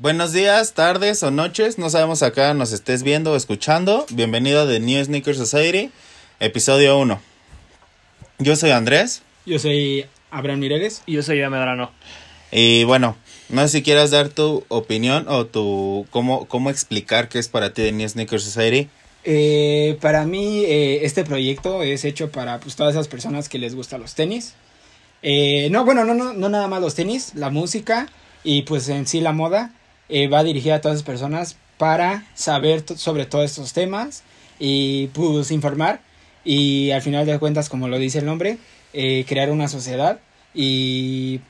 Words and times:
Buenos 0.00 0.32
días, 0.32 0.74
tardes 0.74 1.24
o 1.24 1.32
noches, 1.32 1.76
no 1.76 1.90
sabemos 1.90 2.22
acá 2.22 2.54
nos 2.54 2.70
estés 2.70 3.02
viendo 3.02 3.32
o 3.32 3.36
escuchando. 3.36 4.06
Bienvenido 4.10 4.60
a 4.60 4.68
The 4.68 4.78
New 4.78 5.04
Sneaker 5.04 5.34
Society, 5.34 5.90
episodio 6.38 6.96
1. 7.00 7.20
Yo 8.38 8.54
soy 8.54 8.70
Andrés. 8.70 9.22
Yo 9.44 9.58
soy 9.58 10.06
Abraham 10.30 10.60
Mireles. 10.60 11.02
Y 11.04 11.14
yo 11.14 11.24
soy 11.24 11.38
Medrano. 11.38 11.90
Y 12.52 12.84
bueno, 12.84 13.16
no 13.48 13.62
sé 13.62 13.78
si 13.78 13.82
quieras 13.82 14.12
dar 14.12 14.28
tu 14.28 14.64
opinión 14.68 15.26
o 15.26 15.46
tu 15.46 16.06
cómo, 16.10 16.46
cómo 16.46 16.70
explicar 16.70 17.28
qué 17.28 17.40
es 17.40 17.48
para 17.48 17.74
ti 17.74 17.82
The 17.82 17.90
New 17.90 18.08
Sneaker 18.08 18.40
Society. 18.40 18.88
Eh, 19.24 19.98
para 20.00 20.24
mí, 20.26 20.62
eh, 20.64 21.00
este 21.06 21.24
proyecto 21.24 21.82
es 21.82 22.04
hecho 22.04 22.30
para 22.30 22.60
pues, 22.60 22.76
todas 22.76 22.94
esas 22.94 23.08
personas 23.08 23.48
que 23.48 23.58
les 23.58 23.74
gustan 23.74 24.00
los 24.00 24.14
tenis. 24.14 24.54
Eh, 25.22 25.66
no, 25.72 25.84
bueno, 25.84 26.04
no, 26.04 26.14
no, 26.14 26.34
no 26.34 26.48
nada 26.48 26.68
más 26.68 26.80
los 26.80 26.94
tenis, 26.94 27.32
la 27.34 27.50
música 27.50 28.06
y 28.44 28.62
pues 28.62 28.88
en 28.90 29.04
sí 29.04 29.20
la 29.20 29.32
moda. 29.32 29.72
Eh, 30.08 30.28
va 30.28 30.44
dirigida 30.44 30.76
a 30.76 30.80
todas 30.80 30.96
esas 30.96 31.06
personas 31.06 31.56
para 31.76 32.26
saber 32.34 32.84
sobre 32.96 33.26
todos 33.26 33.44
estos 33.44 33.72
temas 33.72 34.22
y 34.58 35.08
pues 35.08 35.50
informar 35.50 36.00
y 36.44 36.90
al 36.92 37.02
final 37.02 37.26
de 37.26 37.38
cuentas, 37.38 37.68
como 37.68 37.88
lo 37.88 37.98
dice 37.98 38.18
el 38.18 38.26
nombre, 38.26 38.58
eh, 38.92 39.24
crear 39.28 39.50
una 39.50 39.68
sociedad 39.68 40.20
y 40.54 41.40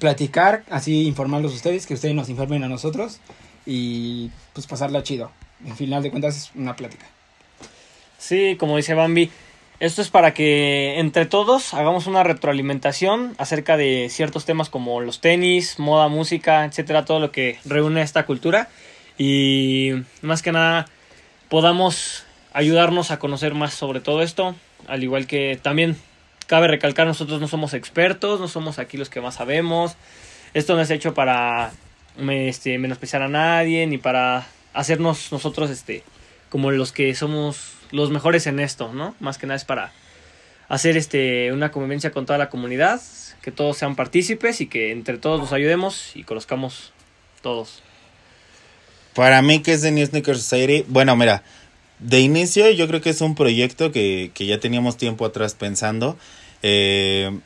platicar, 0.00 0.64
así 0.70 1.06
informarlos 1.06 1.54
ustedes, 1.54 1.86
que 1.86 1.94
ustedes 1.94 2.14
nos 2.14 2.28
informen 2.28 2.64
a 2.64 2.68
nosotros 2.68 3.20
y 3.66 4.30
pues 4.52 4.66
pasarla 4.66 5.02
chido. 5.02 5.30
Al 5.66 5.74
final 5.74 6.02
de 6.02 6.10
cuentas 6.10 6.36
es 6.36 6.50
una 6.54 6.76
plática. 6.76 7.06
Sí, 8.18 8.56
como 8.58 8.76
dice 8.76 8.94
Bambi, 8.94 9.30
esto 9.78 10.00
es 10.00 10.08
para 10.08 10.32
que 10.32 10.98
entre 10.98 11.26
todos 11.26 11.74
hagamos 11.74 12.06
una 12.06 12.22
retroalimentación 12.22 13.34
acerca 13.38 13.76
de 13.76 14.08
ciertos 14.10 14.44
temas 14.44 14.70
como 14.70 15.00
los 15.00 15.20
tenis, 15.20 15.78
moda, 15.78 16.08
música, 16.08 16.64
etcétera, 16.64 17.04
todo 17.04 17.20
lo 17.20 17.30
que 17.30 17.58
reúne 17.64 18.02
esta 18.02 18.24
cultura 18.24 18.68
y 19.18 19.92
más 20.22 20.42
que 20.42 20.52
nada 20.52 20.86
podamos 21.48 22.24
ayudarnos 22.52 23.10
a 23.10 23.18
conocer 23.18 23.54
más 23.54 23.74
sobre 23.74 24.00
todo 24.00 24.22
esto, 24.22 24.54
al 24.88 25.02
igual 25.02 25.26
que 25.26 25.58
también 25.62 25.96
cabe 26.46 26.68
recalcar 26.68 27.06
nosotros 27.06 27.40
no 27.40 27.48
somos 27.48 27.74
expertos, 27.74 28.40
no 28.40 28.48
somos 28.48 28.78
aquí 28.78 28.96
los 28.96 29.10
que 29.10 29.20
más 29.20 29.34
sabemos. 29.34 29.96
Esto 30.54 30.74
no 30.74 30.80
es 30.80 30.90
hecho 30.90 31.12
para 31.12 31.72
este, 32.30 32.78
menospreciar 32.78 33.22
a 33.22 33.28
nadie 33.28 33.86
ni 33.86 33.98
para 33.98 34.46
hacernos 34.72 35.32
nosotros 35.32 35.70
este 35.70 36.02
como 36.48 36.70
los 36.70 36.92
que 36.92 37.14
somos 37.14 37.75
los 37.90 38.10
mejores 38.10 38.46
en 38.46 38.60
esto, 38.60 38.92
¿no? 38.92 39.14
Más 39.20 39.38
que 39.38 39.46
nada 39.46 39.56
es 39.56 39.64
para 39.64 39.92
hacer 40.68 40.96
este 40.96 41.52
una 41.52 41.70
convivencia 41.70 42.10
con 42.10 42.26
toda 42.26 42.38
la 42.38 42.48
comunidad, 42.48 43.00
que 43.42 43.52
todos 43.52 43.76
sean 43.76 43.96
partícipes 43.96 44.60
y 44.60 44.66
que 44.66 44.92
entre 44.92 45.18
todos 45.18 45.40
nos 45.40 45.52
ayudemos 45.52 46.14
y 46.14 46.24
conozcamos 46.24 46.92
todos. 47.42 47.82
Para 49.14 49.40
mí, 49.42 49.60
¿qué 49.60 49.72
es 49.72 49.82
The 49.82 49.92
New 49.92 50.06
Sneaker 50.06 50.36
Society? 50.36 50.84
Bueno, 50.88 51.16
mira, 51.16 51.42
de 51.98 52.20
inicio 52.20 52.70
yo 52.70 52.86
creo 52.88 53.00
que 53.00 53.10
es 53.10 53.20
un 53.20 53.34
proyecto 53.34 53.92
que, 53.92 54.30
que 54.34 54.46
ya 54.46 54.60
teníamos 54.60 54.96
tiempo 54.96 55.24
atrás 55.24 55.54
pensando. 55.54 56.18
Eh, 56.62 57.38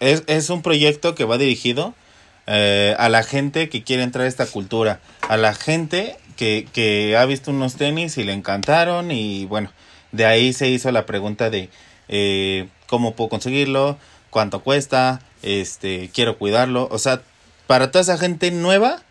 es, 0.00 0.24
es 0.26 0.50
un 0.50 0.62
proyecto 0.62 1.14
que 1.14 1.24
va 1.24 1.38
dirigido 1.38 1.94
eh, 2.46 2.94
a 2.98 3.08
la 3.08 3.22
gente 3.22 3.68
que 3.68 3.82
quiere 3.82 4.02
entrar 4.02 4.24
a 4.24 4.28
esta 4.28 4.46
cultura, 4.46 5.00
a 5.28 5.36
la 5.36 5.54
gente 5.54 6.16
que, 6.36 7.16
ha 7.18 7.24
visto 7.24 7.50
unos 7.50 7.76
tenis 7.76 8.18
y 8.18 8.24
le 8.24 8.32
encantaron 8.32 9.10
y 9.10 9.46
bueno, 9.46 9.70
de 10.12 10.26
ahí 10.26 10.52
se 10.52 10.68
hizo 10.68 10.90
la 10.92 11.06
pregunta 11.06 11.50
de 11.50 11.70
eh, 12.08 12.68
cómo 12.86 13.14
puedo 13.14 13.30
conseguirlo, 13.30 13.98
cuánto 14.30 14.62
cuesta, 14.62 15.20
este, 15.42 16.10
quiero 16.14 16.38
cuidarlo, 16.38 16.88
o 16.90 16.98
sea, 16.98 17.22
para 17.66 17.90
toda 17.90 18.02
esa 18.02 18.18
gente 18.18 18.50
nueva 18.50 19.02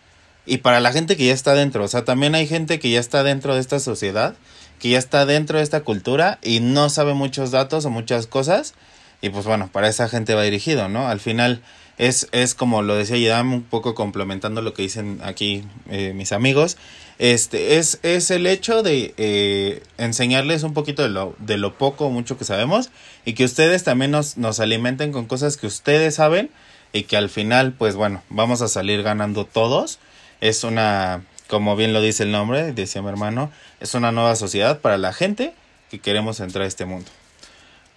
y 0.45 0.57
para 0.57 0.79
la 0.79 0.91
gente 0.91 1.17
que 1.17 1.25
ya 1.25 1.33
está 1.33 1.53
dentro, 1.53 1.83
o 1.83 1.87
sea, 1.87 2.05
también 2.05 2.35
hay 2.35 2.47
gente 2.47 2.79
que 2.79 2.89
ya 2.89 2.99
está 2.99 3.23
dentro 3.23 3.55
de 3.55 3.61
esta 3.61 3.79
sociedad, 3.79 4.35
que 4.79 4.89
ya 4.89 4.99
está 4.99 5.25
dentro 5.25 5.57
de 5.57 5.63
esta 5.63 5.81
cultura 5.81 6.39
y 6.41 6.59
no 6.59 6.89
sabe 6.89 7.13
muchos 7.13 7.51
datos 7.51 7.85
o 7.85 7.89
muchas 7.89 8.27
cosas 8.27 8.73
y 9.21 9.29
pues 9.29 9.45
bueno, 9.45 9.69
para 9.71 9.87
esa 9.87 10.07
gente 10.07 10.35
va 10.35 10.43
dirigido, 10.43 10.89
¿no? 10.89 11.07
Al 11.07 11.19
final 11.19 11.61
es, 11.97 12.27
es 12.31 12.55
como 12.55 12.81
lo 12.81 12.95
decía 12.95 13.17
Yadam, 13.17 13.53
un 13.53 13.63
poco 13.63 13.95
complementando 13.95 14.61
lo 14.61 14.73
que 14.73 14.81
dicen 14.81 15.19
aquí 15.23 15.63
eh, 15.89 16.13
mis 16.13 16.31
amigos, 16.31 16.77
este 17.17 17.77
es, 17.77 17.99
es 18.03 18.29
el 18.31 18.45
hecho 18.45 18.83
de 18.83 19.13
eh, 19.17 19.81
enseñarles 19.97 20.63
un 20.63 20.73
poquito 20.73 21.03
de 21.03 21.09
lo, 21.09 21.35
de 21.39 21.57
lo 21.57 21.77
poco 21.77 22.07
o 22.07 22.09
mucho 22.09 22.37
que 22.37 22.43
sabemos 22.43 22.89
y 23.23 23.33
que 23.33 23.45
ustedes 23.45 23.83
también 23.85 24.11
nos, 24.11 24.37
nos 24.37 24.59
alimenten 24.59 25.13
con 25.13 25.25
cosas 25.25 25.55
que 25.55 25.67
ustedes 25.67 26.15
saben 26.15 26.49
y 26.91 27.03
que 27.03 27.17
al 27.17 27.29
final, 27.29 27.73
pues 27.73 27.95
bueno, 27.95 28.21
vamos 28.29 28.61
a 28.61 28.67
salir 28.67 29.03
ganando 29.03 29.45
todos. 29.45 29.99
Es 30.41 30.63
una, 30.63 31.23
como 31.47 31.75
bien 31.75 31.93
lo 31.93 32.01
dice 32.01 32.23
el 32.23 32.31
nombre, 32.31 32.73
decía 32.73 33.01
mi 33.01 33.09
hermano, 33.09 33.51
es 33.79 33.93
una 33.93 34.11
nueva 34.11 34.35
sociedad 34.35 34.79
para 34.79 34.97
la 34.97 35.13
gente 35.13 35.53
que 35.89 35.99
queremos 35.99 36.39
entrar 36.39 36.63
a 36.63 36.67
este 36.67 36.85
mundo. 36.85 37.09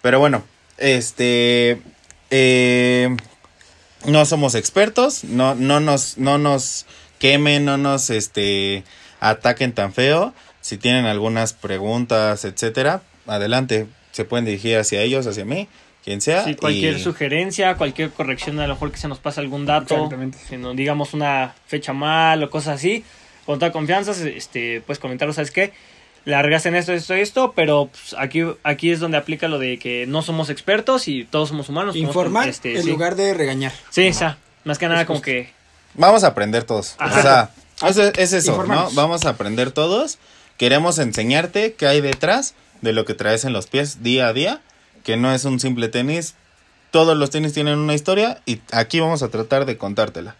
Pero 0.01 0.19
bueno, 0.19 0.43
este, 0.77 1.81
eh, 2.29 3.15
no 4.05 4.25
somos 4.25 4.55
expertos, 4.55 5.23
no, 5.23 5.55
no 5.55 5.79
nos, 5.79 6.17
no 6.17 6.37
nos 6.37 6.85
quemen, 7.19 7.65
no 7.65 7.77
nos, 7.77 8.09
este, 8.09 8.83
ataquen 9.19 9.73
tan 9.73 9.93
feo. 9.93 10.33
Si 10.61 10.77
tienen 10.77 11.05
algunas 11.05 11.53
preguntas, 11.53 12.45
etcétera, 12.45 13.01
adelante, 13.27 13.87
se 14.11 14.25
pueden 14.25 14.45
dirigir 14.45 14.77
hacia 14.77 15.01
ellos, 15.01 15.25
hacia 15.27 15.45
mí, 15.45 15.67
quien 16.03 16.21
sea. 16.21 16.43
Sí, 16.43 16.55
cualquier 16.55 16.97
y- 16.97 16.99
sugerencia, 16.99 17.75
cualquier 17.75 18.11
corrección, 18.11 18.59
a 18.59 18.67
lo 18.67 18.73
mejor 18.75 18.91
que 18.91 18.97
se 18.97 19.07
nos 19.07 19.19
pase 19.19 19.39
algún 19.39 19.65
dato, 19.65 20.09
si 20.47 20.57
nos 20.57 20.75
digamos 20.75 21.13
una 21.13 21.55
fecha 21.67 21.93
mal 21.93 22.43
o 22.43 22.49
cosas 22.49 22.75
así, 22.75 23.03
con 23.45 23.57
toda 23.59 23.71
confianza, 23.71 24.11
este, 24.27 24.81
puedes 24.81 24.99
comentarlo, 24.99 25.33
¿sabes 25.33 25.51
qué? 25.51 25.73
Le 26.29 26.39
regaste 26.43 26.69
en 26.69 26.75
esto, 26.75 26.93
esto, 26.93 27.15
esto, 27.15 27.53
pero 27.55 27.89
pues, 27.91 28.15
aquí, 28.19 28.43
aquí 28.61 28.91
es 28.91 28.99
donde 28.99 29.17
aplica 29.17 29.47
lo 29.47 29.57
de 29.57 29.79
que 29.79 30.05
no 30.05 30.21
somos 30.21 30.51
expertos 30.51 31.07
y 31.07 31.23
todos 31.23 31.49
somos 31.49 31.69
humanos. 31.69 31.95
somos, 31.95 32.07
Informar 32.07 32.47
este, 32.47 32.77
en 32.77 32.83
sí. 32.83 32.89
lugar 32.91 33.15
de 33.15 33.33
regañar. 33.33 33.71
Sí, 33.89 34.07
o 34.07 34.13
sea, 34.13 34.37
más 34.63 34.77
que 34.77 34.87
nada 34.87 35.01
Es 35.01 35.07
como 35.07 35.17
justo. 35.17 35.25
que 35.25 35.51
Vamos 35.95 36.23
a 36.23 36.27
aprender 36.27 36.65
todos. 36.65 36.93
Ajá. 36.99 37.17
O 37.19 37.21
sea, 37.21 37.89
eso 37.89 38.11
es 38.15 38.33
eso, 38.33 38.63
¿no? 38.63 38.91
Vamos 38.91 39.25
a 39.25 39.29
aprender 39.29 39.71
todos. 39.71 40.19
Queremos 40.57 40.99
enseñarte 40.99 41.73
qué 41.73 41.87
hay 41.87 41.99
detrás 41.99 42.53
de 42.81 42.93
lo 42.93 43.05
que 43.05 43.15
traes 43.15 43.43
en 43.43 43.51
los 43.53 43.65
pies 43.65 44.03
día 44.03 44.27
a 44.27 44.33
día, 44.33 44.61
que 45.03 45.17
no 45.17 45.33
es 45.33 45.45
un 45.45 45.59
simple 45.59 45.87
tenis. 45.87 46.35
Todos 46.91 47.17
los 47.17 47.31
tenis 47.31 47.53
tienen 47.53 47.79
una 47.79 47.95
historia 47.95 48.39
y 48.45 48.61
aquí 48.71 48.99
vamos 48.99 49.23
a 49.23 49.29
tratar 49.29 49.65
de 49.65 49.77
contártela. 49.77 50.35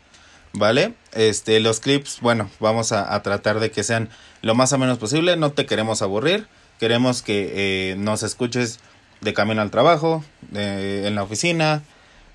¿Vale? 0.53 0.93
Este, 1.13 1.59
los 1.59 1.79
clips, 1.79 2.19
bueno, 2.21 2.49
vamos 2.59 2.91
a, 2.91 3.13
a 3.13 3.21
tratar 3.21 3.59
de 3.59 3.71
que 3.71 3.83
sean 3.83 4.09
lo 4.41 4.55
más 4.55 4.73
o 4.73 4.77
menos 4.77 4.97
posible. 4.97 5.37
No 5.37 5.51
te 5.51 5.65
queremos 5.65 6.01
aburrir. 6.01 6.47
Queremos 6.79 7.21
que 7.21 7.91
eh, 7.91 7.95
nos 7.97 8.23
escuches 8.23 8.79
de 9.19 9.33
camino 9.33 9.61
al 9.61 9.69
trabajo, 9.69 10.23
en 10.53 11.13
la 11.13 11.23
oficina, 11.23 11.83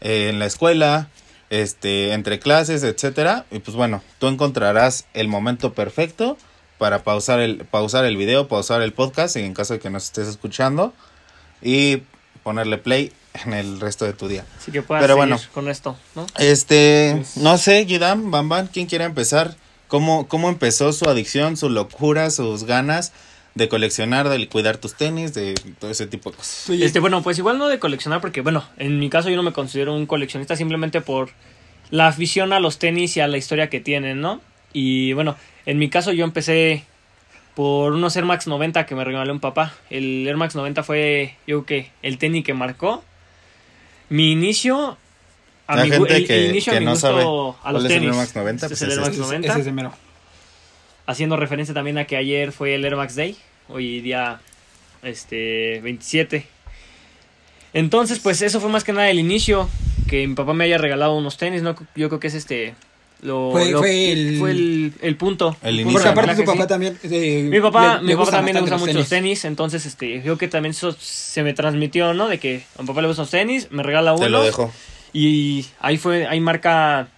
eh, 0.03 0.29
en 0.29 0.39
la 0.39 0.45
escuela, 0.45 1.09
este, 1.49 2.13
entre 2.13 2.39
clases, 2.39 2.83
etcétera. 2.83 3.47
Y 3.51 3.61
pues 3.61 3.75
bueno, 3.75 4.03
tú 4.19 4.29
encontrarás 4.29 5.07
el 5.15 5.29
momento 5.29 5.73
perfecto 5.73 6.37
para 6.77 7.05
pausar 7.05 7.41
el, 7.41 7.65
pausar 7.65 8.05
el 8.05 8.19
video, 8.19 8.47
pausar 8.47 8.83
el 8.83 8.93
podcast, 8.93 9.37
en 9.37 9.55
caso 9.55 9.75
de 9.75 9.81
que 9.81 9.89
nos 9.89 10.05
estés 10.05 10.29
escuchando, 10.29 10.93
y 11.63 12.03
ponerle 12.43 12.77
play 12.77 13.13
en 13.45 13.53
el 13.53 13.81
resto 13.81 14.05
de 14.05 14.12
tu 14.12 14.28
día. 14.28 14.45
sí 14.59 14.71
que 14.72 14.83
puedas 14.83 15.03
Pero 15.03 15.17
bueno. 15.17 15.39
con 15.53 15.69
esto, 15.69 15.97
¿no? 16.15 16.27
Este, 16.39 17.15
Pues- 17.17 17.37
no 17.37 17.59
sé, 17.59 17.84
Gidam, 17.87 18.31
Bam 18.31 18.49
Bam, 18.49 18.69
¿quién 18.72 18.87
quiere 18.87 19.05
empezar? 19.05 19.56
¿Cómo, 19.89 20.28
¿Cómo 20.28 20.49
empezó 20.49 20.93
su 20.93 21.05
adicción, 21.09 21.56
su 21.56 21.69
locura, 21.69 22.31
sus 22.31 22.65
ganas 22.65 23.12
de 23.55 23.69
coleccionar, 23.69 24.28
de 24.28 24.49
cuidar 24.49 24.78
tus 24.78 24.94
tenis, 24.94 25.34
de 25.34 25.55
todo 25.78 25.91
ese 25.91 26.06
tipo 26.06 26.31
de 26.31 26.37
cosas? 26.37 26.71
Este, 26.71 27.00
bueno, 27.00 27.23
pues 27.23 27.39
igual 27.39 27.59
no 27.59 27.69
de 27.69 27.78
coleccionar, 27.78 28.21
porque 28.21 28.41
bueno, 28.41 28.65
en 28.77 28.99
mi 28.99 29.11
caso 29.11 29.28
yo 29.31 29.37
no 29.37 29.43
me 29.43 29.53
considero 29.53 29.94
un 29.94 30.06
coleccionista 30.06 30.56
simplemente 30.56 31.00
por 31.00 31.31
la 31.91 32.09
afición 32.09 32.53
a 32.53 32.61
los 32.61 32.79
tenis 32.79 33.17
y 33.17 33.20
a 33.20 33.26
la 33.29 33.37
historia 33.37 33.69
que 33.69 33.81
tienen, 33.81 34.20
¿no? 34.20 34.41
Y 34.73 35.12
bueno, 35.12 35.37
en 35.67 35.79
mi 35.79 35.91
caso 35.91 36.12
yo 36.12 36.25
empecé 36.25 36.85
por 37.55 37.93
unos 37.93 38.17
Air 38.17 38.25
Max 38.25 38.49
90 38.49 38.87
que 38.87 38.94
me 38.97 39.05
regaló 39.05 39.32
un 39.32 39.38
papá. 39.38 39.73
El 39.91 40.26
Air 40.26 40.37
Max 40.37 40.56
90 40.56 40.82
fue, 40.82 41.37
yo 41.47 41.62
creo 41.64 41.67
que, 41.67 41.91
el 42.03 42.19
tenis 42.19 42.44
que 42.44 42.55
marcó 42.55 43.05
mi 44.09 44.33
inicio. 44.33 44.97
A 45.67 45.77
La 45.77 45.85
mi, 45.85 45.91
gu- 45.91 45.95
gente 45.97 46.17
el- 46.17 46.27
que- 46.27 46.49
inicio 46.49 46.73
a 46.75 46.79
mi 46.79 46.85
no 46.85 46.91
gusto 46.93 47.06
sabe 47.09 47.23
a 47.23 47.25
cuál 47.62 47.75
los 47.75 47.85
es 47.85 47.91
el 47.91 47.97
tenis. 47.97 48.09
Air 48.11 48.17
Max 48.17 48.37
90, 48.37 48.67
Este 48.67 48.75
es 48.75 48.81
pues 48.81 48.83
el 48.83 48.91
Air 48.91 48.99
es 48.99 49.05
Max 49.06 49.12
ese, 49.17 49.23
90 49.25 49.53
ese 49.61 49.69
es 49.69 49.75
mero. 49.75 49.93
haciendo 51.06 51.37
referencia 51.37 51.75
también 51.75 51.97
a 51.99 52.05
que 52.06 52.17
ayer 52.17 52.53
fue 52.53 52.75
el 52.75 52.85
Air 52.85 52.97
Max 52.97 53.15
Day, 53.17 53.37
hoy 53.69 54.01
día 54.01 54.41
este 55.03 55.81
27. 55.83 56.47
Entonces, 57.73 58.21
pues 58.21 58.43
eso 58.43 58.61
fue 58.61 58.71
más 58.71 58.85
que 58.85 58.93
nada 58.93 59.09
el 59.11 59.19
inicio, 59.19 59.69
que 60.09 60.27
mi 60.27 60.35
papá 60.35 60.53
me 60.55 60.65
haya 60.65 60.79
regalado 60.79 61.15
unos 61.17 61.37
tenis, 61.39 61.62
no 61.62 61.75
yo 61.97 62.09
creo 62.09 62.21
que 62.21 62.29
es 62.29 62.35
este 62.35 62.75
lo, 63.25 63.50
Fue- 63.50 63.71
lo- 63.71 63.79
fue 63.79 64.12
el- 64.12 64.38
fue 64.38 64.50
el, 64.53 64.93
el 65.03 65.17
punto. 65.17 65.56
El 65.62 65.81
inicio. 65.81 65.93
Porque 65.94 66.09
aparte 66.09 66.35
tu 66.37 66.44
papá 66.44 66.62
sí. 66.62 66.69
también. 66.69 66.99
eh, 67.03 67.43
Mi 67.50 67.61
papá, 67.61 67.97
le- 67.97 68.03
mi 68.03 68.09
le 68.09 68.17
papá 68.17 68.31
también 68.31 68.55
le 68.55 68.61
gusta 68.61 68.76
mucho 68.76 68.93
los 68.93 69.09
tenis, 69.09 69.44
entonces 69.44 69.85
este, 69.87 70.23
yo 70.23 70.38
que 70.38 70.47
también 70.47 70.71
eso 70.71 70.94
se 70.99 71.43
me 71.43 71.53
transmitió, 71.55 72.15
¿no? 72.15 72.29
De 72.29 72.38
que 72.38 72.65
a 72.79 72.82
mi 72.82 72.87
papá 72.88 73.00
le 73.03 73.09
gustan 73.09 73.23
los 73.25 73.31
tenis, 73.31 73.69
me 73.71 73.82
regala 73.82 74.12
uno. 74.12 74.23
Te 74.23 74.29
lo 74.31 74.43
dejo. 74.43 74.71
Y 75.12 75.67
ahí 75.81 75.97
fue, 75.99 76.26
ahí 76.26 76.38
marca 76.41 77.09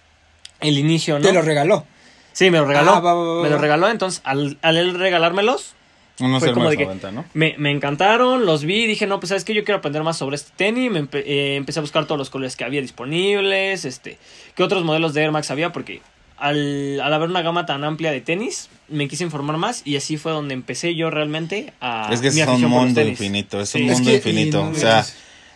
el 0.61 0.77
inicio, 0.79 1.19
¿no? 1.19 1.25
Te 1.25 1.33
lo 1.33 1.41
regaló. 1.41 1.85
Sí, 2.33 2.49
me 2.51 2.57
lo 2.59 2.65
regaló. 2.65 2.91
Ah, 2.95 2.99
va, 2.99 3.13
va, 3.13 3.23
va, 3.37 3.43
me 3.43 3.49
lo 3.49 3.57
regaló, 3.57 3.89
entonces 3.89 4.21
al, 4.23 4.57
al 4.61 4.77
él 4.77 4.93
regalármelos, 4.97 5.73
Unos 6.19 6.39
Fue 6.39 6.47
Air 6.49 6.53
como 6.55 6.65
Max 6.65 6.71
de 6.71 6.77
que- 6.77 6.85
90, 6.85 7.11
¿no? 7.11 7.25
me, 7.33 7.55
me 7.57 7.69
encantaron, 7.71 8.45
los 8.45 8.63
vi, 8.63 8.87
dije, 8.87 9.05
no, 9.05 9.19
pues 9.19 9.29
sabes 9.29 9.43
que 9.43 9.53
yo 9.53 9.63
quiero 9.63 9.77
aprender 9.79 10.01
más 10.03 10.17
sobre 10.17 10.35
este 10.35 10.51
tenis, 10.55 10.89
me 10.91 11.01
empe- 11.03 11.23
eh, 11.25 11.55
empecé 11.55 11.79
a 11.79 11.81
buscar 11.81 12.05
todos 12.05 12.17
los 12.17 12.29
colores 12.31 12.55
que 12.55 12.63
había 12.63 12.81
disponibles, 12.81 13.85
este, 13.85 14.17
qué 14.55 14.63
otros 14.63 14.83
modelos 14.83 15.13
de 15.13 15.21
Air 15.23 15.31
Max 15.31 15.51
había, 15.51 15.71
porque 15.71 16.01
al, 16.37 16.99
al 17.01 17.13
haber 17.13 17.29
una 17.29 17.41
gama 17.41 17.65
tan 17.65 17.83
amplia 17.83 18.11
de 18.11 18.21
tenis, 18.21 18.69
me 18.87 19.07
quise 19.07 19.23
informar 19.23 19.57
más 19.57 19.81
y 19.85 19.95
así 19.95 20.17
fue 20.17 20.31
donde 20.31 20.53
empecé 20.53 20.95
yo 20.95 21.09
realmente 21.09 21.73
a... 21.81 22.09
Es 22.11 22.21
que 22.21 22.31
mi 22.31 22.41
es 22.41 22.47
un 22.47 22.61
mundo 22.63 23.01
infinito, 23.01 23.59
es 23.61 23.69
Sí. 23.69 23.81
un 23.83 23.89
Es 23.89 23.93
mundo 23.97 24.09
que- 24.11 24.15
infinito. 24.17 24.63
no 24.65 24.71
o 24.71 24.75
sea, 24.75 25.05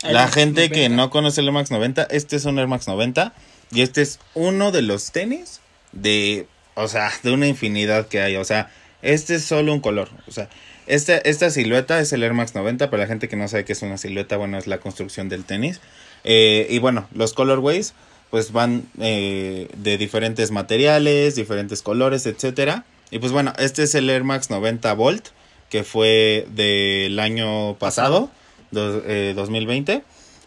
la 0.03 0.27
gente 0.27 0.69
que 0.69 0.89
90. 0.89 0.95
no 0.95 1.09
conoce 1.09 1.41
el 1.41 1.47
Air 1.47 1.53
Max 1.53 1.71
90, 1.71 2.03
este 2.09 2.35
es 2.35 2.45
un 2.45 2.57
Air 2.59 2.67
Max 2.67 2.87
90 2.87 3.33
y 3.71 3.81
este 3.81 4.01
es 4.01 4.19
uno 4.33 4.71
de 4.71 4.81
los 4.81 5.11
tenis 5.11 5.59
de, 5.91 6.47
o 6.75 6.87
sea, 6.87 7.11
de 7.23 7.31
una 7.31 7.47
infinidad 7.47 8.07
que 8.07 8.19
hay. 8.21 8.35
O 8.37 8.43
sea, 8.43 8.71
este 9.01 9.35
es 9.35 9.43
solo 9.45 9.73
un 9.73 9.79
color. 9.79 10.09
O 10.27 10.31
sea, 10.31 10.49
esta, 10.87 11.17
esta 11.17 11.49
silueta 11.49 11.99
es 11.99 12.11
el 12.13 12.23
Air 12.23 12.33
Max 12.33 12.55
90, 12.55 12.89
para 12.89 13.03
la 13.03 13.07
gente 13.07 13.27
que 13.29 13.35
no 13.35 13.47
sabe 13.47 13.65
qué 13.65 13.73
es 13.73 13.81
una 13.81 13.97
silueta, 13.97 14.37
bueno, 14.37 14.57
es 14.57 14.67
la 14.67 14.79
construcción 14.79 15.29
del 15.29 15.43
tenis. 15.45 15.79
Eh, 16.23 16.67
y 16.69 16.79
bueno, 16.79 17.07
los 17.13 17.33
colorways 17.33 17.93
pues 18.29 18.51
van 18.53 18.83
eh, 18.99 19.67
de 19.75 19.97
diferentes 19.97 20.51
materiales, 20.51 21.35
diferentes 21.35 21.81
colores, 21.81 22.25
etcétera. 22.25 22.85
Y 23.09 23.19
pues 23.19 23.31
bueno, 23.33 23.51
este 23.59 23.83
es 23.83 23.93
el 23.95 24.09
Air 24.09 24.23
Max 24.23 24.49
90 24.49 24.93
Volt, 24.93 25.27
que 25.69 25.83
fue 25.83 26.47
del 26.55 27.19
año 27.19 27.75
pasado, 27.77 28.29
do- 28.71 29.03
eh, 29.05 29.33
2020. 29.35 30.03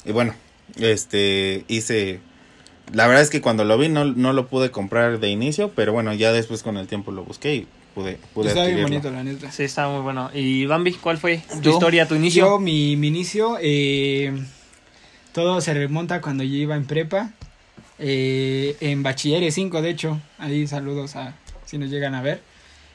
Y 0.06 0.12
bueno, 0.12 0.34
este 0.78 1.64
hice... 1.68 2.20
La 2.92 3.06
verdad 3.06 3.22
es 3.22 3.30
que 3.30 3.40
cuando 3.40 3.64
lo 3.64 3.78
vi 3.78 3.88
no, 3.88 4.04
no 4.04 4.32
lo 4.34 4.46
pude 4.46 4.70
comprar 4.70 5.18
de 5.18 5.28
inicio, 5.30 5.70
pero 5.74 5.92
bueno, 5.94 6.12
ya 6.12 6.32
después 6.32 6.62
con 6.62 6.76
el 6.76 6.86
tiempo 6.86 7.12
lo 7.12 7.24
busqué 7.24 7.54
y 7.54 7.66
pude, 7.94 8.18
pude 8.34 8.48
Está 8.48 8.62
bien 8.66 8.80
adquirirlo. 8.80 8.88
bonito, 8.88 9.10
la 9.10 9.22
neta. 9.24 9.50
Sí, 9.52 9.64
está 9.64 9.88
muy 9.88 10.00
bueno. 10.02 10.30
Y 10.34 10.66
Bambi, 10.66 10.92
¿cuál 10.94 11.18
fue 11.18 11.42
tu 11.52 11.60
Yo- 11.60 11.70
historia, 11.72 12.06
tu 12.08 12.14
inicio? 12.14 12.44
Yo, 12.46 12.58
mi, 12.58 12.96
mi 12.96 13.08
inicio, 13.08 13.56
eh, 13.60 14.32
todo 15.32 15.60
se 15.60 15.74
remonta 15.74 16.20
cuando 16.20 16.44
yo 16.44 16.54
iba 16.56 16.74
en 16.76 16.84
prepa, 16.86 17.30
eh, 17.98 18.76
en 18.80 19.02
bachilleres 19.02 19.54
5, 19.54 19.80
de 19.82 19.90
hecho, 19.90 20.20
ahí 20.38 20.66
saludos 20.66 21.16
a 21.16 21.34
si 21.66 21.78
nos 21.78 21.90
llegan 21.90 22.14
a 22.14 22.22
ver. 22.22 22.42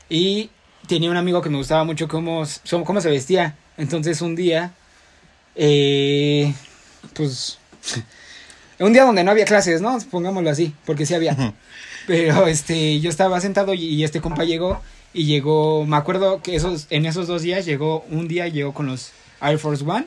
Y 0.09 0.49
tenía 0.87 1.09
un 1.09 1.17
amigo 1.17 1.41
que 1.41 1.49
me 1.49 1.57
gustaba 1.57 1.83
mucho 1.83 2.07
cómo, 2.07 2.43
cómo 2.85 3.01
se 3.01 3.09
vestía. 3.09 3.55
Entonces 3.77 4.21
un 4.21 4.35
día, 4.35 4.73
eh, 5.55 6.53
pues, 7.13 7.57
un 8.79 8.93
día 8.93 9.03
donde 9.03 9.23
no 9.23 9.31
había 9.31 9.45
clases, 9.45 9.81
¿no? 9.81 9.97
Pongámoslo 10.11 10.49
así, 10.49 10.73
porque 10.85 11.05
sí 11.05 11.13
había. 11.13 11.53
Pero 12.09 12.47
este, 12.47 12.99
yo 12.99 13.09
estaba 13.09 13.39
sentado 13.39 13.73
y, 13.75 13.85
y 13.85 14.03
este 14.03 14.19
compa 14.19 14.43
llegó 14.43 14.81
y 15.13 15.25
llegó, 15.25 15.85
me 15.85 15.95
acuerdo 15.95 16.41
que 16.41 16.55
esos, 16.55 16.87
en 16.89 17.05
esos 17.05 17.27
dos 17.27 17.41
días 17.43 17.65
llegó, 17.65 18.03
un 18.09 18.27
día 18.27 18.47
llegó 18.47 18.73
con 18.73 18.87
los 18.87 19.11
Air 19.41 19.59
Force 19.59 19.83
One, 19.85 20.05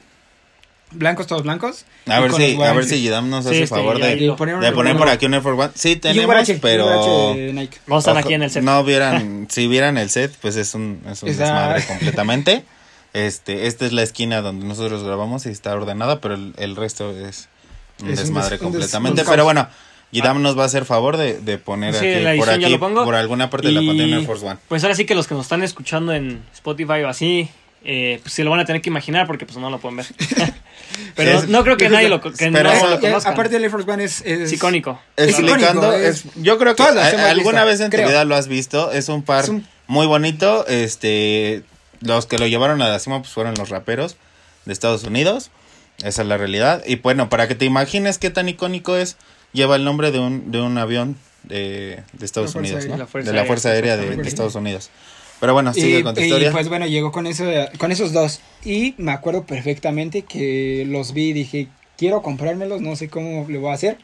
blancos, 0.91 1.27
todos 1.27 1.43
blancos. 1.43 1.85
A 2.07 2.21
ver 2.21 2.33
si, 2.33 2.61
a 2.61 2.73
ver 2.73 2.85
si 2.85 2.97
Gidam 2.99 3.31
nos 3.31 3.45
Sí, 3.45 3.51
hace 3.51 3.63
este, 3.63 3.77
favor 3.77 3.99
de, 4.01 4.33
poner 4.37 4.59
de 4.59 4.73
por 4.97 5.09
aquí 5.09 5.27
un 5.27 5.35
Air 5.35 5.43
Force 5.43 5.61
One. 5.63 5.73
Sí, 5.75 5.97
tenemos, 5.97 6.35
pero... 6.61 6.89
a 6.91 7.63
estar 7.99 8.17
Ojo, 8.17 8.19
aquí 8.19 8.35
en 8.35 8.43
el 8.43 8.51
set. 8.51 8.63
No 8.63 8.83
vieran, 8.85 9.47
si 9.51 9.67
vieran 9.69 9.97
el 9.97 10.11
set, 10.11 10.33
pues 10.43 10.57
es 10.57 10.75
un, 10.75 11.01
es 11.11 11.23
un 11.23 11.29
desmadre 11.37 11.85
completamente. 11.87 12.65
Este, 13.13 13.67
esta 13.67 13.87
es 13.87 13.93
la 13.93 14.03
esquina 14.03 14.41
donde 14.41 14.67
nosotros 14.67 15.03
grabamos 15.05 15.45
y 15.47 15.51
está 15.51 15.75
ordenada, 15.75 16.21
pero 16.21 16.35
el, 16.35 16.55
el 16.57 16.77
resto 16.77 17.11
es 17.11 17.49
un 18.01 18.09
Es 18.11 18.19
un 18.21 18.25
desmadre 18.25 18.57
des- 18.57 18.61
un 18.63 18.73
des- 18.73 18.81
completamente. 18.81 19.25
pero 19.29 19.45
bueno, 19.45 19.69
Gidam 20.13 20.43
nos 20.43 20.57
va 20.59 20.63
a 20.65 20.67
hacer 20.67 20.85
favor 20.85 21.17
de, 21.17 21.41
de 21.41 21.59
poner 21.59 21.95
Sí, 21.95 22.07
aquí, 22.07 22.39
por 22.39 22.51
aquí, 22.51 22.79
por 22.79 23.15
alguna 23.15 23.49
parte 23.51 23.69
de 23.69 23.73
la 23.75 23.81
pantalla 23.81 24.17
Air 24.17 24.27
Force 24.27 24.47
One. 24.47 24.59
Pues 24.69 24.83
ahora 24.85 24.95
sí 24.95 25.05
que 25.07 25.15
los 25.15 25.27
que 25.27 25.35
nos 25.35 25.45
están 25.47 25.63
escuchando 25.63 26.13
en 26.13 26.43
Spotify 26.53 27.03
o 27.05 27.09
así, 27.09 27.49
eh, 27.85 28.21
pues 28.23 28.35
se 28.35 28.45
lo 28.45 28.51
van 28.51 28.61
a 28.61 28.65
tener 28.65 28.83
que 28.83 28.91
imaginar 28.91 29.27
porque 29.27 29.47
pues 29.47 29.57
no 29.59 29.71
lo 29.71 29.79
pueden 29.81 29.97
ver. 29.97 30.07
Pero 31.17 31.39
Es- 31.39 31.49
no 31.49 31.65
creo 31.65 31.77
que 31.77 31.89
nadie 31.89 32.09
lo, 32.09 32.21
que- 32.21 32.31
que 32.33 32.51
Pero 32.51 32.63
no 32.65 32.73
eso- 32.73 32.89
lo 32.89 32.97
Eh, 32.97 33.01
conozcan. 33.01 33.33
aparte 33.33 33.57
el 33.57 33.63
Air 33.65 33.71
Force 33.71 33.91
One 33.91 34.05
es, 34.05 34.21
es, 34.21 34.41
es 34.41 34.53
icónico. 34.53 35.01
Es 35.17 35.31
Explicando, 35.31 35.83
icónico, 35.87 35.93
es, 35.95 36.25
es- 36.27 36.35
yo 36.37 36.59
creo 36.59 36.77
que 36.77 36.83
a- 36.83 37.31
alguna 37.31 37.65
visto, 37.65 37.67
vez 37.67 37.81
en 37.81 37.91
tu 37.91 37.97
vida 37.97 38.25
lo 38.25 38.35
has 38.37 38.49
visto. 38.49 38.93
Es 38.93 39.09
un 39.09 39.23
par 39.23 39.45
Es 39.45 39.49
un- 39.51 39.67
muy 39.87 40.07
bonito. 40.07 40.67
Este, 40.67 41.63
los 42.01 42.27
que 42.27 42.39
lo 42.39 42.47
llevaron 42.47 42.83
a 42.83 42.89
la 42.89 42.99
cima 42.99 43.21
pues 43.21 43.33
fueron 43.33 43.55
los 43.55 43.69
raperos 43.71 44.17
de 44.67 44.73
Estados 44.73 45.05
Unidos. 45.05 45.51
Esa 46.05 46.23
es 46.23 46.29
la 46.29 46.37
realidad. 46.37 46.83
Y 46.87 46.97
bueno, 46.97 47.29
para 47.29 47.49
que 47.49 47.55
te 47.55 47.65
imagines 47.65 48.19
qué 48.19 48.31
tan 48.31 48.49
icónico 48.49 48.97
es, 48.97 49.17
lleva 49.53 49.77
el 49.77 49.85
nombre 49.85 50.11
de 50.11 50.19
un, 50.19 50.51
de 50.51 50.61
un 50.61 50.77
avión 50.79 51.17
de, 51.45 52.01
de 52.13 52.25
Estados 52.25 52.55
Unidos, 52.55 52.83
Aérea. 52.83 52.97
¿no? 52.97 53.09
La 53.13 53.23
de 53.23 53.33
la 53.33 53.45
Fuerza 53.45 53.71
Aérea 53.71 53.97
de. 53.97 54.21
Estados 54.29 54.55
Unidos. 54.55 54.91
Pero 55.41 55.55
bueno, 55.55 55.75
sigue 55.75 55.99
y, 55.99 56.03
con 56.05 56.15
tu 56.15 56.21
y, 56.21 56.25
historia. 56.25 56.53
pues 56.53 56.69
bueno, 56.69 56.87
llegó 56.87 57.11
con 57.11 57.27
eso, 57.27 57.45
con 57.79 57.91
esos 57.91 58.13
dos. 58.13 58.41
Y 58.65 58.95
me 58.99 59.11
acuerdo 59.13 59.45
perfectamente 59.45 60.23
que 60.23 60.85
los 60.89 61.13
vi 61.15 61.31
y 61.31 61.33
dije, 61.33 61.69
quiero 61.99 62.23
comprármelos, 62.23 62.81
no 62.81 62.95
sé 62.95 63.09
cómo 63.09 63.47
le 63.49 63.59
voy 63.59 63.71
a 63.71 63.75
hacer. 63.75 63.99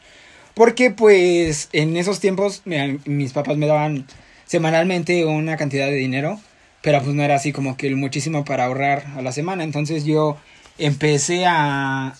Porque 0.53 0.91
pues 0.91 1.69
en 1.71 1.95
esos 1.95 2.19
tiempos 2.19 2.61
me- 2.65 2.99
mis 3.05 3.31
papás 3.31 3.55
me 3.55 3.67
daban 3.67 4.05
semanalmente 4.45 5.23
una 5.25 5.55
cantidad 5.55 5.85
de 5.87 5.95
dinero. 5.95 6.39
Pero 6.81 7.01
pues 7.01 7.13
no 7.15 7.23
era 7.23 7.35
así 7.35 7.51
como 7.53 7.77
que 7.77 7.93
muchísimo 7.95 8.43
para 8.45 8.65
ahorrar 8.65 9.05
a 9.17 9.21
la 9.21 9.31
semana. 9.31 9.63
Entonces 9.63 10.03
yo 10.05 10.37
empecé 10.77 11.45
a... 11.45 12.15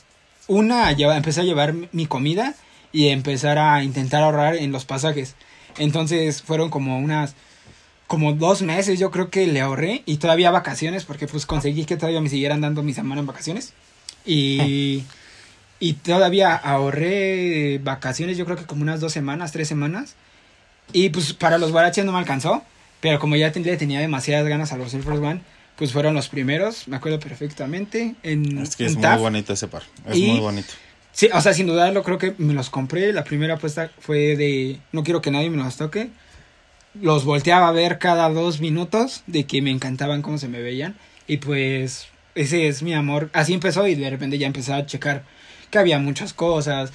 Una, 0.47 0.87
a 0.87 0.93
llevar- 0.93 1.17
empecé 1.17 1.41
a 1.41 1.43
llevar 1.43 1.73
mi 1.91 2.05
comida 2.07 2.55
y 2.91 3.07
empezar 3.09 3.57
a 3.57 3.83
intentar 3.83 4.23
ahorrar 4.23 4.55
en 4.55 4.71
los 4.71 4.85
pasajes. 4.85 5.35
Entonces 5.77 6.41
fueron 6.41 6.69
como 6.69 6.97
unas 6.99 7.35
como 8.07 8.33
dos 8.33 8.63
meses 8.63 8.97
yo 8.97 9.11
creo 9.11 9.29
que 9.29 9.45
le 9.45 9.61
ahorré 9.61 10.01
y 10.07 10.17
todavía 10.17 10.49
vacaciones 10.49 11.05
porque 11.05 11.27
pues 11.27 11.45
conseguí 11.45 11.85
que 11.85 11.95
todavía 11.95 12.19
me 12.21 12.29
siguieran 12.29 12.59
dando 12.59 12.81
mi 12.81 12.91
semana 12.93 13.21
en 13.21 13.27
vacaciones 13.27 13.73
y 14.25 15.03
y 15.79 15.93
todavía 15.93 16.55
ahorré 16.55 17.79
vacaciones 17.83 18.35
yo 18.37 18.45
creo 18.45 18.57
que 18.57 18.65
como 18.65 18.81
unas 18.81 18.99
dos 18.99 19.13
semanas 19.13 19.51
tres 19.51 19.67
semanas 19.67 20.15
y 20.91 21.09
pues 21.09 21.33
para 21.33 21.59
los 21.59 21.71
baraches 21.71 22.03
no 22.03 22.11
me 22.11 22.17
alcanzó 22.17 22.63
pero 22.99 23.19
como 23.19 23.35
ya 23.35 23.51
ten- 23.51 23.63
le 23.63 23.77
tenía 23.77 23.99
demasiadas 23.99 24.47
ganas 24.47 24.73
a 24.73 24.77
los 24.77 24.91
Air 24.95 25.03
Force 25.03 25.21
One 25.23 25.41
pues 25.75 25.93
fueron 25.93 26.15
los 26.15 26.29
primeros 26.29 26.87
me 26.87 26.95
acuerdo 26.97 27.19
perfectamente 27.19 28.15
en 28.23 28.57
es 28.57 28.75
que 28.75 28.85
es 28.85 28.95
muy 28.97 29.17
bonito 29.17 29.53
ese 29.53 29.67
par. 29.67 29.83
Es 30.07 30.17
Y- 30.17 30.31
muy 30.31 30.39
bonito. 30.39 30.73
Sí, 31.19 31.27
o 31.33 31.41
sea, 31.41 31.51
sin 31.51 31.67
dudarlo, 31.67 32.01
creo 32.01 32.17
que 32.17 32.33
me 32.37 32.53
los 32.53 32.69
compré. 32.69 33.11
La 33.11 33.25
primera 33.25 33.55
apuesta 33.55 33.91
fue 33.99 34.37
de 34.37 34.79
no 34.93 35.03
quiero 35.03 35.21
que 35.21 35.31
nadie 35.31 35.49
me 35.49 35.61
los 35.61 35.75
toque. 35.75 36.11
Los 36.93 37.25
volteaba 37.25 37.67
a 37.67 37.73
ver 37.73 37.99
cada 37.99 38.29
dos 38.29 38.61
minutos 38.61 39.23
de 39.27 39.43
que 39.43 39.61
me 39.61 39.69
encantaban 39.69 40.21
cómo 40.21 40.37
se 40.37 40.47
me 40.47 40.61
veían. 40.61 40.95
Y 41.27 41.35
pues 41.35 42.07
ese 42.35 42.69
es 42.69 42.83
mi 42.83 42.93
amor. 42.93 43.29
Así 43.33 43.53
empezó 43.53 43.85
y 43.85 43.95
de 43.95 44.09
repente 44.09 44.37
ya 44.37 44.47
empecé 44.47 44.71
a 44.71 44.85
checar 44.85 45.25
que 45.69 45.77
había 45.77 45.99
muchas 45.99 46.31
cosas. 46.31 46.93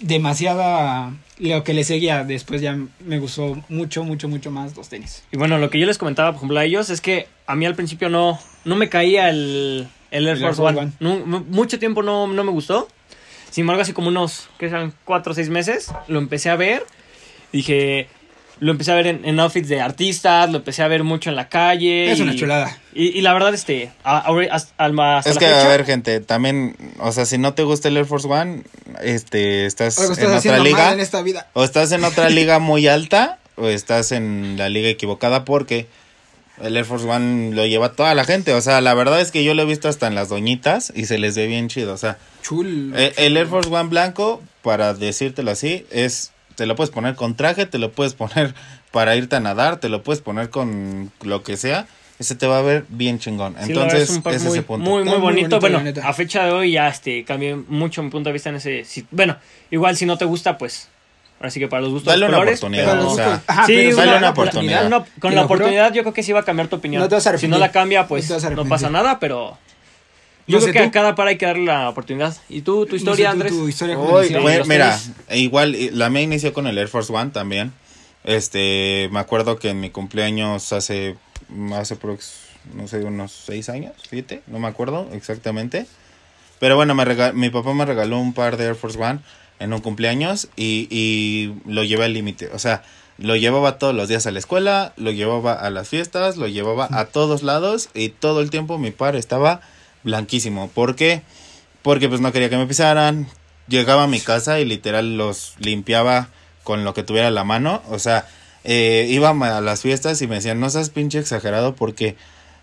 Demasiada... 0.00 1.14
Lo 1.38 1.62
que 1.62 1.72
le 1.72 1.84
seguía 1.84 2.24
después 2.24 2.62
ya 2.62 2.76
me 2.98 3.18
gustó 3.20 3.62
mucho, 3.68 4.02
mucho, 4.02 4.28
mucho 4.28 4.50
más 4.50 4.76
los 4.76 4.88
tenis. 4.88 5.22
Y 5.30 5.36
bueno, 5.36 5.58
lo 5.58 5.70
que 5.70 5.78
yo 5.78 5.86
les 5.86 5.98
comentaba, 5.98 6.30
por 6.32 6.38
ejemplo, 6.38 6.58
a 6.58 6.64
ellos 6.64 6.90
es 6.90 7.00
que 7.00 7.28
a 7.46 7.54
mí 7.54 7.64
al 7.64 7.76
principio 7.76 8.08
no, 8.08 8.40
no 8.64 8.74
me 8.74 8.88
caía 8.88 9.28
el, 9.28 9.86
el 10.10 10.26
Air 10.26 10.38
Force 10.38 10.60
One. 10.62 10.92
No, 10.98 11.24
mu- 11.26 11.44
mucho 11.48 11.78
tiempo 11.78 12.02
no, 12.02 12.26
no 12.26 12.42
me 12.42 12.50
gustó. 12.50 12.88
Sin 13.52 13.62
embargo, 13.62 13.82
así 13.82 13.92
como 13.92 14.08
unos, 14.08 14.48
que 14.58 14.68
sean 14.68 14.92
cuatro 15.04 15.30
o 15.30 15.34
seis 15.36 15.48
meses, 15.50 15.92
lo 16.08 16.18
empecé 16.18 16.50
a 16.50 16.56
ver. 16.56 16.84
Dije, 17.52 18.08
lo 18.60 18.70
empecé 18.72 18.92
a 18.92 18.94
ver 18.94 19.06
en, 19.08 19.24
en 19.24 19.38
outfits 19.40 19.68
de 19.68 19.80
artistas, 19.80 20.50
lo 20.50 20.58
empecé 20.58 20.82
a 20.82 20.88
ver 20.88 21.04
mucho 21.04 21.28
en 21.30 21.36
la 21.36 21.48
calle. 21.48 22.10
Es 22.10 22.18
y, 22.18 22.22
una 22.22 22.34
chulada. 22.34 22.78
Y, 22.94 23.08
y 23.08 23.20
la 23.20 23.32
verdad, 23.34 23.52
este, 23.54 23.92
a- 24.04 24.18
ahora- 24.20 24.48
hasta, 24.54 24.72
alma- 24.82 25.18
hasta 25.18 25.30
Es 25.30 25.36
la 25.36 25.40
que, 25.40 25.46
fecha, 25.46 25.64
a 25.66 25.68
ver, 25.68 25.84
gente, 25.84 26.20
también, 26.20 26.76
o 26.98 27.12
sea, 27.12 27.26
si 27.26 27.36
no 27.38 27.52
te 27.54 27.62
gusta 27.64 27.88
el 27.88 27.96
Air 27.98 28.06
Force 28.06 28.26
One, 28.26 28.62
este, 29.02 29.66
estás 29.66 29.98
Algo 29.98 30.14
en 30.14 30.18
estás 30.20 30.46
otra 30.46 30.58
liga. 30.60 30.92
en 30.92 31.00
esta 31.00 31.20
vida. 31.22 31.48
O 31.52 31.62
estás 31.64 31.92
en 31.92 32.04
otra 32.04 32.30
liga 32.30 32.58
muy 32.58 32.86
alta 32.88 33.38
o 33.56 33.68
estás 33.68 34.12
en 34.12 34.54
la 34.56 34.70
liga 34.70 34.88
equivocada 34.88 35.44
porque 35.44 35.86
el 36.60 36.76
Air 36.76 36.84
Force 36.84 37.06
One 37.08 37.54
lo 37.54 37.64
lleva 37.66 37.92
toda 37.92 38.14
la 38.14 38.24
gente. 38.24 38.52
O 38.54 38.60
sea, 38.60 38.80
la 38.80 38.94
verdad 38.94 39.20
es 39.20 39.30
que 39.30 39.44
yo 39.44 39.54
lo 39.54 39.62
he 39.62 39.66
visto 39.66 39.88
hasta 39.88 40.06
en 40.06 40.14
las 40.14 40.28
doñitas 40.28 40.92
y 40.94 41.06
se 41.06 41.18
les 41.18 41.36
ve 41.36 41.46
bien 41.46 41.68
chido. 41.68 41.94
O 41.94 41.96
sea, 41.98 42.18
Chul. 42.42 42.92
eh, 42.96 43.12
el 43.16 43.36
Air 43.36 43.46
Force 43.46 43.70
One 43.70 43.88
blanco, 43.88 44.42
para 44.62 44.94
decírtelo 44.94 45.50
así, 45.50 45.86
es, 45.90 46.32
te 46.56 46.66
lo 46.66 46.76
puedes 46.76 46.90
poner 46.90 47.14
con 47.14 47.36
traje, 47.36 47.66
te 47.66 47.78
lo 47.78 47.92
puedes 47.92 48.14
poner 48.14 48.54
para 48.92 49.16
irte 49.16 49.36
a 49.36 49.40
nadar, 49.40 49.78
te 49.78 49.88
lo 49.88 50.02
puedes 50.02 50.20
poner 50.22 50.50
con 50.50 51.10
lo 51.22 51.42
que 51.42 51.56
sea. 51.56 51.86
Ese 52.18 52.36
te 52.36 52.46
va 52.46 52.58
a 52.58 52.62
ver 52.62 52.84
bien 52.88 53.18
chingón. 53.18 53.54
Sí, 53.58 53.64
Entonces, 53.72 54.10
es 54.10 54.16
es 54.26 54.42
muy, 54.44 54.52
ese 54.52 54.62
punto. 54.62 54.88
muy, 54.88 55.02
muy 55.02 55.12
muy 55.14 55.20
bonito. 55.20 55.58
bonito, 55.58 55.80
Bueno, 56.00 56.08
a 56.08 56.12
fecha 56.12 56.44
de 56.44 56.52
hoy 56.52 56.72
ya 56.72 56.86
este, 56.86 57.24
cambié 57.24 57.56
mucho 57.56 58.00
mi 58.02 58.10
punto 58.10 58.28
de 58.28 58.34
vista 58.34 58.50
en 58.50 58.56
ese. 58.56 58.84
si- 58.84 59.04
bueno, 59.10 59.38
igual 59.72 59.96
si 59.96 60.06
no 60.06 60.16
te 60.18 60.24
gusta, 60.24 60.56
pues. 60.56 60.88
Ahora 61.42 61.50
sí 61.50 61.58
que 61.58 61.66
para 61.66 61.82
los 61.82 61.90
gustos. 61.90 62.06
Dale 62.06 62.20
los 62.20 62.28
una 62.28 62.38
colores, 62.38 62.58
oportunidad, 62.60 62.92
pero- 62.92 63.10
o 63.10 63.16
sea, 63.16 63.42
ajá, 63.48 63.66
sí, 63.66 63.72
pero 63.74 63.96
dale 63.96 64.10
una 64.12 64.20
la- 64.20 64.30
oportunidad. 64.30 64.88
No, 64.88 65.04
con 65.18 65.34
la 65.34 65.40
lo 65.42 65.48
juro, 65.48 65.54
oportunidad 65.56 65.92
yo 65.92 66.02
creo 66.02 66.14
que 66.14 66.22
sí 66.22 66.30
va 66.32 66.40
a 66.40 66.44
cambiar 66.44 66.68
tu 66.68 66.76
opinión. 66.76 67.02
No 67.02 67.08
te 67.08 67.16
vas 67.16 67.26
a 67.26 67.36
si 67.36 67.48
no 67.48 67.58
la 67.58 67.72
cambia, 67.72 68.06
pues 68.06 68.30
No 68.30 68.36
a 68.36 68.50
no 68.50 68.64
pasa 68.66 68.90
nada, 68.90 69.18
pero 69.18 69.58
yo 70.46 70.58
No 70.58 70.62
creo 70.62 70.66
sé 70.68 70.72
que 70.72 70.78
a 70.78 70.84
tú. 70.84 70.90
cada 70.92 71.14
par 71.16 71.26
hay 71.26 71.38
que 71.38 71.46
darle 71.46 71.64
la 71.64 71.88
oportunidad. 71.88 72.36
¿Y 72.48 72.62
tú, 72.62 72.86
tu 72.86 72.92
No 72.92 72.96
historia, 72.96 73.26
sé, 73.32 73.36
tú, 73.36 73.42
Andrés? 73.42 73.52
tu 73.54 73.68
historia, 73.68 73.96
¿cómo 73.96 74.10
Uy, 74.14 74.20
inició? 74.20 74.40
güey, 74.42 74.58
los 74.58 74.68
mira, 74.68 74.96
tenis. 74.96 75.42
igual 75.42 75.76
la 75.98 76.10
mía 76.10 76.22
inició 76.22 76.52
con 76.52 76.68
el 76.68 76.78
Air 76.78 76.86
Force 76.88 77.12
One 77.12 77.30
también. 77.30 77.72
Este, 78.24 79.08
me 79.10 79.18
acuerdo 79.18 79.58
que 79.58 79.70
en 79.70 79.80
mi 79.80 79.90
cumpleaños 79.90 80.72
hace, 80.72 81.16
hace 81.74 81.98
prox- 81.98 82.34
no 82.74 82.86
sé, 82.86 82.98
unos 83.02 83.32
seis 83.32 83.68
años, 83.68 83.92
siete, 84.08 84.42
no 84.46 84.60
me 84.60 84.68
acuerdo 84.68 85.08
exactamente. 85.12 85.86
Pero 86.60 86.76
bueno, 86.76 86.94
me 86.94 87.04
rega- 87.04 87.32
mi 87.32 87.50
papá 87.50 87.74
me 87.74 87.84
regaló 87.84 88.20
un 88.20 88.32
par 88.32 88.56
de 88.56 88.66
Air 88.66 88.74
Force 88.76 88.96
One 89.02 89.18
en 89.62 89.72
un 89.72 89.80
cumpleaños 89.80 90.48
y, 90.56 90.88
y 90.90 91.54
lo 91.66 91.84
llevé 91.84 92.04
al 92.04 92.12
límite. 92.12 92.50
O 92.52 92.58
sea, 92.58 92.82
lo 93.18 93.36
llevaba 93.36 93.78
todos 93.78 93.94
los 93.94 94.08
días 94.08 94.26
a 94.26 94.30
la 94.30 94.38
escuela, 94.38 94.92
lo 94.96 95.10
llevaba 95.10 95.52
a 95.52 95.70
las 95.70 95.88
fiestas, 95.88 96.36
lo 96.36 96.48
llevaba 96.48 96.88
a 96.90 97.06
todos 97.06 97.42
lados 97.42 97.88
y 97.94 98.08
todo 98.08 98.40
el 98.40 98.50
tiempo 98.50 98.78
mi 98.78 98.90
par 98.90 99.16
estaba 99.16 99.60
blanquísimo. 100.02 100.68
¿Por 100.68 100.96
qué? 100.96 101.22
Porque 101.82 102.08
pues 102.08 102.20
no 102.20 102.32
quería 102.32 102.50
que 102.50 102.56
me 102.56 102.66
pisaran. 102.66 103.28
Llegaba 103.68 104.04
a 104.04 104.08
mi 104.08 104.20
casa 104.20 104.60
y 104.60 104.64
literal 104.64 105.16
los 105.16 105.54
limpiaba 105.58 106.28
con 106.64 106.84
lo 106.84 106.94
que 106.94 107.02
tuviera 107.02 107.30
la 107.30 107.44
mano. 107.44 107.82
O 107.90 107.98
sea, 107.98 108.26
eh, 108.64 109.06
iba 109.08 109.30
a 109.30 109.60
las 109.60 109.82
fiestas 109.82 110.20
y 110.22 110.26
me 110.26 110.36
decían, 110.36 110.60
no 110.60 110.70
seas 110.70 110.90
pinche 110.90 111.18
exagerado 111.18 111.74
porque 111.74 112.16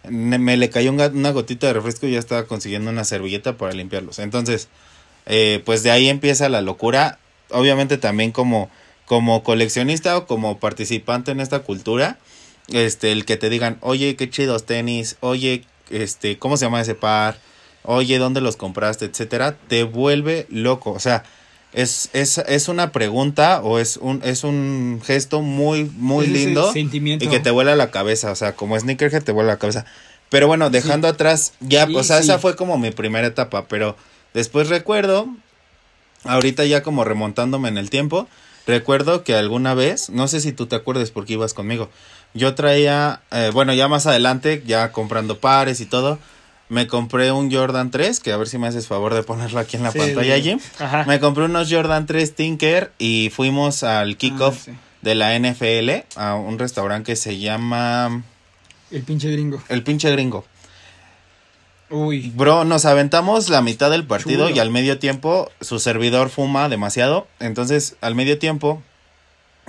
me 0.07 0.57
le 0.57 0.69
cayó 0.69 0.91
una 0.91 1.31
gotita 1.31 1.67
de 1.67 1.73
refresco 1.73 2.07
y 2.07 2.11
ya 2.11 2.19
estaba 2.19 2.45
consiguiendo 2.45 2.89
una 2.89 3.03
servilleta 3.03 3.57
para 3.57 3.73
limpiarlos. 3.73 4.19
Entonces, 4.19 4.69
eh, 5.29 5.61
pues 5.65 5.83
de 5.83 5.91
ahí 5.91 6.09
empieza 6.09 6.49
la 6.49 6.61
locura. 6.61 7.19
Obviamente 7.51 7.97
también 7.97 8.31
como, 8.31 8.69
como 9.05 9.41
coleccionista 9.43 10.17
o 10.17 10.27
como 10.27 10.59
participante 10.59 11.31
en 11.31 11.39
esta 11.39 11.59
cultura, 11.59 12.17
este, 12.67 13.11
el 13.13 13.23
que 13.25 13.37
te 13.37 13.49
digan, 13.49 13.77
oye, 13.81 14.15
qué 14.17 14.29
chidos 14.29 14.65
tenis, 14.65 15.15
oye, 15.21 15.63
este, 15.89 16.37
¿cómo 16.37 16.57
se 16.57 16.65
llama 16.65 16.81
ese 16.81 16.93
par? 16.95 17.37
Oye, 17.83 18.17
¿dónde 18.19 18.41
los 18.41 18.57
compraste? 18.57 19.05
etcétera, 19.05 19.55
te 19.69 19.83
vuelve 19.83 20.45
loco. 20.49 20.91
O 20.91 20.99
sea, 20.99 21.23
es, 21.73 22.09
es, 22.13 22.37
es 22.39 22.67
una 22.67 22.91
pregunta 22.91 23.61
o 23.61 23.79
es 23.79 23.97
un, 23.97 24.21
es 24.23 24.43
un 24.43 25.01
gesto 25.03 25.41
muy, 25.41 25.85
muy 25.85 26.25
Es 26.25 26.31
lindo 26.31 26.73
sentimiento. 26.73 27.25
y 27.25 27.29
que 27.29 27.39
te 27.39 27.51
vuela 27.51 27.75
la 27.75 27.89
cabeza. 27.89 28.31
O 28.31 28.35
sea, 28.35 28.53
como 28.55 28.79
sneakerhead 28.79 29.23
te 29.23 29.31
vuela 29.31 29.53
la 29.53 29.57
cabeza. 29.59 29.85
Pero 30.29 30.45
bueno, 30.47 30.69
dejando 30.69 31.07
atrás, 31.07 31.53
ya, 31.59 31.87
Sí, 31.87 31.95
o 31.95 32.03
sea, 32.03 32.17
sí. 32.17 32.23
esa 32.25 32.37
fue 32.37 32.55
como 32.55 32.77
mi 32.77 32.91
primera 32.91 33.25
etapa. 33.27 33.65
Pero 33.67 33.95
después 34.33 34.69
recuerdo, 34.69 35.27
ahorita 36.23 36.65
ya 36.65 36.83
como 36.83 37.03
remontándome 37.03 37.69
en 37.69 37.77
el 37.77 37.89
tiempo, 37.89 38.27
recuerdo 38.67 39.23
que 39.23 39.35
alguna 39.35 39.73
vez, 39.73 40.09
no 40.09 40.27
sé 40.27 40.41
si 40.41 40.51
tú 40.51 40.67
te 40.67 40.75
acuerdas 40.75 41.11
porque 41.11 41.33
ibas 41.33 41.53
conmigo, 41.53 41.89
yo 42.33 42.53
traía, 42.55 43.21
eh, 43.31 43.49
bueno, 43.53 43.73
ya 43.73 43.87
más 43.87 44.05
adelante, 44.05 44.63
ya 44.65 44.91
comprando 44.91 45.39
pares 45.39 45.81
y 45.81 45.85
todo, 45.85 46.19
me 46.69 46.85
compré 46.85 47.31
un 47.31 47.51
Jordan 47.51 47.89
3, 47.89 48.19
que 48.19 48.31
a 48.31 48.37
ver 48.37 48.47
si 48.47 48.59
me 48.59 48.67
haces 48.67 48.85
favor 48.85 49.15
de 49.15 49.23
ponerlo 49.23 49.59
aquí 49.59 49.75
en 49.77 49.81
la 49.83 49.91
Sí, 49.91 49.97
pantalla. 49.97 50.37
Jim. 50.39 50.59
Ajá. 50.77 51.03
Me 51.05 51.19
compré 51.19 51.45
unos 51.45 51.67
Jordan 51.71 52.05
3 52.05 52.35
Tinker 52.35 52.91
y 52.99 53.31
fuimos 53.33 53.81
al 53.81 54.17
kickoff 54.17 54.55
Ah, 54.55 54.61
sí. 54.65 54.71
de 55.01 55.15
la 55.15 55.33
NFL 55.39 56.05
a 56.15 56.35
un 56.35 56.59
restaurante 56.59 57.11
que 57.11 57.15
se 57.15 57.39
llama 57.39 58.21
El 58.91 59.01
pinche 59.01 59.31
gringo. 59.31 59.63
El 59.67 59.81
Pinche 59.81 60.11
Gringo. 60.11 60.45
Uy. 61.89 62.31
Bro, 62.35 62.65
nos 62.65 62.85
aventamos 62.85 63.49
la 63.49 63.61
mitad 63.61 63.89
del 63.89 64.05
partido 64.05 64.45
Chulo. 64.45 64.55
y 64.55 64.59
al 64.59 64.69
medio 64.69 64.99
tiempo 64.99 65.49
su 65.61 65.79
servidor 65.79 66.29
fuma 66.29 66.69
demasiado. 66.69 67.27
Entonces, 67.39 67.95
al 68.01 68.15
medio 68.15 68.37
tiempo 68.37 68.81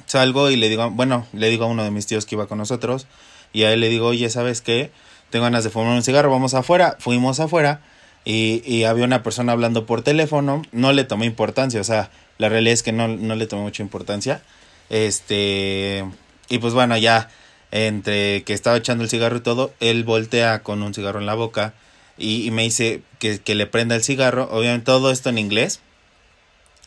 salgo 0.06 0.50
y 0.50 0.56
le 0.56 0.68
digo, 0.68 0.90
bueno, 0.90 1.26
le 1.32 1.48
digo 1.48 1.64
a 1.64 1.68
uno 1.68 1.84
de 1.84 1.90
mis 1.90 2.06
tíos 2.06 2.26
que 2.26 2.34
iba 2.34 2.46
con 2.46 2.58
nosotros 2.58 3.06
y 3.52 3.62
a 3.62 3.72
él 3.72 3.80
le 3.80 3.88
digo, 3.88 4.08
oye, 4.08 4.28
¿sabes 4.28 4.60
qué? 4.60 4.90
Tengo 5.30 5.44
ganas 5.44 5.64
de 5.64 5.70
fumar 5.70 5.94
un 5.94 6.02
cigarro, 6.02 6.30
vamos 6.30 6.54
afuera. 6.54 6.96
Fuimos 6.98 7.40
afuera 7.40 7.80
y, 8.24 8.62
y 8.66 8.84
había 8.84 9.04
una 9.04 9.22
persona 9.22 9.52
hablando 9.52 9.86
por 9.86 10.02
teléfono. 10.02 10.62
No 10.72 10.92
le 10.92 11.04
tomé 11.04 11.26
importancia, 11.26 11.80
o 11.80 11.84
sea, 11.84 12.10
la 12.38 12.48
realidad 12.48 12.74
es 12.74 12.82
que 12.82 12.92
no, 12.92 13.08
no 13.08 13.34
le 13.34 13.46
tomé 13.46 13.62
mucha 13.62 13.82
importancia. 13.82 14.42
Este, 14.90 16.04
y 16.48 16.58
pues 16.58 16.74
bueno, 16.74 16.98
ya 16.98 17.30
entre 17.70 18.42
que 18.42 18.52
estaba 18.52 18.76
echando 18.76 19.04
el 19.04 19.10
cigarro 19.10 19.36
y 19.36 19.40
todo, 19.40 19.72
él 19.80 20.04
voltea 20.04 20.62
con 20.62 20.82
un 20.82 20.92
cigarro 20.92 21.20
en 21.20 21.26
la 21.26 21.34
boca 21.34 21.72
y, 22.20 22.46
y 22.46 22.50
me 22.50 22.62
dice 22.62 23.02
que, 23.18 23.38
que 23.38 23.54
le 23.54 23.66
prenda 23.66 23.96
el 23.96 24.04
cigarro. 24.04 24.48
Obviamente 24.50 24.86
todo 24.86 25.10
esto 25.10 25.28
en 25.30 25.38
inglés. 25.38 25.80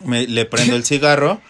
Me, 0.04 0.28
le 0.28 0.46
prendo 0.46 0.76
el 0.76 0.86
cigarro 0.86 1.42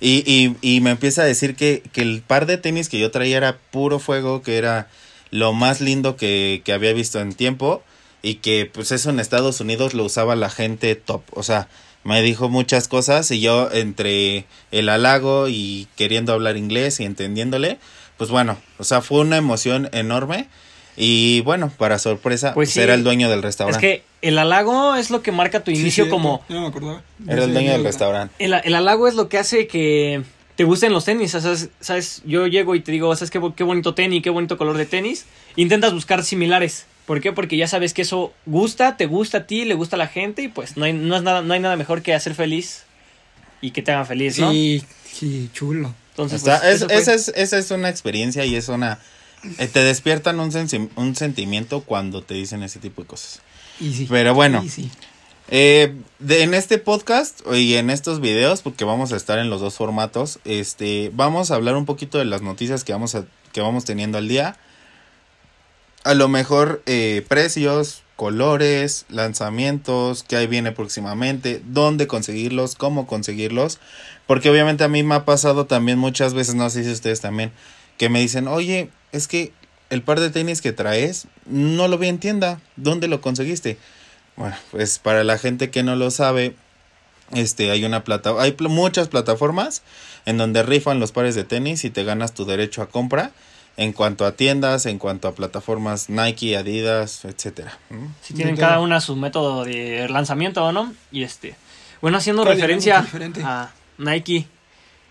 y, 0.00 0.24
y, 0.26 0.56
y 0.60 0.80
me 0.80 0.90
empieza 0.90 1.22
a 1.22 1.26
decir 1.26 1.54
que, 1.54 1.82
que 1.92 2.02
el 2.02 2.22
par 2.22 2.46
de 2.46 2.58
tenis 2.58 2.88
que 2.88 2.98
yo 2.98 3.10
traía 3.10 3.36
era 3.36 3.58
puro 3.70 3.98
fuego, 3.98 4.42
que 4.42 4.56
era 4.56 4.88
lo 5.30 5.52
más 5.52 5.80
lindo 5.80 6.16
que, 6.16 6.62
que 6.64 6.72
había 6.72 6.92
visto 6.92 7.20
en 7.20 7.32
tiempo 7.32 7.82
y 8.22 8.36
que 8.36 8.70
pues 8.72 8.92
eso 8.92 9.10
en 9.10 9.20
Estados 9.20 9.60
Unidos 9.60 9.94
lo 9.94 10.04
usaba 10.04 10.36
la 10.36 10.50
gente 10.50 10.94
top. 10.94 11.22
O 11.32 11.42
sea, 11.42 11.68
me 12.04 12.20
dijo 12.22 12.48
muchas 12.48 12.88
cosas 12.88 13.30
y 13.30 13.40
yo 13.40 13.70
entre 13.72 14.46
el 14.70 14.88
halago 14.88 15.48
y 15.48 15.88
queriendo 15.96 16.32
hablar 16.32 16.56
inglés 16.56 17.00
y 17.00 17.04
entendiéndole, 17.04 17.78
pues 18.16 18.30
bueno, 18.30 18.58
o 18.78 18.84
sea, 18.84 19.02
fue 19.02 19.20
una 19.20 19.36
emoción 19.36 19.88
enorme 19.92 20.48
y 20.96 21.40
bueno, 21.42 21.70
para 21.78 21.98
sorpresa, 21.98 22.54
Pues 22.54 22.68
pues 22.68 22.74
sí. 22.74 22.80
era 22.80 22.94
el 22.94 23.04
dueño 23.04 23.28
del 23.30 23.38
Es 23.40 23.44
restaurante. 23.44 23.80
que 23.80 24.04
el 24.28 24.38
halago 24.38 24.94
es 24.96 25.10
lo 25.10 25.22
que 25.22 25.32
marca 25.32 25.64
tu 25.64 25.70
Sí, 25.70 25.80
inicio 25.80 26.04
sí, 26.04 26.10
como... 26.10 26.44
No 26.48 26.60
me 26.60 26.66
acordaba. 26.68 27.02
Era 27.26 27.42
el 27.44 27.48
Sí, 27.48 27.52
dueño 27.52 27.72
del 27.72 27.80
sí, 27.80 27.86
restaurante. 27.86 28.34
El, 28.38 28.52
el 28.54 28.74
halago 28.74 29.08
es 29.08 29.14
lo 29.14 29.28
que 29.28 29.38
hace 29.38 29.66
que 29.66 30.22
te 30.56 30.64
gusten 30.64 30.92
los 30.92 31.04
tenis. 31.06 31.34
O 31.34 31.40
sea, 31.40 31.56
¿sabes? 31.56 31.70
¿sabes? 31.80 32.22
Yo 32.26 32.46
llego 32.46 32.74
y 32.74 32.80
te 32.80 32.92
digo, 32.92 33.14
¿sabes 33.16 33.30
qué, 33.30 33.40
qué 33.56 33.64
bonito 33.64 33.94
tenis, 33.94 34.22
qué 34.22 34.30
bonito 34.30 34.58
color 34.58 34.76
de 34.76 34.84
tenis? 34.86 35.24
Intentas 35.56 35.92
buscar 35.94 36.22
similares. 36.24 36.86
¿Por 37.06 37.20
qué? 37.20 37.32
Porque 37.32 37.56
ya 37.56 37.66
sabes 37.66 37.94
que 37.94 38.02
eso 38.02 38.32
gusta, 38.46 38.96
te 38.96 39.06
gusta 39.06 39.38
a 39.38 39.46
ti, 39.46 39.64
le 39.64 39.74
gusta 39.74 39.96
a 39.96 39.98
la 39.98 40.06
gente 40.08 40.42
y 40.42 40.48
pues 40.48 40.76
no 40.76 40.84
hay, 40.84 40.92
no 40.92 41.16
es 41.16 41.22
nada, 41.22 41.42
no 41.42 41.52
hay 41.54 41.58
nada 41.60 41.76
mejor 41.76 42.02
que 42.02 42.14
hacer 42.14 42.34
feliz 42.34 42.84
y 43.60 43.70
que 43.72 43.82
te 43.82 43.90
hagan 43.92 44.06
feliz, 44.06 44.38
¿no? 44.38 44.52
Sí, 44.52 44.84
sí, 45.10 45.50
chulo. 45.52 45.94
Entonces, 46.10 46.38
Está- 46.42 46.60
pues, 46.60 46.82
es- 46.82 46.90
esa, 46.90 47.14
es, 47.14 47.28
esa 47.34 47.58
es 47.58 47.70
una 47.70 47.88
experiencia 47.88 48.44
y 48.44 48.54
es 48.54 48.68
una... 48.68 48.98
eh, 49.58 49.66
te 49.66 49.82
despiertan 49.82 50.40
un, 50.40 50.52
un 50.96 51.16
sentimiento 51.16 51.82
cuando 51.82 52.22
te 52.22 52.34
dicen 52.34 52.62
ese 52.62 52.78
tipo 52.78 53.02
de 53.02 53.08
cosas. 53.08 53.40
Y 53.80 53.92
sí. 53.92 54.06
Pero 54.08 54.34
bueno. 54.34 54.62
Y 54.64 54.68
sí. 54.68 54.90
Eh, 55.48 55.94
de, 56.18 56.44
en 56.44 56.54
este 56.54 56.78
podcast 56.78 57.40
y 57.52 57.74
en 57.74 57.90
estos 57.90 58.20
videos, 58.20 58.62
porque 58.62 58.84
vamos 58.84 59.12
a 59.12 59.16
estar 59.16 59.38
en 59.38 59.50
los 59.50 59.60
dos 59.60 59.74
formatos, 59.74 60.38
este, 60.44 61.10
vamos 61.14 61.50
a 61.50 61.56
hablar 61.56 61.76
un 61.76 61.84
poquito 61.84 62.18
de 62.18 62.24
las 62.24 62.40
noticias 62.42 62.84
que 62.84 62.92
vamos, 62.92 63.14
a, 63.14 63.26
que 63.52 63.60
vamos 63.60 63.84
teniendo 63.84 64.18
al 64.18 64.28
día. 64.28 64.56
A 66.04 66.14
lo 66.14 66.28
mejor 66.28 66.82
eh, 66.86 67.24
precios, 67.28 68.02
colores, 68.16 69.04
lanzamientos, 69.08 70.22
que 70.22 70.36
ahí 70.36 70.46
viene 70.46 70.72
próximamente, 70.72 71.60
dónde 71.66 72.06
conseguirlos, 72.06 72.74
cómo 72.74 73.06
conseguirlos. 73.06 73.78
Porque 74.26 74.48
obviamente 74.48 74.84
a 74.84 74.88
mí 74.88 75.02
me 75.02 75.16
ha 75.16 75.24
pasado 75.24 75.66
también 75.66 75.98
muchas 75.98 76.32
veces, 76.32 76.54
no 76.54 76.70
sé 76.70 76.84
si 76.84 76.90
ustedes 76.90 77.20
también, 77.20 77.52
que 78.02 78.08
me 78.08 78.18
dicen, 78.18 78.48
oye, 78.48 78.88
es 79.12 79.28
que 79.28 79.52
el 79.88 80.02
par 80.02 80.18
de 80.18 80.28
tenis 80.30 80.60
que 80.60 80.72
traes 80.72 81.28
no 81.46 81.86
lo 81.86 81.98
vi 81.98 82.08
en 82.08 82.18
tienda, 82.18 82.60
¿dónde 82.74 83.06
lo 83.06 83.20
conseguiste? 83.20 83.78
Bueno, 84.34 84.56
pues 84.72 84.98
para 84.98 85.22
la 85.22 85.38
gente 85.38 85.70
que 85.70 85.84
no 85.84 85.94
lo 85.94 86.10
sabe, 86.10 86.56
este 87.32 87.70
hay 87.70 87.84
una 87.84 88.02
plata, 88.02 88.34
hay 88.40 88.50
pl- 88.50 88.68
muchas 88.70 89.06
plataformas 89.06 89.82
en 90.26 90.36
donde 90.36 90.64
rifan 90.64 90.98
los 90.98 91.12
pares 91.12 91.36
de 91.36 91.44
tenis 91.44 91.84
y 91.84 91.90
te 91.90 92.02
ganas 92.02 92.34
tu 92.34 92.44
derecho 92.44 92.82
a 92.82 92.88
compra 92.88 93.30
en 93.76 93.92
cuanto 93.92 94.26
a 94.26 94.32
tiendas, 94.32 94.84
en 94.86 94.98
cuanto 94.98 95.28
a 95.28 95.36
plataformas 95.36 96.10
Nike, 96.10 96.56
Adidas, 96.56 97.24
etcétera. 97.24 97.78
Si 98.20 98.34
tienen 98.34 98.56
cada 98.56 98.80
una 98.80 99.00
su 99.00 99.14
método 99.14 99.64
de 99.64 100.08
lanzamiento, 100.08 100.72
¿no? 100.72 100.92
Y 101.12 101.22
este. 101.22 101.54
Bueno, 102.00 102.18
haciendo 102.18 102.42
¿Cuál 102.42 102.56
referencia 102.56 103.06
a 103.44 103.70
Nike, 103.96 104.48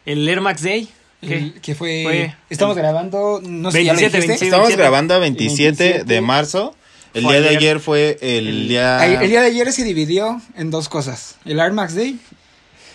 el 0.05 0.27
Air 0.27 0.41
Max 0.41 0.61
Day. 0.61 0.89
Que 1.21 1.75
fue, 1.75 2.03
Fue 2.03 2.35
Estamos 2.49 2.75
el- 2.75 2.81
grabando, 2.83 3.41
no 3.43 3.71
sé 3.71 3.79
si 3.79 3.85
ya 3.85 3.93
lo 3.93 3.99
27, 3.99 4.17
dijiste. 4.17 4.27
27. 4.27 4.45
Estamos 4.45 4.67
27. 4.67 4.81
grabando 4.81 5.13
a 5.13 5.19
27, 5.19 5.83
27. 5.83 6.03
de 6.13 6.21
marzo. 6.21 6.75
El 7.13 7.23
día 7.23 7.31
de 7.41 7.47
ayer. 7.49 7.57
ayer 7.57 7.79
fue 7.79 8.17
el, 8.21 8.47
El- 8.47 8.67
día... 8.69 9.05
El 9.21 9.29
día 9.29 9.41
de 9.41 9.47
ayer 9.47 9.71
se 9.73 9.83
dividió 9.83 10.41
en 10.55 10.71
dos 10.71 10.87
cosas, 10.89 11.35
el 11.45 11.59
Air 11.59 11.73
Max 11.73 11.93
Day 11.95 12.17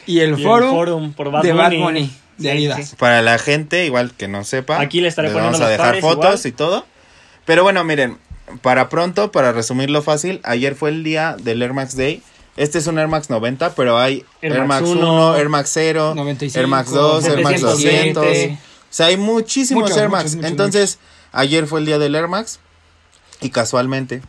y 0.07 0.21
el 0.21 0.31
Y 0.31 0.33
el 0.35 0.43
forum, 0.43 0.71
Forum 0.71 1.13
por 1.13 1.31
Bad 1.31 1.43
de 1.43 1.53
Bad 1.53 1.71
Bunny. 1.73 1.83
Bunny 1.83 2.11
de 2.39 2.43
Sí, 2.43 2.49
Adidas. 2.49 2.89
sí. 2.91 2.97
Para 2.97 3.21
la 3.23 3.39
gente, 3.39 3.85
igual 3.87 4.13
que 4.17 4.27
no 4.29 4.43
sepa. 4.45 4.81
Aquí 4.81 5.01
le 5.01 5.09
estaré 5.09 5.29
poniendo 5.29 5.53
vamos 5.59 5.67
a 5.67 5.71
dejar 5.71 6.01
fotos 6.01 6.41
igual. 6.45 6.47
y 6.47 6.53
todo. 6.53 6.87
Pero 7.45 7.63
bueno, 7.63 7.85
miren, 7.85 8.17
para 8.63 8.89
pronto, 8.89 9.31
para 9.33 9.53
resumirlo 9.53 10.03
fácil, 10.03 10.41
ayer 10.45 10.75
fue 10.75 10.91
el 10.91 11.05
día 11.05 11.37
del 11.43 11.61
Air 11.63 11.75
Max 11.75 11.97
Day. 11.97 12.23
Este 12.57 12.79
es 12.79 12.87
un 12.87 12.99
Air 12.99 13.09
Max 13.09 13.29
90, 13.29 13.75
pero 13.75 13.99
hay 13.99 14.25
Air 14.41 14.53
Air, 14.53 14.65
Max 14.65 14.83
Max 14.83 14.93
1, 14.97 15.15
1, 15.15 15.37
Air 15.37 15.49
Max 15.49 15.71
0, 15.75 16.15
95, 16.17 16.59
Air 16.59 16.67
Max 16.67 16.91
2, 16.91 17.25
Air 17.25 17.43
Max 17.43 17.61
707. 17.61 18.15
200. 18.15 18.59
O 18.59 18.59
sea, 18.91 19.07
hay 19.07 19.17
muchísimos 19.17 19.83
Muchos, 19.83 19.99
Air 19.99 20.09
Max. 20.09 20.35
muchos, 20.37 20.51
Entonces, 20.51 20.99
ayer 21.33 21.67
fue 21.67 21.81
el 21.81 21.87
día 21.87 21.99
del 21.99 22.15
Air 22.15 22.29
Max 22.29 22.61
y 23.43 23.51
casualmente, 23.51 24.23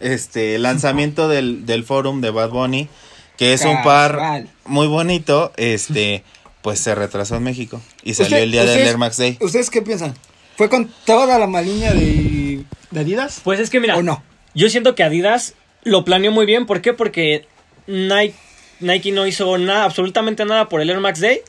este, 0.00 0.58
lanzamiento 0.58 1.28
del, 1.28 1.66
del 1.66 1.84
forum 1.84 2.20
de 2.20 2.30
Bad 2.30 2.50
Bunny, 2.50 2.88
que 3.36 3.52
es 3.52 3.64
un 3.64 3.82
par 3.82 4.46
muy 4.64 4.86
bonito, 4.86 5.52
este, 5.56 6.24
pues 6.62 6.78
se 6.78 6.94
retrasó 6.94 7.36
en 7.36 7.42
México 7.42 7.82
y 8.02 8.14
salió 8.14 8.38
el 8.38 8.50
día 8.50 8.64
del 8.64 8.78
Air 8.80 8.96
Max 8.96 9.18
Day. 9.18 9.36
¿Ustedes 9.40 9.68
qué 9.68 9.82
piensan? 9.82 10.14
¿Fue 10.56 10.70
con 10.70 10.90
toda 11.04 11.38
la 11.38 11.46
maliña 11.46 11.92
de, 11.92 12.64
de 12.90 13.00
Adidas? 13.00 13.40
Pues 13.44 13.60
es 13.60 13.70
que 13.70 13.80
mira, 13.80 13.96
¿O 13.96 14.02
no? 14.02 14.22
yo 14.54 14.70
siento 14.70 14.94
que 14.94 15.02
Adidas 15.02 15.54
lo 15.82 16.04
planeó 16.04 16.30
muy 16.30 16.46
bien. 16.46 16.64
¿Por 16.64 16.80
qué? 16.80 16.94
Porque 16.94 17.46
Nike, 17.86 18.34
Nike 18.80 19.12
no 19.12 19.26
hizo 19.26 19.56
nada, 19.58 19.84
absolutamente 19.84 20.44
nada 20.44 20.68
por 20.68 20.80
el 20.80 20.90
Air 20.90 21.00
Max 21.00 21.20
Day. 21.20 21.40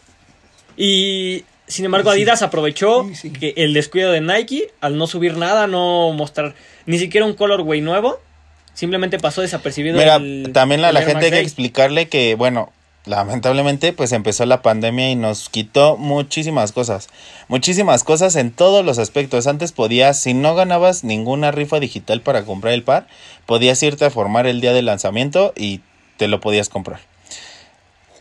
Y 0.77 1.43
Sin 1.67 1.83
embargo, 1.85 2.11
Sí. 2.11 2.17
Adidas 2.17 2.43
aprovechó 2.43 3.05
Sí, 3.09 3.15
sí. 3.15 3.29
que 3.31 3.53
el 3.57 3.73
descuido 3.73 4.11
de 4.11 4.21
Nike 4.21 4.71
al 4.81 4.97
no 4.99 5.07
subir 5.07 5.35
nada, 5.35 5.65
no 5.65 6.11
mostrar 6.11 6.53
ni 6.85 6.99
siquiera 6.99 7.25
un 7.25 7.33
colorway 7.33 7.81
nuevo, 7.81 8.19
simplemente 8.75 9.17
pasó 9.17 9.41
desapercibido. 9.41 9.97
Mira, 9.97 10.17
el- 10.17 10.51
también 10.53 10.85
a 10.85 10.91
la 10.91 11.01
gente 11.01 11.25
hay 11.25 11.31
que 11.31 11.39
explicarle 11.39 12.07
que, 12.07 12.35
bueno, 12.35 12.71
lamentablemente 13.05 13.93
pues 13.93 14.11
empezó 14.11 14.45
la 14.45 14.61
pandemia 14.61 15.09
y 15.09 15.15
nos 15.15 15.49
quitó 15.49 15.97
muchísimas 15.97 16.71
cosas. 16.71 17.07
Muchísimas 17.47 18.03
cosas 18.03 18.35
en 18.35 18.51
todos 18.51 18.85
los 18.85 18.99
aspectos. 18.99 19.47
Antes 19.47 19.71
podías, 19.71 20.19
si 20.21 20.35
no 20.35 20.53
ganabas 20.53 21.03
ninguna 21.03 21.49
rifa 21.49 21.79
digital 21.79 22.21
para 22.21 22.45
comprar 22.45 22.73
el 22.75 22.83
par, 22.83 23.07
podías 23.47 23.81
irte 23.81 24.05
a 24.05 24.11
formar 24.11 24.45
el 24.45 24.61
día 24.61 24.73
del 24.73 24.85
lanzamiento 24.85 25.51
y 25.55 25.81
te 26.17 26.27
lo 26.27 26.39
podías 26.39 26.69
comprar. 26.69 26.99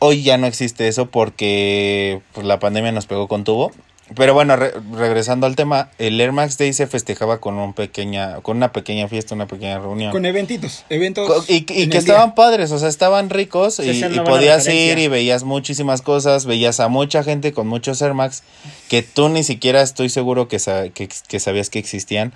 Hoy 0.00 0.22
ya 0.22 0.36
no 0.36 0.46
existe 0.46 0.88
eso 0.88 1.06
porque 1.06 2.20
pues, 2.32 2.46
la 2.46 2.58
pandemia 2.58 2.92
nos 2.92 3.06
pegó 3.06 3.28
con 3.28 3.44
tubo. 3.44 3.72
Pero 4.16 4.34
bueno, 4.34 4.54
re- 4.56 4.74
regresando 4.92 5.46
al 5.46 5.56
tema, 5.56 5.88
el 5.96 6.20
Air 6.20 6.32
Max 6.32 6.58
Day 6.58 6.74
se 6.74 6.86
festejaba 6.86 7.40
con 7.40 7.54
un 7.54 7.72
pequeña, 7.72 8.42
con 8.42 8.58
una 8.58 8.70
pequeña 8.70 9.08
fiesta, 9.08 9.34
una 9.34 9.46
pequeña 9.46 9.78
reunión. 9.78 10.12
Con 10.12 10.26
eventitos, 10.26 10.84
eventos. 10.90 11.48
Y, 11.48 11.62
que 11.62 11.86
día. 11.86 11.98
estaban 12.00 12.34
padres, 12.34 12.70
o 12.70 12.78
sea, 12.78 12.88
estaban 12.90 13.30
ricos 13.30 13.76
Se 13.76 13.86
y, 13.86 14.02
podías 14.02 14.66
referencia. 14.66 14.74
ir 14.92 14.98
y 14.98 15.08
veías 15.08 15.44
muchísimas 15.44 16.02
cosas, 16.02 16.44
veías 16.44 16.80
a 16.80 16.88
mucha 16.88 17.22
gente 17.24 17.54
con 17.54 17.66
muchos 17.66 18.02
Air 18.02 18.12
Max 18.12 18.42
que 18.90 19.02
tú 19.02 19.30
ni 19.30 19.42
siquiera 19.42 19.80
estoy 19.80 20.10
seguro 20.10 20.48
que, 20.48 20.58
sa- 20.58 20.90
que, 20.90 21.08
que 21.26 21.40
sabías 21.40 21.70
que 21.70 21.78
existían, 21.78 22.34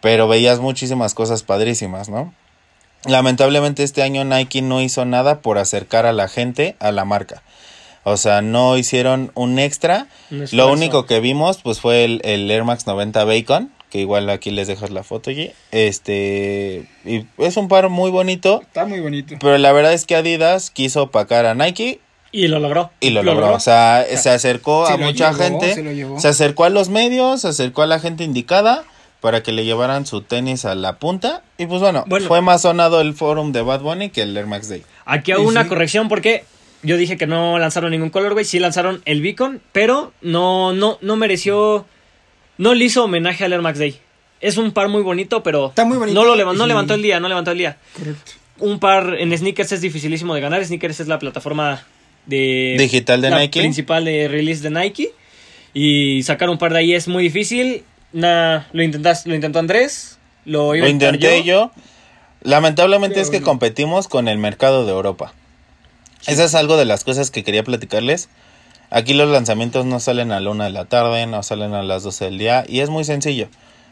pero 0.00 0.26
veías 0.26 0.58
muchísimas 0.58 1.12
cosas 1.12 1.42
padrísimas, 1.42 2.08
¿no? 2.08 2.32
Lamentablemente 3.06 3.82
este 3.82 4.02
año 4.02 4.24
Nike 4.24 4.62
no 4.62 4.80
hizo 4.80 5.04
nada 5.04 5.40
por 5.40 5.58
acercar 5.58 6.06
a 6.06 6.12
la 6.12 6.28
gente 6.28 6.76
a 6.80 6.92
la 6.92 7.04
marca. 7.04 7.42
O 8.04 8.16
sea, 8.16 8.40
no 8.42 8.76
hicieron 8.78 9.30
un 9.34 9.58
extra. 9.58 10.06
Un 10.30 10.46
Lo 10.52 10.70
único 10.72 11.06
que 11.06 11.20
vimos 11.20 11.58
pues 11.62 11.80
fue 11.80 12.04
el, 12.04 12.20
el 12.24 12.50
Air 12.50 12.64
Max 12.64 12.86
90 12.86 13.24
Bacon, 13.24 13.70
que 13.90 13.98
igual 13.98 14.28
aquí 14.30 14.50
les 14.50 14.68
dejas 14.68 14.90
la 14.90 15.02
foto, 15.02 15.30
G. 15.30 15.52
Este, 15.70 16.86
y 17.04 17.26
es 17.38 17.56
un 17.56 17.68
par 17.68 17.88
muy 17.88 18.10
bonito, 18.10 18.62
Está 18.62 18.86
muy 18.86 19.00
bonito. 19.00 19.34
pero 19.40 19.58
la 19.58 19.72
verdad 19.72 19.92
es 19.92 20.06
que 20.06 20.16
Adidas 20.16 20.70
quiso 20.70 21.04
opacar 21.04 21.44
a 21.46 21.54
Nike 21.54 22.00
Y 22.32 22.48
lo 22.48 22.58
logró. 22.58 22.90
y 23.00 23.10
lo, 23.10 23.22
logró. 23.22 23.52
O 23.52 23.60
sea, 23.60 24.04
se 24.16 24.30
acercó 24.30 24.86
Se 24.86 24.94
a 24.94 24.96
mucha 24.96 25.32
llevó, 25.32 25.60
gente, 25.60 25.94
se 26.20 26.28
acercó 26.28 26.64
a 26.64 26.70
los 26.70 26.88
medios, 26.88 27.42
se 27.42 27.48
acercó 27.48 27.82
a 27.82 27.86
la 27.86 27.98
gente 27.98 28.24
indicada 28.24 28.84
para 29.20 29.42
que 29.42 29.52
le 29.52 29.64
llevaran 29.64 30.06
su 30.06 30.22
tenis 30.22 30.64
a 30.64 30.74
la 30.74 30.98
punta. 30.98 31.42
Y 31.58 31.66
pues 31.66 31.80
bueno, 31.80 32.04
Bueno. 32.06 32.26
fue 32.26 32.40
más 32.40 32.62
sonado 32.62 33.00
el 33.00 33.14
forum 33.14 33.52
de 33.52 33.62
Bad 33.62 33.80
Bunny 33.80 34.10
que 34.10 34.22
el 34.22 34.36
Air 34.36 34.46
Max 34.46 34.68
Day. 34.68 34.82
Aquí 35.04 35.32
hago 35.32 35.42
Y 35.44 35.46
una 35.46 35.62
sí. 35.64 35.68
corrección 35.68 36.08
porque 36.08 36.44
yo 36.82 36.96
dije 36.96 37.16
que 37.18 37.26
no 37.26 37.58
lanzaron 37.58 37.90
ningún 37.90 38.08
colorway, 38.10 38.44
sí 38.44 38.58
lanzaron 38.58 39.02
el 39.04 39.20
Beacon, 39.20 39.60
pero 39.72 40.12
no, 40.22 40.72
no, 40.72 40.96
no 41.02 41.16
mereció, 41.16 41.84
no 42.56 42.72
le 42.74 42.84
hizo 42.86 43.04
homenaje 43.04 43.44
al 43.44 43.52
Air 43.52 43.60
Max 43.62 43.78
Day. 43.78 43.98
Es 44.40 44.56
un 44.56 44.72
par 44.72 44.88
muy 44.88 45.02
bonito, 45.02 45.42
pero 45.42 45.68
Está 45.68 45.84
muy 45.84 45.98
bonito 45.98 46.18
no 46.18 46.24
lo 46.26 46.34
levantó, 46.34 46.58
no 46.58 46.66
levantó 46.66 46.94
el 46.94 47.02
día, 47.02 47.20
no 47.20 47.28
levantó 47.28 47.50
el 47.50 47.58
día. 47.58 47.76
Correcto. 47.98 48.32
Un 48.58 48.78
par 48.78 49.16
en 49.18 49.36
sneakers 49.36 49.72
es 49.72 49.80
dificilísimo 49.82 50.34
de 50.34 50.40
ganar. 50.40 50.64
Sneakers 50.64 51.00
es 51.00 51.08
la 51.08 51.18
plataforma 51.18 51.82
de 52.26 52.76
Digital 52.78 53.20
de 53.20 53.30
la 53.30 53.38
Nike. 53.38 53.60
principal 53.60 54.04
de 54.06 54.28
release 54.28 54.62
de 54.62 54.70
Nike 54.70 55.12
y 55.74 56.22
sacar 56.22 56.48
un 56.50 56.58
par 56.58 56.72
de 56.72 56.78
ahí 56.80 56.94
es 56.94 57.06
muy 57.08 57.22
difícil. 57.24 57.84
Na- 58.12 58.68
lo 58.72 58.82
intentas, 58.82 59.26
lo 59.26 59.34
intentó 59.34 59.58
Andrés, 59.58 60.18
lo 60.44 60.74
iba 60.74 60.84
Lo 60.84 60.88
a 60.88 60.90
intentar 60.90 61.14
intenté 61.14 61.44
yo. 61.44 61.70
Lamentablemente 62.42 63.14
Pero 63.14 63.24
es 63.24 63.30
que 63.30 63.40
no. 63.40 63.46
competimos 63.46 64.08
con 64.08 64.26
el 64.28 64.38
mercado 64.38 64.86
de 64.86 64.92
Europa. 64.92 65.32
Esa 66.26 66.44
es 66.44 66.54
algo 66.54 66.76
de 66.76 66.84
las 66.84 67.04
cosas 67.04 67.30
que 67.30 67.44
quería 67.44 67.62
platicarles. 67.62 68.28
Aquí 68.90 69.14
los 69.14 69.28
lanzamientos 69.28 69.86
no 69.86 70.00
salen 70.00 70.32
a 70.32 70.40
la 70.40 70.50
una 70.50 70.64
de 70.64 70.70
la 70.70 70.86
tarde, 70.86 71.26
no 71.26 71.42
salen 71.42 71.74
a 71.74 71.82
las 71.82 72.02
12 72.02 72.24
del 72.26 72.38
día 72.38 72.64
y 72.66 72.80
es 72.80 72.90
muy 72.90 73.04
sencillo. 73.04 73.48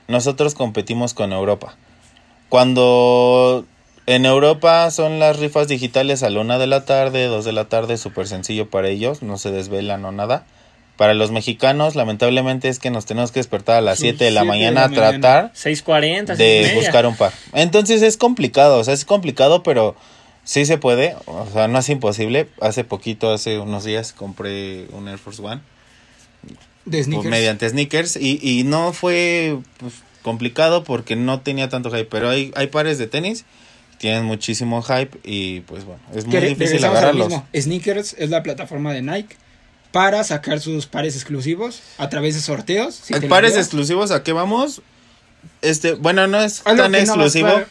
Nosotros 0.09 0.55
competimos 0.55 1.15
con 1.15 1.33
Europa. 1.33 1.77
Cuando 2.49 3.65
en 4.07 4.25
Europa 4.27 4.91
son 4.91 5.19
las 5.19 5.39
rifas 5.39 5.69
digitales 5.69 6.23
a 6.23 6.31
la 6.31 6.41
una 6.41 6.59
de 6.59 6.67
la 6.67 6.85
tarde, 6.85 7.27
dos 7.27 7.45
de 7.45 7.53
la 7.53 7.67
tarde, 7.67 7.99
súper 7.99 8.27
sencillo 8.27 8.69
para 8.71 8.89
ellos, 8.89 9.23
no 9.23 9.37
se 9.39 9.51
desvelan 9.51 10.05
o 10.05 10.13
nada. 10.13 10.47
Para 10.99 11.15
los 11.15 11.31
mexicanos, 11.31 11.95
lamentablemente 11.95 12.69
es 12.69 12.81
que 12.81 12.91
nos 12.91 13.07
tenemos 13.07 13.31
que 13.31 13.39
despertar 13.39 13.77
a 13.77 13.81
las 13.81 13.99
Sí, 13.99 14.09
7 14.11 14.25
de 14.25 14.31
la 14.33 14.43
mañana 14.43 14.85
a 14.85 14.89
tratar 14.91 15.53
6.40, 15.55 16.35
de 16.37 16.65
6:30. 16.73 16.75
buscar 16.75 17.07
un 17.07 17.17
par. 17.17 17.33
Entonces 17.55 18.03
es 18.03 18.17
complicado, 18.17 18.79
o 18.81 18.85
sea, 18.85 18.95
es 18.95 19.05
complicado, 19.05 19.63
pero 19.63 19.95
sí 20.43 20.67
se 20.67 20.77
puede, 20.77 21.15
o 21.27 21.47
sea, 21.53 21.69
no 21.69 21.79
es 21.79 21.89
imposible. 21.89 22.49
Hace 22.61 22.83
poquito, 22.83 23.31
hace 23.33 23.61
unos 23.61 23.85
días, 23.85 24.13
compré 24.13 24.87
un 24.91 25.07
Air 25.07 25.19
Force 25.19 25.41
One 25.41 25.61
De 26.85 26.91
pues, 26.91 27.05
sneakers. 27.07 27.31
mediante 27.31 27.69
sneakers 27.71 28.17
y, 28.17 28.41
y 28.43 28.65
no 28.65 28.93
fue 28.93 29.57
pues, 29.79 29.93
complicado 30.23 30.83
porque 30.83 31.15
no 31.15 31.43
tenía 31.43 31.69
tanto 31.69 31.91
hype, 31.93 32.07
pero 32.07 32.29
hay, 32.29 32.51
hay 32.57 32.67
pares 32.67 32.99
de 32.99 33.07
tenis 33.07 33.45
que 33.93 33.99
tienen 33.99 34.25
muchísimo 34.25 34.83
hype 34.83 35.17
y 35.23 35.61
pues 35.61 35.85
bueno, 35.85 36.01
es 36.13 36.27
muy 36.27 36.41
difícil 36.41 36.85
agarrarlos. 36.85 37.33
Sneakers 37.57 38.17
es 38.19 38.31
la 38.31 38.43
plataforma 38.43 38.93
de 38.93 39.03
Nike 39.03 39.37
para 39.99 40.23
sacar 40.23 40.61
sus 40.61 40.87
pares 40.87 41.17
exclusivos 41.17 41.81
a 41.99 42.09
través 42.09 42.37
de 42.37 42.41
sorteos. 42.41 42.95
si 42.95 43.15
¿El 43.15 43.21
te 43.23 43.27
pares 43.27 43.57
exclusivos 43.57 44.13
a 44.13 44.23
qué 44.23 44.33
vamos? 44.33 44.81
Este, 45.61 45.95
bueno, 45.95 46.29
no 46.29 46.41
es 46.41 46.63
Algo 46.65 46.85
tan 46.85 46.93
no 46.93 46.99
exclusivo. 46.99 47.63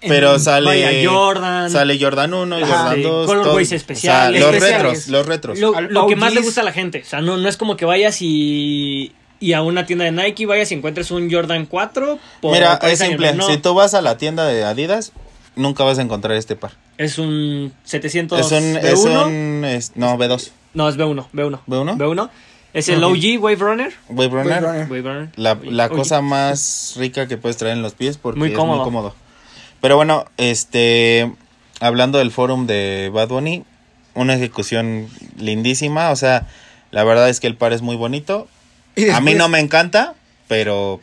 Pero 0.00 0.38
sale 0.40 0.66
Vaya, 0.66 1.08
Jordan. 1.08 1.70
Sale 1.70 1.96
Jordan 2.00 2.34
1, 2.34 2.56
Ajá. 2.56 2.66
Jordan 2.66 2.94
Sí, 2.96 3.02
2, 3.02 3.26
colorways 3.26 3.68
todo- 3.68 3.76
especiales. 3.76 4.42
o 4.42 4.44
sea, 4.44 4.46
los 4.52 4.54
Especiales. 4.56 4.82
retros, 4.92 5.08
los 5.08 5.26
retros. 5.26 5.58
Lo, 5.90 6.06
que 6.08 6.16
más 6.16 6.34
le 6.34 6.40
gusta 6.42 6.60
a 6.62 6.64
la 6.64 6.72
gente. 6.72 7.02
O 7.06 7.08
sea, 7.08 7.20
no, 7.20 7.36
no 7.36 7.48
es 7.48 7.56
como 7.56 7.76
que 7.76 7.84
vayas 7.84 8.18
y, 8.20 9.12
y 9.38 9.52
a 9.52 9.62
una 9.62 9.86
tienda 9.86 10.04
de 10.04 10.10
Nike 10.12 10.44
vayas 10.46 10.72
y 10.72 10.74
encuentres 10.74 11.12
un 11.12 11.30
Jordan 11.30 11.66
4. 11.66 12.18
por 12.40 12.52
Mira, 12.52 12.78
40 12.80 12.90
es 12.92 12.98
simple, 12.98 13.32
No, 13.34 13.46
si 13.48 13.58
tú 13.58 13.74
vas 13.74 13.94
a 13.94 14.02
la 14.02 14.18
tienda 14.18 14.44
de 14.44 14.64
Adidas, 14.64 15.12
nunca 15.54 15.84
vas 15.84 15.98
a 15.98 16.02
encontrar 16.02 16.36
este 16.36 16.56
par. 16.56 16.72
Es 16.98 17.18
un 17.18 17.72
700 17.84 18.40
Es 18.40 18.52
un, 18.52 18.74
B1. 18.74 18.84
es 18.84 18.98
un, 19.04 19.64
es- 19.64 19.92
no, 19.94 20.16
B2. 20.18 20.50
No, 20.76 20.88
es 20.90 20.98
B1. 20.98 21.26
B1. 21.32 21.60
¿B1? 21.66 21.96
B1. 21.96 22.30
Es 22.74 22.90
el. 22.90 23.02
OG 23.02 23.40
Wave 23.40 23.56
Runner. 23.56 23.92
Wave 24.10 24.28
Runner. 24.28 24.62
Wave 24.62 25.00
Runner. 25.00 25.28
La, 25.36 25.58
la 25.62 25.88
cosa 25.88 26.20
más 26.20 26.92
rica 26.98 27.26
que 27.26 27.38
puedes 27.38 27.56
traer 27.56 27.76
en 27.76 27.82
los 27.82 27.94
pies 27.94 28.18
porque 28.18 28.38
Muy 28.38 28.50
es 28.50 28.54
cómodo. 28.54 28.76
muy 28.76 28.84
cómodo. 28.84 29.14
Pero 29.80 29.96
bueno, 29.96 30.26
este, 30.36 31.32
hablando 31.80 32.18
del 32.18 32.30
forum 32.30 32.66
de 32.66 33.10
Bad 33.10 33.28
Bunny, 33.28 33.64
una 34.14 34.34
ejecución 34.34 35.08
lindísima, 35.38 36.10
o 36.10 36.16
sea, 36.16 36.46
la 36.90 37.04
verdad 37.04 37.30
es 37.30 37.40
que 37.40 37.46
el 37.46 37.56
par 37.56 37.72
es 37.72 37.80
muy 37.80 37.96
bonito. 37.96 38.46
A 39.14 39.20
mí 39.22 39.34
no 39.34 39.48
me 39.48 39.60
encanta, 39.60 40.14
pero, 40.46 41.00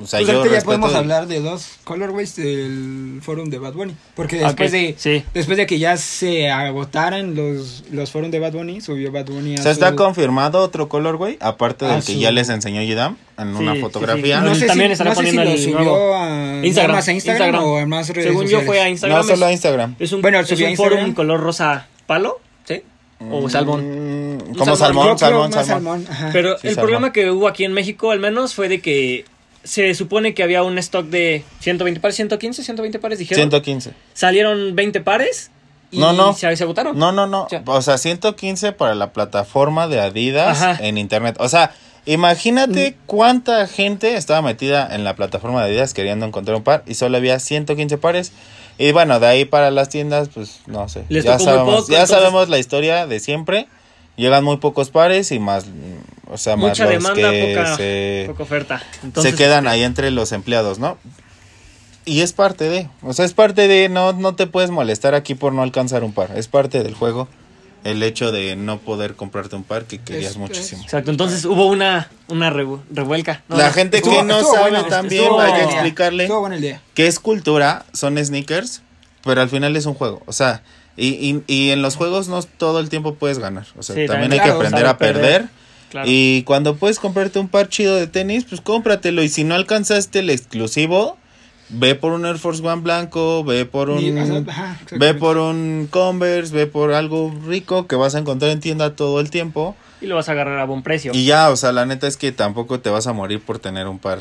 o 0.00 0.06
sea, 0.06 0.18
Pues 0.20 0.28
yo 0.30 0.38
ahorita 0.38 0.58
ya 0.58 0.64
podemos 0.64 0.94
hablar 0.94 1.26
de 1.26 1.40
dos 1.40 1.76
colorways 1.84 2.36
del 2.36 3.20
forum 3.22 3.48
de 3.50 3.58
Bad 3.58 3.72
Bunny. 3.74 3.94
Porque 4.14 4.36
después 4.36 4.72
de 4.72 4.94
Sí. 4.98 5.22
después 5.34 5.56
de 5.58 5.66
que 5.66 5.78
ya 5.78 5.96
se 5.96 6.50
agotaran 6.50 7.34
los, 7.34 7.84
los 7.90 8.10
forum 8.10 8.30
de 8.30 8.38
Bad 8.38 8.52
Bunny, 8.52 8.80
subió 8.80 9.10
Bad 9.12 9.26
Bunny 9.26 9.56
a 9.56 9.60
O 9.60 9.62
sea, 9.62 9.72
está 9.72 9.94
confirmado 9.96 10.60
otro 10.62 10.88
colorway, 10.88 11.38
aparte 11.40 11.86
Ah, 11.86 11.94
del 11.94 12.04
que 12.04 12.18
ya 12.18 12.30
les 12.30 12.48
enseñó 12.48 12.82
Yidam 12.82 13.16
en 13.38 13.56
Sí, 13.56 13.62
una 13.62 13.74
fotografía. 13.76 14.40
sí. 14.40 14.44
No 14.46 14.54
sé 14.54 14.66
También 14.66 14.88
si, 14.90 14.92
estará 14.92 15.10
no 15.10 15.16
sé 15.16 15.20
si 15.22 15.26
poniendo 15.36 15.44
lo 15.50 15.56
el 15.56 15.62
subió 15.62 15.78
nuevo. 15.78 16.14
a 16.16 16.66
Instagram, 16.66 16.96
más 16.96 17.08
a 17.08 17.12
Instagram, 17.12 17.46
Instagram. 17.46 17.64
o 17.70 17.78
a 17.78 17.86
más 17.86 18.08
redes 18.10 18.24
Según 18.24 18.46
yo 18.46 18.60
fue 18.62 18.80
a 18.80 18.88
Instagram. 18.88 19.18
No 19.18 19.24
solo 19.24 19.46
a 19.46 19.48
es- 19.48 19.52
Instagram. 19.54 19.94
Es 19.98 20.12
un, 20.12 20.22
Bueno, 20.22 20.40
es 20.40 20.50
un 20.52 20.76
forum 20.76 21.14
color 21.14 21.40
rosa 21.40 21.86
palo, 22.06 22.38
¿sí? 22.64 22.82
O 23.30 23.48
salmón. 23.48 24.36
Mm, 24.36 24.38
como 24.58 24.76
salmón. 24.76 25.18
salmón, 25.18 25.18
salmón, 25.18 25.52
salmón. 25.52 26.04
salmón. 26.06 26.30
Pero 26.32 26.58
Sí, 26.58 26.68
el 26.68 26.74
salmón. 26.74 26.82
problema 26.90 27.12
que 27.14 27.30
hubo 27.30 27.48
aquí 27.48 27.64
en 27.64 27.72
México, 27.72 28.10
al 28.10 28.20
menos, 28.20 28.54
fue 28.54 28.68
de 28.68 28.80
que 28.82 29.24
se 29.66 29.94
supone 29.94 30.32
que 30.34 30.42
había 30.42 30.62
un 30.62 30.78
stock 30.78 31.06
de 31.06 31.44
120 31.60 32.00
pares, 32.00 32.16
115, 32.16 32.62
120 32.62 32.98
pares, 32.98 33.18
dijeron. 33.18 33.42
115. 33.50 33.92
Salieron 34.14 34.74
20 34.74 35.00
pares 35.02 35.50
y 35.90 35.98
No, 35.98 36.12
no. 36.12 36.32
Se, 36.32 36.56
se 36.56 36.64
agotaron. 36.64 36.98
No, 36.98 37.12
no, 37.12 37.26
no. 37.26 37.46
O 37.66 37.82
sea, 37.82 37.98
115 37.98 38.72
para 38.72 38.94
la 38.94 39.12
plataforma 39.12 39.88
de 39.88 40.00
Adidas 40.00 40.62
Ajá. 40.62 40.78
en 40.86 40.98
internet. 40.98 41.36
O 41.38 41.48
sea, 41.48 41.72
imagínate 42.06 42.92
Mm. 42.92 42.94
cuánta 43.06 43.66
gente 43.66 44.14
estaba 44.16 44.40
metida 44.42 44.88
en 44.94 45.04
la 45.04 45.14
plataforma 45.16 45.60
de 45.64 45.70
Adidas 45.72 45.92
queriendo 45.94 46.24
encontrar 46.26 46.56
un 46.56 46.62
par 46.62 46.82
y 46.86 46.94
solo 46.94 47.16
había 47.16 47.38
115 47.38 47.98
pares. 47.98 48.32
Y 48.78 48.92
bueno, 48.92 49.18
de 49.20 49.26
ahí 49.26 49.44
para 49.44 49.70
las 49.70 49.88
tiendas, 49.88 50.28
pues 50.28 50.60
no 50.66 50.88
sé. 50.88 51.04
Les 51.08 51.24
ya 51.24 51.38
sabemos, 51.38 51.82
poco, 51.82 51.88
ya 51.92 52.00
entonces- 52.02 52.16
sabemos 52.16 52.48
la 52.48 52.58
historia 52.58 53.06
de 53.06 53.20
siempre. 53.20 53.68
Llegan 54.16 54.44
muy 54.44 54.56
pocos 54.58 54.90
pares 54.90 55.30
y 55.32 55.38
más, 55.38 55.66
o 56.28 56.36
sea, 56.38 56.56
Mucha 56.56 56.84
más 56.84 56.92
demanda, 56.92 57.30
que 57.30 57.54
poca, 57.56 57.76
se, 57.76 58.24
poca 58.28 58.42
oferta. 58.42 58.82
Entonces, 59.02 59.32
se 59.32 59.36
quedan 59.36 59.66
ahí 59.68 59.82
entre 59.82 60.10
los 60.10 60.32
empleados, 60.32 60.78
¿no? 60.78 60.98
Y 62.04 62.20
es 62.20 62.32
parte 62.32 62.68
de, 62.68 62.88
o 63.02 63.12
sea, 63.12 63.24
es 63.24 63.32
parte 63.32 63.66
de, 63.66 63.88
no, 63.88 64.12
no 64.12 64.34
te 64.36 64.46
puedes 64.46 64.70
molestar 64.70 65.14
aquí 65.14 65.34
por 65.34 65.52
no 65.52 65.62
alcanzar 65.62 66.04
un 66.04 66.12
par, 66.12 66.30
es 66.36 66.46
parte 66.48 66.82
del 66.82 66.94
juego 66.94 67.28
el 67.84 68.02
hecho 68.02 68.32
de 68.32 68.56
no 68.56 68.78
poder 68.78 69.14
comprarte 69.14 69.54
un 69.54 69.62
par 69.62 69.84
que 69.84 69.98
querías 69.98 70.32
Es- 70.32 70.36
muchísimo. 70.38 70.82
Exacto, 70.82 71.10
entonces 71.12 71.44
hubo 71.44 71.66
una, 71.66 72.10
una 72.28 72.50
revu- 72.52 72.80
revuelca. 72.90 73.44
No, 73.48 73.56
La 73.56 73.70
gente 73.72 73.98
Estuvo- 73.98 74.16
que 74.16 74.22
no 74.24 74.42
sabe 74.42 74.70
bueno, 74.70 74.84
también 74.86 75.22
estuvo 75.22 75.38
que 75.38 75.44
bueno. 75.50 75.70
explicarle 75.70 76.28
que 76.94 77.06
es 77.06 77.20
cultura, 77.20 77.84
son 77.92 78.18
sneakers, 78.24 78.82
pero 79.22 79.40
al 79.40 79.48
final 79.48 79.76
es 79.76 79.86
un 79.86 79.94
juego, 79.94 80.22
o 80.26 80.32
sea, 80.32 80.62
y, 80.96 81.08
y, 81.08 81.42
y 81.46 81.70
en 81.70 81.82
los 81.82 81.94
juegos 81.96 82.26
no 82.28 82.42
todo 82.42 82.80
el 82.80 82.88
tiempo 82.88 83.14
puedes 83.14 83.38
ganar, 83.38 83.66
o 83.78 83.82
sea, 83.84 83.94
Sí, 83.94 84.06
también 84.06 84.30
también, 84.30 84.32
hay 84.32 84.38
claro, 84.38 84.52
que 84.60 84.66
aprender 84.66 84.86
a 84.86 84.98
perder. 84.98 85.22
perder. 85.22 85.48
Claro. 85.90 86.08
Y 86.10 86.42
cuando 86.42 86.76
puedes 86.76 86.98
comprarte 86.98 87.38
un 87.38 87.48
par 87.48 87.68
chido 87.68 87.94
de 87.96 88.06
tenis, 88.06 88.44
pues 88.44 88.60
cómpratelo. 88.60 89.22
Y 89.22 89.28
si 89.28 89.44
no 89.44 89.54
alcanzaste 89.54 90.18
el 90.20 90.30
exclusivo, 90.30 91.16
ve 91.68 91.94
por 91.94 92.12
un 92.12 92.26
Air 92.26 92.38
Force 92.38 92.66
One 92.66 92.82
blanco, 92.82 93.44
ve 93.44 93.64
por 93.66 93.90
un... 93.90 94.00
Y, 94.00 94.18
ajá, 94.48 94.78
Ve 94.92 95.14
por 95.14 95.38
un 95.38 95.88
Converse, 95.90 96.54
ve 96.54 96.66
por 96.66 96.92
algo 96.92 97.32
rico 97.46 97.86
que 97.86 97.96
vas 97.96 98.14
a 98.14 98.18
encontrar 98.18 98.50
en 98.50 98.60
tienda 98.60 98.94
todo 98.96 99.20
el 99.20 99.30
tiempo. 99.30 99.76
Y 100.00 100.06
lo 100.06 100.16
vas 100.16 100.28
a 100.28 100.32
agarrar 100.32 100.58
a 100.58 100.64
buen 100.64 100.82
precio. 100.82 101.12
Y 101.14 101.24
ya, 101.24 101.50
o 101.50 101.56
sea, 101.56 101.72
la 101.72 101.86
neta 101.86 102.06
es 102.06 102.16
que 102.16 102.30
tampoco 102.32 102.80
te 102.80 102.90
vas 102.90 103.06
a 103.06 103.12
morir 103.12 103.40
por 103.40 103.58
tener 103.58 103.86
un 103.88 103.98
par. 103.98 104.20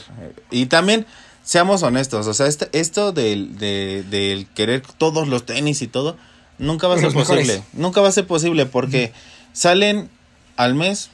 Y 0.49 0.67
también, 0.67 1.05
seamos 1.43 1.83
honestos, 1.83 2.27
o 2.27 2.33
sea, 2.33 2.47
este- 2.47 2.69
esto 2.71 3.11
del, 3.11 3.57
de, 3.57 4.03
del 4.09 4.47
querer 4.47 4.83
todos 4.97 5.27
los 5.27 5.45
tenis 5.45 5.81
y 5.81 5.87
todo, 5.87 6.15
nunca 6.57 6.87
va 6.87 6.93
a 6.95 6.97
ser 6.97 7.05
Los 7.07 7.13
posible. 7.15 7.41
mejores. 7.41 7.63
Nunca 7.73 7.99
va 8.01 8.07
a 8.07 8.11
ser 8.13 8.25
posible 8.25 8.65
porque 8.65 9.11
salen 9.51 10.09
al 10.55 10.73
mes 10.75 11.09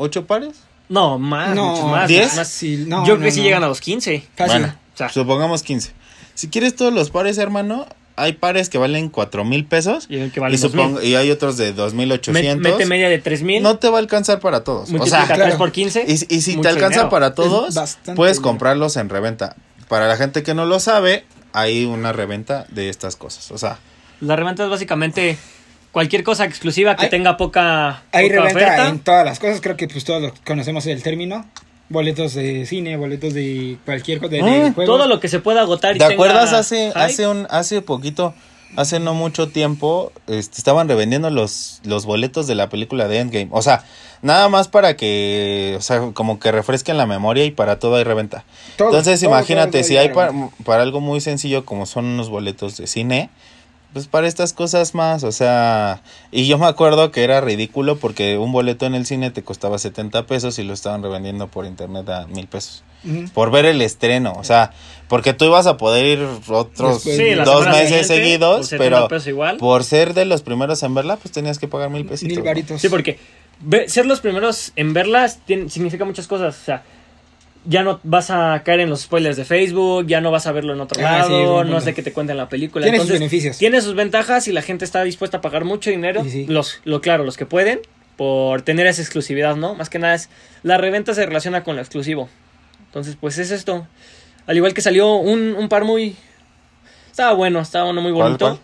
ocho 0.00 0.26
pares. 0.26 0.54
No, 0.88 1.18
más, 1.18 1.54
No, 1.54 1.70
muchos 1.70 1.90
más. 1.90 2.08
¿diez? 2.08 2.34
más. 2.36 2.48
Sí, 2.48 2.84
no, 2.88 3.06
Yo 3.06 3.12
no, 3.14 3.18
creo 3.20 3.20
que 3.20 3.30
sí 3.30 3.42
llegan 3.42 3.62
a 3.62 3.68
los 3.68 3.80
15. 3.80 4.24
Fácil. 4.36 4.58
Bueno, 4.60 4.74
O 4.94 4.96
sea, 4.98 5.08
supongamos 5.08 5.62
15. 5.62 5.92
Si 6.34 6.48
quieres 6.48 6.74
todos 6.74 6.92
los 6.92 7.10
pares, 7.10 7.38
hermano, 7.38 7.86
hay 8.16 8.32
pares 8.32 8.68
que 8.68 8.76
valen 8.78 9.08
cuatro 9.08 9.44
mil 9.44 9.64
pesos. 9.66 10.06
y 10.10 10.16
el 10.18 10.32
que 10.32 10.40
Y, 10.40 10.42
vale 10.42 10.58
supongo, 10.58 11.00
y 11.00 11.14
hay 11.14 11.30
otros 11.30 11.56
de 11.56 11.72
dos 11.72 11.94
mil 11.94 12.10
ochocientos. 12.10 12.72
Mete 12.72 12.86
media 12.86 13.08
de 13.08 13.18
3000. 13.18 13.62
No 13.62 13.78
te 13.78 13.88
va 13.88 13.98
a 13.98 14.00
alcanzar 14.00 14.40
para 14.40 14.64
todos. 14.64 14.88
O 14.88 14.92
multiplica 14.92 15.26
sea, 15.26 15.34
3 15.34 15.38
claro. 15.38 15.58
por 15.58 15.70
15. 15.72 16.04
Y, 16.08 16.12
y 16.36 16.40
si 16.40 16.56
te 16.56 16.68
alcanza 16.68 16.88
dinero. 17.00 17.08
para 17.10 17.34
todos, 17.34 17.74
puedes 18.16 18.36
dinero. 18.36 18.42
comprarlos 18.42 18.96
en 18.96 19.08
reventa. 19.10 19.54
Para 19.88 20.08
la 20.08 20.16
gente 20.16 20.42
que 20.42 20.54
no 20.54 20.66
lo 20.66 20.80
sabe, 20.80 21.24
hay 21.52 21.84
una 21.84 22.12
reventa 22.12 22.66
de 22.70 22.88
estas 22.88 23.14
cosas. 23.16 23.50
O 23.52 23.58
sea, 23.58 23.78
La 24.20 24.34
reventa 24.36 24.64
es 24.64 24.70
básicamente 24.70 25.38
cualquier 25.92 26.22
cosa 26.22 26.44
exclusiva 26.44 26.96
que 26.96 27.04
Hay- 27.04 27.10
tenga 27.10 27.36
poca, 27.36 28.02
Hay 28.12 28.28
poca 28.28 28.40
reventa 28.42 28.58
oferta. 28.66 28.88
en 28.88 28.98
todas 29.00 29.24
las 29.24 29.38
cosas, 29.38 29.60
creo 29.60 29.76
que 29.76 29.88
pues 29.88 30.04
todos 30.04 30.22
lo 30.22 30.32
conocemos 30.46 30.86
el 30.86 31.02
término. 31.02 31.44
Boletos 31.88 32.34
de 32.34 32.66
cine, 32.66 32.96
boletos 32.96 33.34
de 33.34 33.76
cualquier 33.84 34.18
cosa, 34.20 34.30
de, 34.30 34.36
de 34.42 34.42
Ah, 34.68 34.72
juegos. 34.72 34.84
Todo 34.86 35.08
lo 35.08 35.18
que 35.18 35.26
se 35.28 35.40
pueda 35.40 35.62
agotar 35.62 35.96
y 35.96 35.98
¿te 35.98 36.04
tenga 36.04 36.14
acuerdas 36.14 36.52
hace 36.52 36.88
hype? 36.90 36.98
hace 37.00 37.26
un 37.26 37.48
hace 37.50 37.82
poquito, 37.82 38.32
hace 38.76 39.00
no 39.00 39.12
mucho 39.12 39.48
tiempo, 39.48 40.12
este, 40.28 40.58
estaban 40.58 40.86
revendiendo 40.88 41.30
los 41.30 41.80
los 41.82 42.06
boletos 42.06 42.46
de 42.46 42.54
la 42.54 42.68
película 42.68 43.08
de 43.08 43.18
Endgame? 43.18 43.48
O 43.50 43.60
sea, 43.60 43.82
nada 44.22 44.48
más 44.48 44.68
para 44.68 44.94
que, 44.96 45.74
o 45.76 45.80
sea, 45.82 46.10
como 46.14 46.38
que 46.38 46.52
refresquen 46.52 46.96
la 46.96 47.06
memoria 47.06 47.44
y 47.44 47.50
para 47.50 47.80
todo 47.80 47.96
hay 47.96 48.04
reventa. 48.04 48.44
Todo, 48.76 48.90
Entonces, 48.90 49.18
todo, 49.18 49.30
imagínate, 49.30 49.78
todo, 49.80 49.82
si 49.82 49.94
todo 49.94 50.02
hay 50.02 50.08
para, 50.10 50.32
para 50.64 50.82
algo 50.84 51.00
muy 51.00 51.20
sencillo 51.20 51.64
como 51.64 51.86
son 51.86 52.04
unos 52.04 52.28
boletos 52.28 52.76
de 52.76 52.86
cine, 52.86 53.30
pues 53.92 54.06
para 54.06 54.28
estas 54.28 54.52
cosas 54.52 54.94
más, 54.94 55.24
o 55.24 55.32
sea, 55.32 56.02
y 56.30 56.46
yo 56.46 56.58
me 56.58 56.66
acuerdo 56.66 57.10
que 57.10 57.24
era 57.24 57.40
ridículo 57.40 57.96
porque 57.96 58.38
un 58.38 58.52
boleto 58.52 58.86
en 58.86 58.94
el 58.94 59.04
cine 59.06 59.30
te 59.30 59.42
costaba 59.42 59.78
70 59.78 60.26
pesos 60.26 60.58
y 60.58 60.62
lo 60.62 60.72
estaban 60.72 61.02
revendiendo 61.02 61.48
por 61.48 61.66
internet 61.66 62.08
a 62.08 62.26
mil 62.26 62.46
pesos. 62.46 62.84
Por 63.32 63.50
ver 63.50 63.64
el 63.64 63.80
estreno, 63.80 64.34
o 64.36 64.44
sea, 64.44 64.72
porque 65.08 65.32
tú 65.32 65.46
ibas 65.46 65.66
a 65.66 65.78
poder 65.78 66.04
ir 66.04 66.26
otros 66.48 67.02
Sí, 67.02 67.34
dos 67.44 67.66
meses 67.66 68.06
por 68.06 68.16
seguidos, 68.16 68.66
70 68.68 69.08
pero 69.08 69.22
igual. 69.30 69.56
por 69.56 69.84
ser 69.84 70.12
de 70.12 70.26
los 70.26 70.42
primeros 70.42 70.82
en 70.82 70.94
verla, 70.94 71.16
pues 71.16 71.32
tenías 71.32 71.58
que 71.58 71.66
pagar 71.66 71.88
mil 71.88 72.04
pesitos. 72.04 72.36
Mil 72.36 72.44
varitos. 72.44 72.78
Sí, 72.80 72.90
porque 72.90 73.18
ser 73.86 74.04
los 74.04 74.20
primeros 74.20 74.72
en 74.76 74.92
verlas 74.92 75.38
tiene- 75.46 75.70
significa 75.70 76.04
muchas 76.04 76.26
cosas. 76.26 76.54
O 76.60 76.64
sea, 76.64 76.82
ya 77.64 77.82
no 77.82 78.00
vas 78.02 78.30
a 78.30 78.62
caer 78.64 78.80
en 78.80 78.90
los 78.90 79.02
spoilers 79.02 79.36
de 79.36 79.44
Facebook, 79.44 80.06
ya 80.06 80.20
no 80.20 80.30
vas 80.30 80.46
a 80.46 80.52
verlo 80.52 80.72
en 80.72 80.80
otro 80.80 81.00
Ah, 81.06 81.18
lado, 81.18 81.62
no 81.64 81.70
punto. 81.70 81.80
sé 81.82 81.94
qué 81.94 82.02
te 82.02 82.12
cuenten 82.12 82.36
la 82.36 82.48
película. 82.48 82.84
Tiene 82.84 82.98
sus 82.98 83.04
Entonces, 83.06 83.20
beneficios. 83.20 83.58
Tiene 83.58 83.80
sus 83.82 83.94
ventajas 83.94 84.48
y 84.48 84.52
la 84.52 84.62
gente 84.62 84.84
está 84.84 85.02
dispuesta 85.04 85.38
a 85.38 85.40
pagar 85.40 85.64
mucho 85.64 85.90
dinero. 85.90 86.22
Sí, 86.24 86.30
sí. 86.30 86.46
Los, 86.48 86.80
lo 86.84 87.00
claro, 87.00 87.24
los 87.24 87.36
que 87.36 87.46
pueden, 87.46 87.80
por 88.16 88.62
tener 88.62 88.86
esa 88.86 89.02
exclusividad, 89.02 89.56
¿no? 89.56 89.74
Más 89.74 89.90
que 89.90 89.98
nada 89.98 90.14
es. 90.14 90.28
La 90.62 90.78
reventa 90.78 91.14
se 91.14 91.24
relaciona 91.26 91.62
con 91.64 91.76
lo 91.76 91.82
exclusivo. 91.82 92.28
Entonces, 92.86 93.16
pues 93.20 93.38
es 93.38 93.50
esto. 93.50 93.86
Al 94.46 94.56
igual 94.56 94.74
que 94.74 94.80
salió 94.80 95.14
un, 95.16 95.54
un 95.54 95.68
par 95.68 95.84
muy. 95.84 96.16
Estaba 97.10 97.32
bueno, 97.34 97.60
estaba 97.60 97.90
uno 97.90 98.00
muy 98.00 98.12
¿Cuál, 98.12 98.24
bonito. 98.38 98.46
cuál? 98.46 98.58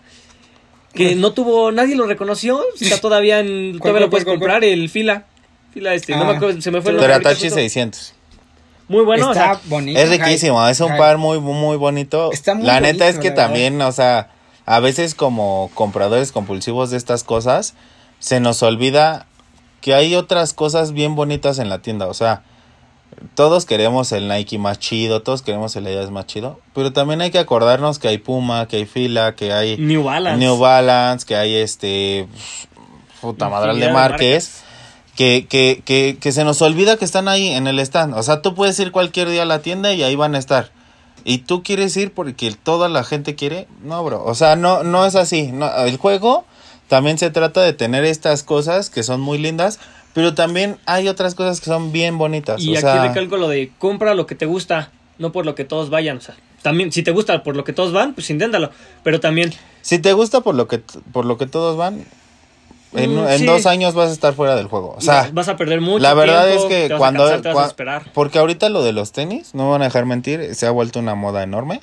Que 0.93 1.15
no 1.15 1.31
tuvo. 1.33 1.71
Nadie 1.71 1.95
lo 1.95 2.07
reconoció. 2.07 2.61
Está 2.79 2.97
todavía 3.01 3.39
en. 3.39 3.71
¿Cuál, 3.77 3.91
Todavía 3.91 4.01
lo 4.01 4.09
puedes 4.09 4.25
cuál, 4.25 4.39
cuál, 4.39 4.49
comprar, 4.51 4.63
el 4.63 4.89
fila. 4.89 5.25
Fila 5.73 5.93
este. 5.93 6.15
no 6.15 6.23
Ah. 6.23 6.31
me 6.31 6.35
acuerdo, 6.37 6.59
se 6.61 6.71
me 6.71 6.81
fue 6.81 6.91
el 6.91 6.97
nombre. 6.97 7.13
Teratachi 7.13 7.29
ahorita 7.35 7.45
justo. 7.45 7.55
600. 7.55 8.13
Muy 8.87 9.03
bueno, 9.03 9.29
o 9.29 9.31
Está 9.31 9.55
sea, 9.55 9.61
bonito. 9.65 9.99
Es 9.99 10.09
riquísimo, 10.09 10.65
es 10.67 10.79
un 10.79 10.95
par 10.97 11.17
muy, 11.17 11.39
muy 11.39 11.75
bonito. 11.77 12.31
Está 12.31 12.55
muy 12.55 12.65
la 12.65 12.79
neta 12.79 13.07
es 13.07 13.17
que 13.17 13.29
verdad. 13.29 13.45
también, 13.45 13.81
o 13.81 13.91
sea, 13.91 14.29
a 14.65 14.79
veces 14.79 15.13
como 15.13 15.69
compradores 15.73 16.31
compulsivos 16.31 16.91
de 16.91 16.97
estas 16.97 17.23
cosas, 17.23 17.75
se 18.19 18.39
nos 18.39 18.63
olvida 18.63 19.25
que 19.81 19.93
hay 19.93 20.15
otras 20.15 20.53
cosas 20.53 20.93
bien 20.93 21.15
bonitas 21.15 21.59
en 21.59 21.69
la 21.69 21.79
tienda. 21.79 22.07
O 22.07 22.13
sea, 22.13 22.43
todos 23.35 23.65
queremos 23.65 24.11
el 24.13 24.27
Nike 24.27 24.57
más 24.57 24.79
chido, 24.79 25.21
todos 25.21 25.41
queremos 25.41 25.75
el 25.75 25.85
Adidas 25.85 26.11
más 26.11 26.25
chido, 26.25 26.59
pero 26.73 26.93
también 26.93 27.21
hay 27.21 27.31
que 27.31 27.39
acordarnos 27.39 27.99
que 27.99 28.07
hay 28.07 28.17
Puma, 28.19 28.67
que 28.67 28.77
hay 28.77 28.85
Fila, 28.85 29.35
que 29.35 29.51
hay 29.51 29.77
New 29.77 30.03
Balance. 30.03 30.37
New 30.37 30.57
Balance, 30.57 31.25
que 31.25 31.35
hay 31.35 31.55
este... 31.55 32.27
Puta 33.19 33.49
madral 33.49 33.79
de 33.79 33.91
marques 33.91 34.63
que, 35.17 35.47
que, 35.49 35.81
que, 35.83 36.17
que 36.21 36.31
se 36.31 36.45
nos 36.45 36.61
olvida 36.61 36.95
que 36.95 37.03
están 37.03 37.27
ahí 37.27 37.49
en 37.49 37.67
el 37.67 37.79
stand. 37.79 38.13
O 38.13 38.23
sea, 38.23 38.41
tú 38.41 38.53
puedes 38.53 38.79
ir 38.79 38.91
cualquier 38.91 39.27
día 39.29 39.41
a 39.41 39.45
la 39.45 39.59
tienda 39.59 39.91
y 39.93 40.03
ahí 40.03 40.15
van 40.15 40.35
a 40.35 40.37
estar. 40.37 40.71
Y 41.25 41.39
tú 41.39 41.63
quieres 41.63 41.97
ir 41.97 42.13
porque 42.13 42.51
toda 42.51 42.87
la 42.87 43.03
gente 43.03 43.35
quiere. 43.35 43.67
No, 43.83 44.01
bro. 44.03 44.23
O 44.23 44.35
sea, 44.35 44.55
no, 44.55 44.83
no 44.83 45.05
es 45.05 45.15
así. 45.15 45.51
No, 45.51 45.69
el 45.83 45.97
juego 45.97 46.45
también 46.87 47.17
se 47.17 47.31
trata 47.31 47.61
de 47.61 47.73
tener 47.73 48.05
estas 48.05 48.43
cosas 48.43 48.91
que 48.91 49.01
son 49.01 49.19
muy 49.19 49.39
lindas. 49.39 49.79
Pero 50.13 50.35
también 50.35 50.77
hay 50.85 51.09
otras 51.09 51.35
cosas 51.35 51.59
que 51.59 51.65
son 51.65 51.91
bien 51.91 52.17
bonitas. 52.17 52.61
Y 52.61 52.69
o 52.69 52.73
aquí 52.73 52.81
sea, 52.81 53.07
recalco 53.07 53.37
lo 53.37 53.49
de 53.49 53.71
compra 53.79 54.13
lo 54.13 54.25
que 54.27 54.35
te 54.35 54.45
gusta, 54.45 54.91
no 55.17 55.31
por 55.31 55.45
lo 55.45 55.55
que 55.55 55.65
todos 55.65 55.89
vayan. 55.89 56.17
O 56.17 56.21
sea, 56.21 56.35
también, 56.61 56.91
si 56.91 57.01
te 57.01 57.11
gusta 57.11 57.43
por 57.43 57.55
lo 57.55 57.63
que 57.63 57.73
todos 57.73 57.91
van, 57.91 58.13
pues 58.13 58.29
inténtalo. 58.29 58.69
Pero 59.03 59.19
también, 59.19 59.53
si 59.81 59.99
te 59.99 60.13
gusta 60.13 60.41
por 60.41 60.53
lo 60.55 60.67
que, 60.67 60.81
por 61.11 61.25
lo 61.25 61.37
que 61.37 61.47
todos 61.47 61.75
van, 61.75 62.05
en, 62.93 63.15
Mm, 63.15 63.27
en 63.27 63.39
sí. 63.39 63.45
dos 63.45 63.65
años 63.65 63.93
vas 63.93 64.09
a 64.09 64.13
estar 64.13 64.33
fuera 64.33 64.55
del 64.55 64.67
juego. 64.67 64.95
O 64.97 65.01
sea, 65.01 65.29
vas 65.33 65.47
a 65.49 65.57
perder 65.57 65.81
mucho 65.81 65.99
la 65.99 66.13
verdad 66.13 66.45
tiempo, 66.47 66.63
es 66.63 66.69
que 66.69 66.87
te 66.87 66.93
vas 66.93 66.95
a 66.95 66.97
cuando, 66.97 67.23
cansar, 67.23 67.41
te 67.41 67.47
vas 67.49 67.57
a 67.57 67.61
cua- 67.61 67.67
esperar. 67.67 68.11
porque 68.13 68.39
ahorita 68.39 68.69
lo 68.69 68.83
de 68.83 68.93
los 68.93 69.11
tenis 69.11 69.53
no 69.53 69.65
me 69.65 69.71
van 69.71 69.81
a 69.81 69.85
dejar 69.85 70.05
mentir 70.05 70.55
se 70.55 70.65
ha 70.67 70.71
vuelto 70.71 70.99
una 70.99 71.15
moda 71.15 71.43
enorme 71.43 71.81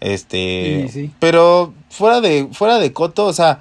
este 0.00 0.88
Sí, 0.88 0.92
sí. 0.92 1.10
pero 1.18 1.72
fuera 1.90 2.20
de 2.20 2.48
fuera 2.52 2.78
de 2.78 2.92
coto 2.92 3.24
o 3.24 3.32
sea 3.32 3.60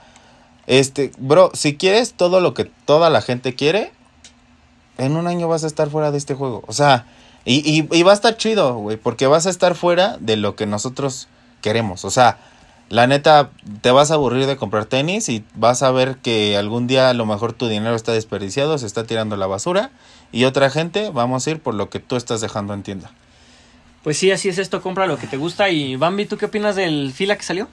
este 0.67 1.11
bro 1.17 1.51
si 1.53 1.77
quieres 1.77 2.13
todo 2.13 2.41
lo 2.41 2.53
que 2.53 2.65
toda 2.85 3.09
la 3.09 3.21
gente 3.21 3.55
quiere 3.55 3.91
en 4.97 5.15
un 5.15 5.27
año 5.27 5.47
vas 5.47 5.63
a 5.63 5.67
estar 5.67 5.89
fuera 5.89 6.11
de 6.11 6.17
este 6.17 6.33
juego 6.35 6.63
o 6.67 6.73
sea 6.73 7.05
y, 7.45 7.57
y, 7.69 7.87
y 7.95 8.03
va 8.03 8.11
a 8.11 8.15
estar 8.15 8.35
chido 8.37 8.75
güey 8.75 8.97
porque 8.97 9.27
vas 9.27 9.45
a 9.45 9.49
estar 9.49 9.75
fuera 9.75 10.17
de 10.19 10.35
lo 10.35 10.55
que 10.55 10.65
nosotros 10.65 11.27
queremos 11.61 12.03
o 12.03 12.11
sea 12.11 12.37
la 12.89 13.07
neta, 13.07 13.49
te 13.81 13.91
vas 13.91 14.11
a 14.11 14.15
aburrir 14.15 14.45
de 14.45 14.57
comprar 14.57 14.85
tenis 14.85 15.27
y 15.29 15.43
vas 15.55 15.81
a 15.81 15.91
ver 15.91 16.17
que 16.17 16.55
algún 16.55 16.87
día 16.87 17.09
a 17.09 17.13
lo 17.13 17.25
mejor 17.25 17.53
tu 17.53 17.67
dinero 17.67 17.95
está 17.95 18.11
desperdiciado, 18.11 18.77
se 18.77 18.85
está 18.85 19.05
tirando 19.05 19.35
a 19.35 19.37
la 19.37 19.47
basura 19.47 19.91
y 20.31 20.43
otra 20.45 20.69
gente 20.69 21.09
vamos 21.11 21.47
a 21.47 21.51
ir 21.51 21.59
por 21.59 21.73
lo 21.73 21.89
que 21.89 21.99
tú 21.99 22.15
estás 22.15 22.41
dejando 22.41 22.73
en 22.73 22.83
tienda. 22.83 23.11
Pues 24.03 24.17
sí, 24.17 24.29
así 24.31 24.49
es 24.49 24.59
esto, 24.59 24.83
compra 24.83 25.07
lo 25.07 25.17
que 25.17 25.25
te 25.25 25.37
gusta. 25.37 25.69
Y 25.69 25.95
Bambi, 25.95 26.25
¿tú 26.25 26.37
qué 26.37 26.45
opinas 26.45 26.75
del 26.75 27.11
fila 27.11 27.35
que 27.35 27.43
salió? 27.43 27.67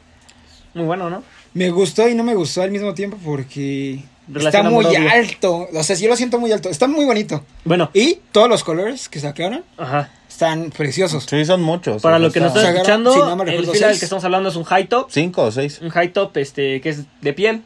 Muy 0.72 0.86
bueno, 0.86 1.10
¿no? 1.10 1.22
Me 1.52 1.70
gustó 1.70 2.08
y 2.08 2.14
no 2.14 2.24
me 2.24 2.34
gustó 2.34 2.62
al 2.62 2.70
mismo 2.70 2.94
tiempo 2.94 3.18
porque 3.22 4.02
está 4.34 4.62
muy 4.62 4.86
alto. 4.96 5.68
O 5.74 5.82
sea, 5.82 5.94
yo 5.96 6.08
lo 6.08 6.16
siento 6.16 6.38
muy 6.38 6.50
alto. 6.50 6.70
Está 6.70 6.88
muy 6.88 7.04
bonito. 7.04 7.44
Bueno, 7.64 7.90
Y 7.92 8.20
todos 8.32 8.48
los 8.48 8.64
colores 8.64 9.10
que 9.10 9.20
sacaron 9.20 9.62
ajá. 9.76 10.08
Están 10.44 10.70
preciosos. 10.70 11.24
Sí, 11.28 11.44
son 11.44 11.62
muchos. 11.62 12.02
Para 12.02 12.18
lo 12.18 12.30
que 12.32 12.40
nos 12.40 12.48
está- 12.48 12.60
están 12.60 12.74
escuchando, 12.76 13.12
si 13.12 13.18
no 13.20 13.36
me 13.36 13.54
el 13.54 13.66
fila 13.66 13.88
del 13.88 13.98
que 13.98 14.04
estamos 14.04 14.24
hablando 14.24 14.48
es 14.48 14.56
un 14.56 14.64
high 14.64 14.86
top. 14.86 15.08
Cinco 15.10 15.42
o 15.44 15.50
seis. 15.52 15.80
Un 15.82 15.90
high 15.90 16.12
top 16.12 16.36
este, 16.36 16.80
que 16.80 16.88
es 16.90 17.02
de 17.20 17.32
piel. 17.32 17.62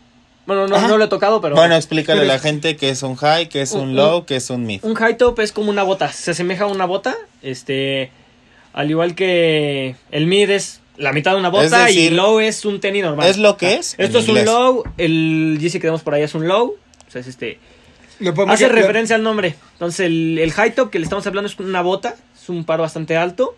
Bueno, 0.46 0.68
no, 0.68 0.86
no 0.86 0.96
lo 0.96 1.04
he 1.04 1.08
tocado, 1.08 1.40
pero... 1.40 1.56
Bueno, 1.56 1.74
explícale 1.74 2.20
a 2.22 2.24
la 2.24 2.38
gente 2.38 2.76
que 2.76 2.90
es 2.90 3.02
un 3.02 3.16
high, 3.16 3.48
que 3.48 3.62
es 3.62 3.72
Un- 3.72 3.96
low, 3.96 4.26
que 4.26 4.36
es 4.36 4.48
un 4.50 4.64
mid. 4.64 4.78
Un 4.84 4.94
high 4.94 5.16
top 5.16 5.40
es 5.40 5.50
como 5.50 5.70
una 5.70 5.82
bota, 5.82 6.12
se 6.12 6.30
asemeja 6.30 6.64
a 6.64 6.66
una 6.68 6.84
bota, 6.84 7.16
este, 7.42 8.12
al 8.72 8.88
igual 8.88 9.16
que 9.16 9.96
el 10.12 10.26
mid 10.28 10.48
es 10.50 10.80
la 10.98 11.12
mitad 11.12 11.32
de 11.32 11.38
una 11.40 11.48
bota 11.48 11.86
decir, 11.86 12.12
y 12.12 12.14
low 12.14 12.38
es 12.38 12.64
un 12.64 12.78
tenis 12.78 13.02
normal. 13.02 13.26
es 13.28 13.38
lo 13.38 13.56
que 13.56 13.70
sea, 13.70 13.78
es 13.80 13.96
Esto 13.98 14.20
es 14.20 14.28
un 14.28 14.44
low, 14.44 14.84
el 14.98 15.58
GC 15.60 15.72
que 15.72 15.80
tenemos 15.80 16.02
por 16.02 16.14
ahí 16.14 16.22
es 16.22 16.34
un 16.36 16.46
low, 16.46 16.76
o 17.08 17.10
sea, 17.10 17.20
es 17.22 17.26
este, 17.26 17.58
hace 18.46 18.68
referencia 18.68 19.16
al 19.16 19.24
nombre. 19.24 19.56
Entonces 19.72 20.06
el, 20.06 20.38
el 20.38 20.52
high 20.52 20.76
top 20.76 20.90
que 20.90 21.00
le 21.00 21.04
estamos 21.04 21.26
hablando 21.26 21.48
es 21.50 21.58
una 21.58 21.80
bota, 21.82 22.14
es 22.46 22.50
un 22.50 22.64
par 22.64 22.80
bastante 22.80 23.16
alto, 23.16 23.56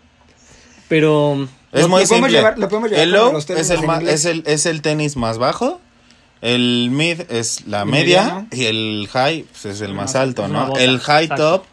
pero 0.87 1.47
Es 1.71 1.87
muy 1.87 2.05
simple. 2.05 2.31
llevar- 2.31 2.57
lo 2.57 2.67
podemos 2.67 2.89
llevar 2.89 3.03
el 3.03 3.11
low 3.11 3.37
es 3.37 3.69
el, 3.69 3.79
en 3.79 3.85
ma- 3.85 3.97
inglés. 3.97 4.15
es, 4.15 4.25
el, 4.25 4.43
es 4.47 4.65
el 4.65 4.81
tenis 4.81 5.15
más 5.15 5.37
bajo. 5.37 5.79
El 6.41 6.89
mid 6.91 7.21
es 7.29 7.67
la 7.67 7.83
media 7.85 8.23
mediano. 8.23 8.47
y 8.51 8.65
el 8.65 9.09
high 9.11 9.43
pues, 9.43 9.65
es 9.65 9.81
el 9.81 9.89
más 9.93 10.13
Más- 10.13 10.15
alto, 10.15 10.47
¿no? 10.47 10.75
el 10.77 10.99
high 10.99 11.25
exacto. 11.25 11.59
top 11.59 11.65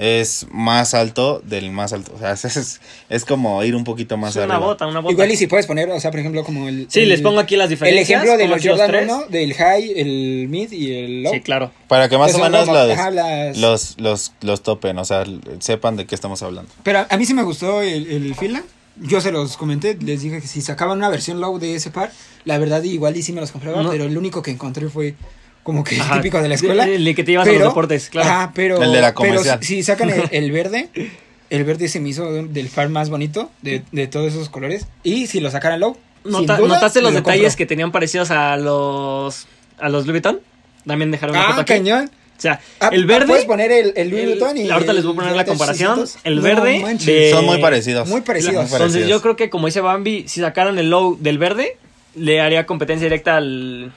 es 0.00 0.46
más 0.50 0.94
alto 0.94 1.40
del 1.44 1.70
más 1.72 1.92
alto. 1.92 2.12
O 2.14 2.18
sea, 2.18 2.32
es, 2.50 2.80
es 3.08 3.24
como 3.24 3.62
ir 3.64 3.74
un 3.74 3.82
poquito 3.84 4.16
más 4.16 4.30
Es 4.36 4.44
una 4.44 4.54
arriba. 4.54 4.66
bota, 4.68 4.86
una 4.86 5.00
bota. 5.00 5.12
Igual 5.12 5.30
y 5.32 5.36
si 5.36 5.46
puedes 5.48 5.66
poner, 5.66 5.90
o 5.90 5.98
sea, 5.98 6.10
por 6.12 6.20
ejemplo, 6.20 6.44
como 6.44 6.68
el... 6.68 6.86
Sí, 6.88 7.00
el- 7.00 7.08
les 7.08 7.20
pongo 7.20 7.40
aquí 7.40 7.56
las 7.56 7.64
El 7.64 7.70
diferencias. 7.70 8.08
ejemplo 8.22 8.36
de 8.38 8.48
los 8.48 8.64
Jordan 8.64 8.90
tres. 8.90 9.04
1, 9.10 9.26
del 9.28 9.54
high, 9.54 9.92
el 9.96 10.46
mid 10.48 10.70
y 10.70 10.94
el 10.94 11.22
low. 11.24 11.32
Sí, 11.34 11.40
claro. 11.40 11.72
Para 11.88 12.08
que 12.08 12.16
más 12.16 12.32
o 12.34 12.38
menos 12.38 12.66
los, 12.68 12.90
ajá, 12.90 13.10
las- 13.10 13.56
los, 13.58 13.96
los, 13.98 14.32
los 14.40 14.62
topen, 14.62 14.98
o 14.98 15.04
sea, 15.04 15.24
sepan 15.58 15.96
de 15.96 16.06
qué 16.06 16.14
estamos 16.14 16.42
hablando. 16.42 16.70
Pero 16.84 17.04
a 17.08 17.16
mí 17.16 17.26
sí 17.26 17.34
me 17.34 17.42
gustó 17.42 17.82
el, 17.82 18.06
el 18.10 18.34
fila. 18.36 18.62
Yo 19.00 19.20
se 19.20 19.30
los 19.30 19.56
comenté, 19.56 19.96
les 20.00 20.22
dije 20.22 20.40
que 20.40 20.46
si 20.48 20.60
sacaban 20.60 20.98
una 20.98 21.08
versión 21.08 21.40
low 21.40 21.58
de 21.60 21.76
ese 21.76 21.90
par, 21.90 22.10
la 22.44 22.58
verdad 22.58 22.82
igual 22.82 23.16
y 23.16 23.22
sí 23.22 23.32
me 23.32 23.40
los 23.40 23.52
compraba, 23.52 23.80
No. 23.82 23.90
pero 23.90 24.04
el 24.04 24.18
único 24.18 24.42
que 24.42 24.50
encontré 24.50 24.88
fue 24.88 25.14
como 25.62 25.84
que 25.84 26.00
Ajá. 26.00 26.16
típico 26.16 26.40
de 26.40 26.48
la 26.48 26.54
escuela. 26.54 26.84
El- 26.84 27.06
el 27.06 27.14
que 27.14 27.24
te 27.24 27.32
llevas 27.32 27.48
a 27.48 27.52
los 27.52 27.62
deportes, 27.62 28.08
claro. 28.10 28.28
Ajá, 28.30 28.52
pero, 28.54 28.82
El 28.82 28.92
de 28.92 29.00
la 29.00 29.08
pero 29.14 29.14
comercial. 29.14 29.58
si, 29.62 29.76
si 29.76 29.82
sacan 29.82 30.10
el, 30.10 30.22
el 30.30 30.50
verde, 30.52 30.88
el 31.50 31.64
verde 31.64 31.88
se 31.88 32.00
me 32.00 32.08
hizo 32.10 32.30
de- 32.32 32.44
del 32.48 32.68
par 32.68 32.88
más 32.88 33.10
bonito 33.10 33.50
de, 33.62 33.82
de 33.92 34.06
todos 34.06 34.32
esos 34.32 34.48
colores. 34.48 34.86
Y 35.02 35.26
si 35.26 35.40
lo 35.40 35.50
sacaran 35.50 35.80
low, 35.80 35.96
Nota- 36.24 36.56
duda, 36.56 36.68
¿Notaste 36.74 37.00
los 37.00 37.12
lo 37.12 37.18
detalles 37.20 37.42
compro. 37.52 37.56
que 37.58 37.66
tenían 37.66 37.92
parecidos 37.92 38.30
a 38.30 38.56
los 38.56 39.46
a 39.78 39.88
los 39.88 40.04
Louis 40.06 40.14
Vuitton? 40.22 40.40
También 40.86 41.10
dejaron 41.10 41.36
una 41.36 41.44
Ah, 41.44 41.48
foto 41.50 41.60
aquí. 41.62 41.72
cañón. 41.74 42.10
O 42.36 42.40
sea, 42.40 42.60
Ah, 42.80 42.90
el 42.92 43.04
verde. 43.06 43.26
Puedes 43.26 43.44
poner 43.46 43.70
el, 43.72 43.92
el 43.96 44.10
Louis 44.10 44.24
Vuitton 44.26 44.56
y 44.56 44.70
ahorita 44.70 44.92
les 44.92 45.04
voy 45.04 45.12
a 45.12 45.16
poner 45.16 45.36
la 45.36 45.44
comparación. 45.44 45.96
600. 46.06 46.18
El 46.24 46.40
verde 46.40 46.82
de- 47.04 47.30
Son 47.32 47.44
muy 47.44 47.60
parecidos. 47.60 48.08
Muy 48.08 48.20
parecidos. 48.22 48.54
Muy 48.54 48.62
Entonces 48.64 48.80
parecidos. 48.80 49.08
yo 49.10 49.22
creo 49.22 49.36
que 49.36 49.50
como 49.50 49.66
dice 49.66 49.80
Bambi, 49.80 50.26
si 50.28 50.40
sacaran 50.40 50.78
el 50.78 50.88
low 50.90 51.16
del 51.20 51.38
verde, 51.38 51.76
le 52.14 52.40
haría 52.40 52.64
competencia 52.66 53.04
directa 53.06 53.36
al 53.36 53.92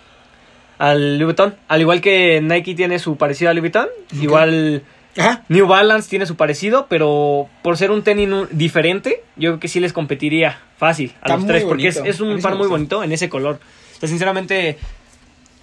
al 0.82 1.20
Louis 1.20 1.26
Vuitton. 1.28 1.56
Al 1.68 1.80
igual 1.80 2.02
que 2.02 2.42
Nike 2.42 2.74
tiene 2.74 2.98
su 2.98 3.16
parecido 3.16 3.52
al 3.52 3.56
Louis 3.58 3.72
Vuitton, 3.72 3.88
igual 4.20 4.82
Ajá. 5.16 5.44
New 5.48 5.68
Balance 5.68 6.10
tiene 6.10 6.26
su 6.26 6.36
parecido, 6.36 6.88
pero 6.90 7.48
por 7.62 7.78
ser 7.78 7.92
un 7.92 8.02
tenis 8.02 8.30
diferente, 8.52 9.24
yo 9.36 9.52
creo 9.52 9.60
que 9.60 9.68
sí 9.68 9.80
les 9.80 9.94
competiría 9.94 10.60
fácil 10.78 11.14
a 11.22 11.26
Está 11.28 11.38
los 11.38 11.46
tres, 11.46 11.64
porque 11.66 11.88
es, 11.90 12.20
un 12.20 12.42
par 12.42 12.56
muy 12.56 12.68
bonito 12.68 13.04
en 13.04 13.12
ese 13.12 13.30
color. 13.30 13.60
O 13.96 14.00
sea, 14.00 14.10
sinceramente, 14.10 14.80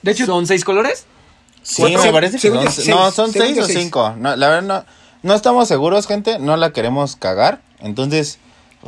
De 0.02 0.12
hecho, 0.12 0.24
¿son 0.26 0.46
seis 0.46 0.64
colores? 0.64 1.06
Sí, 1.62 1.82
Cuatro- 1.82 2.02
me 2.04 2.12
parece 2.12 2.38
que 2.38 2.48
son, 2.48 2.70
seis, 2.70 2.88
no, 2.88 3.10
son 3.10 3.32
seis 3.32 3.58
o 3.58 3.64
seis. 3.64 3.78
cinco. 3.80 4.14
No, 4.16 4.36
la 4.36 4.48
verdad 4.48 4.62
no, 4.62 4.84
no 5.28 5.34
estamos 5.34 5.66
seguros, 5.66 6.06
gente. 6.06 6.38
No 6.38 6.56
la 6.56 6.70
queremos 6.70 7.16
cagar. 7.16 7.60
Entonces, 7.80 8.38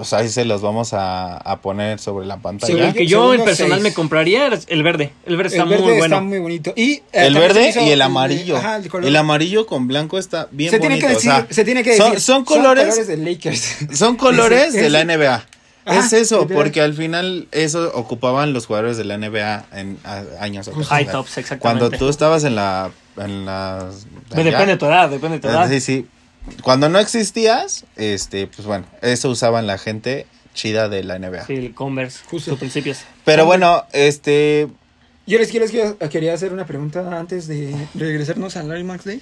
pues 0.01 0.15
ahí 0.15 0.31
se 0.31 0.47
los 0.47 0.63
vamos 0.63 0.95
a, 0.95 1.37
a 1.37 1.61
poner 1.61 1.99
sobre 1.99 2.27
la 2.27 2.39
pantalla. 2.39 2.89
El 2.89 2.95
que 2.95 3.07
yo- 3.07 3.35
en 3.35 3.45
personal 3.45 3.73
seis. 3.81 3.83
me 3.83 3.93
compraría 3.93 4.49
el 4.69 4.83
verde. 4.83 5.13
El 5.27 5.37
verde 5.37 5.51
está 5.51 5.65
el 5.65 5.69
verde 5.69 5.83
muy 5.83 5.93
bueno. 5.99 6.05
está 6.17 6.21
muy 6.23 6.39
bonito. 6.39 6.73
Y, 6.75 6.93
eh, 6.93 7.03
el 7.13 7.35
verde 7.35 7.71
y 7.85 7.91
el 7.91 7.99
de- 7.99 8.03
amarillo. 8.03 8.57
ajá, 8.57 8.81
el, 9.03 9.17
amarillo 9.17 9.67
con 9.67 9.87
blanco 9.87 10.19
está 10.19 10.49
bien 10.53 10.71
se 10.71 10.79
tiene 10.81 10.95
bonito. 10.95 11.07
que 11.09 11.13
o 11.13 11.17
decir, 11.17 11.31
sea, 11.33 11.47
se 11.51 11.65
tiene 11.67 11.83
que 11.83 11.97
son- 11.99 12.13
decir. 12.13 12.21
son 12.23 12.45
colores- 12.47 13.07
de 13.07 13.17
Lakers. 13.19 13.77
Son 13.93 14.17
colores 14.17 14.73
de 14.73 14.89
la 14.89 15.05
NBA. 15.05 15.45
Es 15.85 16.15
eso, 16.15 16.49
porque 16.49 16.81
al 16.81 16.95
final 16.95 17.47
eso 17.53 17.91
ocupaban 17.95 18.55
los 18.55 18.65
jugadores 18.65 18.97
de 18.97 19.05
la 19.05 19.19
NBA 19.19 19.67
en 19.75 19.99
a- 20.05 20.23
años 20.41 20.67
atrás. 20.69 20.87
High 20.87 21.03
O 21.03 21.05
sea, 21.05 21.13
tops, 21.13 21.37
exactamente. 21.39 21.61
Cuando 21.87 21.91
tú 21.99 22.09
estabas 22.09 22.45
en 22.45 22.55
la 22.55 22.91
en 23.19 23.45
las 23.45 24.07
Pues 24.29 24.41
allá, 24.41 24.45
depende 24.51 24.73
de 24.73 24.77
tu 24.79 24.87
edad, 24.87 25.11
depende 25.11 25.37
de 25.37 25.43
tu 25.43 25.49
edad. 25.49 25.69
Sí, 25.69 25.81
sí. 25.81 26.07
Cuando 26.63 26.89
no 26.89 26.99
existías, 26.99 27.85
este, 27.97 28.47
pues 28.47 28.67
bueno, 28.67 28.87
eso 29.03 29.29
usaban 29.31 29.67
la 29.67 29.79
gente 29.79 30.27
chida 30.55 30.89
de 30.89 31.05
la 31.05 31.19
NBA. 31.19 31.47
Sí, 31.47 31.55
el 31.55 31.75
Converse, 31.75 32.21
Justo. 32.31 32.51
sus 32.53 32.59
principios. 32.59 32.99
Pero 33.25 33.47
bueno, 33.47 33.85
este, 33.93 34.69
Yo 35.27 35.39
les 35.39 35.49
quiero, 35.51 35.65
les 35.67 35.71
quiero- 35.73 35.99
quería 36.11 36.35
hacer 36.35 36.53
una 36.53 36.67
pregunta 36.67 37.19
antes 37.19 37.47
de 37.47 37.75
regresarnos 37.95 38.57
al 38.57 38.71
Air 38.73 38.85
Max 38.85 39.05
Day. 39.05 39.21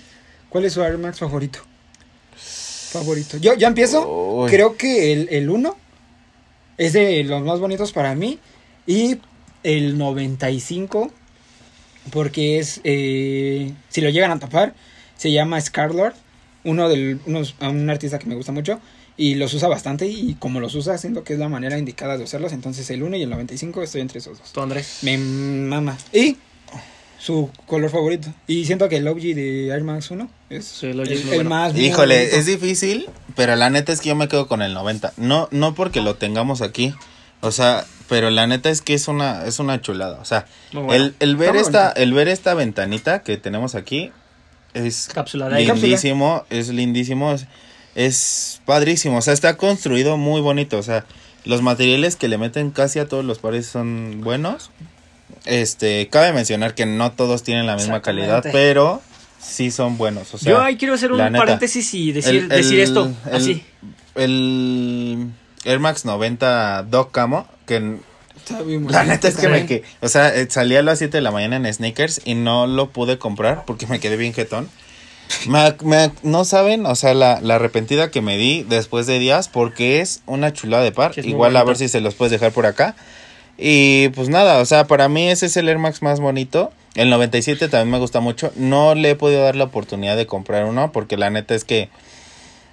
¿Cuál 0.49 0.65
es 0.65 0.73
su 0.73 0.83
Air 0.83 0.97
Max 0.99 1.19
favorito? 1.19 1.59
Favorito. 2.37 3.37
Yo 3.37 3.55
ya 3.55 3.69
empiezo. 3.69 4.09
Uy. 4.09 4.51
Creo 4.51 4.77
que 4.77 5.13
el, 5.13 5.29
el 5.31 5.51
1 5.51 5.77
es 6.79 6.93
de 6.95 7.23
los 7.25 7.43
más 7.43 7.59
bonitos 7.61 7.93
para 7.93 8.15
mí. 8.15 8.39
Y 8.87 9.19
el 9.63 9.99
95, 9.99 11.11
porque 12.11 12.59
es, 12.59 12.81
eh, 12.85 13.75
si 13.91 14.01
lo 14.01 14.09
llegan 14.09 14.31
a 14.31 14.39
tapar, 14.39 14.73
se 15.19 15.31
llama 15.31 15.61
Scarlord. 15.61 16.15
Uno 16.69 16.89
del, 16.89 17.19
unos, 17.27 17.55
a 17.61 17.69
un 17.69 17.89
artista 17.91 18.19
que 18.19 18.27
me 18.27 18.35
gusta 18.35 18.53
mucho. 18.53 18.81
Y 19.17 19.35
los 19.35 19.53
usa 19.55 19.69
bastante. 19.69 20.07
Y 20.07 20.37
como 20.39 20.61
los 20.61 20.75
usa, 20.75 20.97
siento 20.99 21.25
que 21.25 21.33
es 21.33 21.39
la 21.39 21.49
manera 21.49 21.77
indicada 21.79 22.17
de 22.17 22.25
usarlos. 22.25 22.53
Entonces 22.53 22.89
el 22.91 23.03
1 23.03 23.17
y 23.17 23.23
el 23.23 23.31
95 23.31 23.83
estoy 23.83 24.01
entre 24.03 24.19
esos 24.21 24.39
dos. 24.39 24.53
Tú, 24.53 24.61
Andrés. 24.61 24.99
Me 25.03 25.19
mama. 25.19 25.97
Y 26.13 26.37
su 27.19 27.51
color 27.67 27.91
favorito. 27.91 28.29
Y 28.47 28.65
siento 28.67 28.89
que 28.89 28.97
el 28.99 29.09
OG 29.09 29.21
de 29.35 29.69
Air 29.69 29.83
Max 29.83 30.11
1 30.11 30.31
es 30.51 30.65
Sí, 30.67 30.87
el 30.87 31.01
OG 31.01 31.07
el, 31.07 31.13
es 31.13 31.25
muy 31.25 31.31
el 31.33 31.37
bueno. 31.39 31.51
más. 31.51 31.77
híjole, 31.77 32.17
bonito. 32.19 32.37
es 32.37 32.47
difícil, 32.47 33.07
pero 33.35 33.57
la 33.57 33.71
neta 33.71 33.93
es 33.93 34.01
que 34.01 34.11
yo 34.11 34.15
me 34.15 34.29
quedo 34.29 34.47
con 34.47 34.63
el 34.63 34.73
90. 34.73 35.15
No 35.17 35.49
no 35.51 35.75
porque 35.75 36.01
lo 36.01 36.15
tengamos 36.15 36.63
aquí. 36.63 36.95
O 37.41 37.51
sea, 37.51 37.85
pero 38.09 38.31
la 38.31 38.47
neta 38.47 38.71
es 38.71 38.83
que 38.83 38.95
es 38.95 39.09
una 39.09 39.47
es 39.47 39.59
una 39.59 39.81
chulada, 39.81 40.19
o 40.21 40.25
sea, 40.25 40.47
bueno. 40.73 40.93
el, 40.95 41.15
el 41.21 41.37
ver 41.37 41.57
Está 41.57 41.89
esta 41.89 41.93
el 42.03 42.13
ver 42.13 42.27
esta 42.29 42.55
ventanita 42.55 43.23
que 43.23 43.37
tenemos 43.37 43.75
aquí 43.75 44.11
es 44.79 45.09
Cápsula 45.13 45.49
de 45.49 45.57
aire. 45.57 45.75
lindísimo, 45.75 46.45
es 46.51 46.69
lindísimo, 46.69 47.33
es, 47.33 47.47
es 47.95 48.61
padrísimo, 48.65 49.19
o 49.19 49.23
sea, 49.23 49.35
está 49.35 49.57
construido 49.57 50.17
muy 50.17 50.41
bonito, 50.41 50.79
o 50.79 50.83
sea, 50.83 51.05
los 51.45 51.63
materiales 51.63 52.17
que 52.17 52.29
le 52.29 52.39
meten 52.39 52.71
casi 52.71 52.99
a 52.99 53.07
todos 53.09 53.25
los 53.25 53.39
pares 53.39 53.67
son 53.67 54.21
buenos. 54.23 54.71
Este, 55.45 56.09
cabe 56.09 56.33
mencionar 56.33 56.75
que 56.75 56.87
no 56.87 57.13
todos 57.13 57.43
tienen 57.43 57.67
la 57.67 57.77
misma 57.77 58.03
calidad, 58.03 58.45
pero 58.53 59.01
sí 59.41 59.71
son 59.71 59.97
buenos, 59.99 60.35
o 60.35 60.39
sea, 60.39 60.53
Yo 60.53 60.61
ahí 60.61 60.77
quiero 60.77 60.95
hacer 60.95 61.13
un 61.13 61.19
neta. 61.19 61.39
paréntesis 61.39 61.93
y 61.95 62.13
decir, 62.13 62.35
el- 62.35 62.49
decir 62.49 62.81
esto, 62.81 63.11
el- 63.27 63.35
así. 63.35 63.65
El 64.15 65.29
Air 65.65 65.79
Max 65.81 66.05
90 66.05 66.83
Doc 66.85 67.13
Camo, 67.13 67.47
que 67.67 67.99
Está 68.51 68.63
bien 68.63 68.87
la 68.91 69.05
neta 69.05 69.29
es 69.29 69.37
que 69.37 69.49
me 69.49 69.67
que, 69.67 69.83
o 70.01 70.09
sea, 70.09 70.35
eh, 70.35 70.47
salí 70.51 70.77
a 70.77 70.83
las 70.83 70.99
7 70.99 71.17
de 71.19 71.21
la 71.23 71.31
mañana 71.31 71.57
en 71.57 71.73
sneakers 71.73 72.21
y 72.25 72.35
no 72.35 72.67
lo 72.67 72.91
pude 72.91 73.19
comprar 73.19 73.65
porque 73.67 73.87
me 73.87 74.01
quedé 74.01 74.17
bien 74.17 74.33
jetón. 74.33 74.69
Me, 75.47 75.75
me- 75.85 76.11
no 76.23 76.45
saben, 76.47 76.87
o 76.87 76.95
sea, 76.95 77.13
la, 77.15 77.41
la 77.43 77.57
arrepentida 77.57 78.11
que 78.11 78.23
me 78.23 78.39
di 78.39 78.63
después 78.69 79.07
de 79.07 79.19
días 79.19 79.49
porque 79.49 80.01
es 80.01 80.23
una 80.27 80.53
chulada 80.53 80.83
de 80.83 80.93
par. 80.93 81.13
Igual 81.19 81.57
a 81.57 81.65
ver 81.65 81.77
si 81.77 81.89
se 81.89 82.01
los 82.01 82.15
puedes 82.15 82.33
dejar 82.33 82.53
por 82.53 82.65
acá. 82.67 82.97
Y 83.59 84.09
pues 84.11 84.29
nada, 84.29 84.59
o 84.59 84.65
sea, 84.65 84.87
para 84.87 85.09
mí 85.09 85.29
ese 85.29 85.47
es 85.47 85.57
el 85.57 85.69
Air 85.69 85.79
Max 85.79 86.01
más 86.01 86.21
bonito. 86.21 86.73
El 86.95 87.11
97 87.11 87.69
también 87.69 87.91
me 87.91 87.99
gusta 87.99 88.21
mucho. 88.21 88.53
No 88.57 88.95
le 88.95 89.11
he 89.11 89.15
podido 89.17 89.43
dar 89.43 89.57
la 89.57 89.65
oportunidad 89.65 90.17
de 90.17 90.27
comprar 90.27 90.65
uno 90.65 90.93
porque 90.93 91.17
la 91.17 91.29
neta 91.29 91.55
es 91.55 91.65
que 91.65 91.91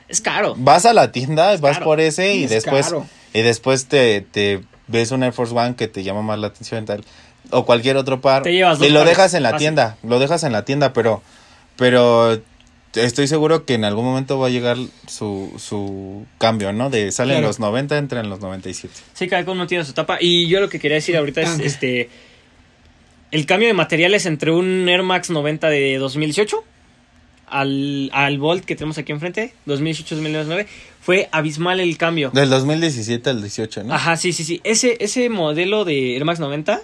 Es 0.08 0.22
caro. 0.22 0.54
vas 0.58 0.86
a 0.86 0.94
la 0.94 1.12
tienda, 1.12 1.58
vas 1.58 1.74
caro. 1.74 1.86
por 1.86 2.00
ese 2.00 2.36
y 2.36 2.44
es 2.46 2.50
después 2.52 2.86
caro. 2.86 3.06
y 3.34 3.42
después 3.42 3.88
te, 3.88 4.22
te 4.22 4.62
ves 4.88 5.12
un 5.12 5.24
Air 5.24 5.34
Force 5.34 5.54
One 5.56 5.76
que 5.76 5.88
te 5.88 6.04
llama 6.04 6.22
más 6.22 6.40
la 6.40 6.48
atención 6.48 6.86
tal 6.86 7.04
o 7.52 7.66
cualquier 7.66 7.98
otro 7.98 8.22
par 8.22 8.44
Te 8.44 8.54
llevas 8.54 8.80
y 8.80 8.84
dos 8.84 8.92
lo 8.92 9.00
pares, 9.02 9.18
dejas 9.18 9.34
en 9.36 9.44
la 9.44 9.58
tienda, 9.58 9.98
lo 10.04 10.20
dejas 10.20 10.44
en 10.44 10.52
la 10.52 10.66
tienda, 10.66 10.94
pero 10.94 11.22
pero 11.76 12.40
estoy 12.96 13.28
seguro 13.28 13.66
que 13.66 13.74
en 13.74 13.84
algún 13.84 14.06
momento 14.06 14.40
va 14.40 14.48
a 14.48 14.50
llegar 14.50 14.78
su, 15.08 15.52
su 15.58 16.26
cambio, 16.38 16.72
¿no? 16.72 16.90
De 16.90 17.12
salen 17.12 17.36
Claro. 17.36 17.48
los 17.48 17.60
90, 17.60 17.98
entran 17.98 18.24
en 18.24 18.30
los 18.30 18.40
97. 18.40 18.94
Sí, 19.14 19.28
cada 19.28 19.52
uno 19.52 19.68
tiene 19.68 19.84
su 19.84 19.92
etapa. 19.92 20.18
Y 20.22 20.48
yo 20.48 20.62
lo 20.62 20.70
que 20.70 20.80
quería 20.80 20.96
decir 20.96 21.18
ahorita 21.18 21.42
es 21.42 21.50
Ah, 21.50 21.58
este 21.62 22.10
el 23.32 23.46
cambio 23.46 23.68
de 23.68 23.74
materiales 23.74 24.26
entre 24.26 24.52
un 24.52 24.88
Air 24.88 25.04
Max 25.04 25.30
90 25.30 25.68
de 25.68 25.98
2018 25.98 26.64
al, 27.48 28.10
al 28.14 28.38
Volt 28.40 28.66
que 28.66 28.76
tenemos 28.76 28.98
aquí 28.98 29.12
enfrente, 29.12 29.54
2018-2019, 29.68 30.66
fue 31.02 31.30
abismal 31.32 31.80
el 31.80 31.98
cambio. 31.98 32.32
Del 32.34 32.50
2017 32.50 33.30
al 33.30 33.42
18, 33.42 33.84
¿no? 33.84 33.94
Ajá, 33.94 34.18
sí, 34.18 34.34
sí, 34.34 34.44
sí. 34.44 34.62
Ese, 34.64 34.98
ese 35.00 35.30
modelo 35.30 35.86
de 35.86 36.16
Air 36.16 36.26
Max 36.26 36.40
90 36.40 36.82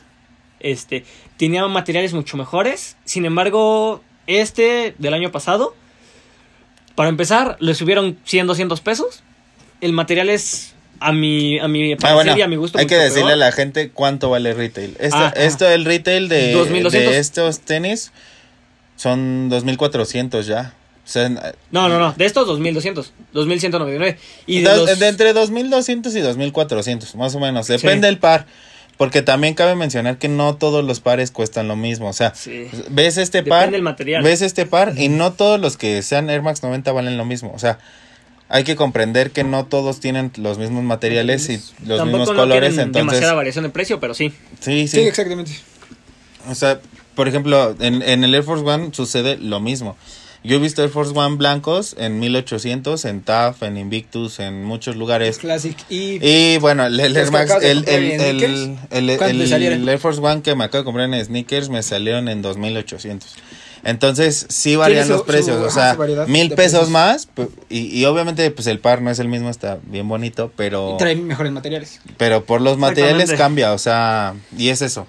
este, 0.59 1.03
tenía 1.37 1.65
materiales 1.67 2.13
mucho 2.13 2.37
mejores. 2.37 2.97
Sin 3.05 3.25
embargo, 3.25 4.03
este 4.27 4.93
del 4.99 5.13
año 5.13 5.31
pasado, 5.31 5.75
para 6.95 7.09
empezar, 7.09 7.57
le 7.59 7.73
subieron 7.73 8.17
100, 8.25 8.47
200 8.47 8.81
pesos. 8.81 9.23
El 9.81 9.93
material 9.93 10.29
es, 10.29 10.75
a 10.99 11.11
mi, 11.11 11.57
a 11.57 11.67
mi 11.67 11.93
Ah, 11.93 11.97
parecer 11.97 12.15
bueno, 12.25 12.37
y 12.37 12.41
a 12.43 12.47
mi 12.47 12.55
gusto, 12.57 12.77
hay 12.77 12.85
que 12.85 12.95
decirle 12.97 13.21
peor. 13.23 13.33
a 13.33 13.35
la 13.37 13.51
gente 13.51 13.89
cuánto 13.89 14.29
vale 14.29 14.53
retail. 14.53 14.95
Esto, 14.99 15.17
Ah, 15.17 15.33
esto 15.35 15.67
el 15.67 15.85
retail 15.85 16.29
de, 16.29 16.51
2200. 16.51 16.93
de 16.93 17.17
estos 17.17 17.59
tenis 17.61 18.11
son 19.01 19.49
2400 19.49 20.45
ya. 20.45 20.73
O 21.03 21.07
sea, 21.11 21.27
No, 21.71 21.89
no, 21.89 21.97
no. 21.99 22.13
De 22.13 22.25
estos, 22.25 22.45
2200. 22.45 23.11
2199. 23.33 24.17
Y 24.45 24.61
de 24.61 24.69
Do- 24.69 24.85
los- 24.85 24.99
de 24.99 25.07
entre 25.07 25.33
2200 25.33 26.15
y 26.15 26.19
2400, 26.19 27.15
más 27.15 27.33
o 27.35 27.39
menos. 27.39 27.67
Depende 27.67 28.07
del 28.07 28.19
par. 28.19 28.45
Porque 28.97 29.23
también 29.23 29.55
cabe 29.55 29.73
mencionar 29.73 30.19
que 30.19 30.27
no 30.27 30.55
todos 30.57 30.85
los 30.85 30.99
pares 30.99 31.31
cuestan 31.31 31.67
lo 31.67 31.75
mismo. 31.75 32.07
O 32.09 32.13
sea, 32.13 32.35
Sí. 32.35 32.67
ves 32.89 33.17
este 33.17 33.39
Depende 33.39 33.49
par. 33.49 33.71
del 33.71 33.81
material. 33.81 34.21
Ves 34.21 34.43
este 34.43 34.67
par 34.67 34.93
y 34.95 35.09
no 35.09 35.33
todos 35.33 35.59
los 35.59 35.75
que 35.75 36.03
sean 36.03 36.29
Air 36.29 36.43
Max 36.43 36.61
90 36.61 36.91
valen 36.91 37.17
lo 37.17 37.25
mismo. 37.25 37.51
O 37.55 37.57
sea, 37.57 37.79
hay 38.47 38.63
que 38.63 38.75
comprender 38.75 39.31
que 39.31 39.43
no 39.43 39.65
todos 39.65 39.99
tienen 40.01 40.31
los 40.35 40.59
mismos 40.59 40.83
materiales 40.83 41.49
y 41.49 41.53
los 41.87 41.97
Tampoco 41.97 42.05
mismos 42.05 42.27
no 42.29 42.35
colores. 42.35 42.77
Entonces, 42.77 42.93
demasiada 42.93 43.33
variación 43.33 43.63
de 43.63 43.69
precio, 43.71 43.99
pero 43.99 44.13
sí. 44.13 44.31
sí, 44.59 44.87
Sí, 44.87 44.87
sí. 44.87 44.99
exactamente. 44.99 45.51
O 46.47 46.53
sea, 46.53 46.79
por 47.21 47.27
ejemplo, 47.27 47.75
en, 47.79 48.01
en 48.01 48.23
el 48.23 48.33
Air 48.33 48.41
Force 48.41 48.65
One 48.65 48.89
sucede 48.93 49.37
lo 49.37 49.59
mismo. 49.59 49.95
Yo 50.43 50.55
he 50.55 50.59
visto 50.59 50.81
Air 50.81 50.89
Force 50.89 51.13
One 51.15 51.35
blancos 51.35 51.95
en 51.99 52.19
1800, 52.19 53.05
en 53.05 53.21
TAF, 53.21 53.61
en 53.61 53.77
Invictus, 53.77 54.39
en 54.39 54.63
muchos 54.63 54.95
lugares. 54.95 55.37
Classic. 55.37 55.77
Y, 55.87 56.17
Y 56.27 56.57
bueno, 56.57 56.87
el, 56.87 56.99
el 56.99 57.13
¿Los 57.13 57.25
Air 57.25 57.31
Max, 57.31 57.53
el, 57.61 57.87
el, 57.87 58.75
el, 58.89 59.87
Air 59.87 59.99
Force 59.99 60.19
One 60.19 60.41
que 60.41 60.55
me 60.55 60.63
acabo 60.63 60.79
de 60.81 60.85
comprar 60.85 61.13
en 61.13 61.23
Sneakers 61.23 61.69
me 61.69 61.83
salieron 61.83 62.27
en 62.27 62.41
2800. 62.41 63.35
Entonces, 63.83 64.47
sí 64.49 64.75
varían 64.75 65.07
los 65.07 65.21
precios, 65.21 65.57
su- 65.59 65.65
o 65.65 65.69
sea, 65.69 65.95
mil 66.25 66.49
pesos 66.55 66.89
más, 66.89 67.29
y, 67.69 67.99
y 67.99 68.05
obviamente 68.05 68.49
pues 68.49 68.65
el 68.65 68.79
par 68.79 69.03
no 69.03 69.11
es 69.11 69.19
el 69.19 69.27
mismo, 69.27 69.47
está 69.51 69.77
bien 69.83 70.07
bonito, 70.07 70.51
pero, 70.55 70.95
trae 70.97 71.15
mejores 71.15 71.51
materiales. 71.51 71.99
pero 72.17 72.45
por 72.45 72.61
los 72.61 72.79
materiales 72.79 73.31
cambia, 73.33 73.73
o 73.73 73.77
sea, 73.77 74.33
y 74.57 74.69
es 74.69 74.81
eso. 74.81 75.05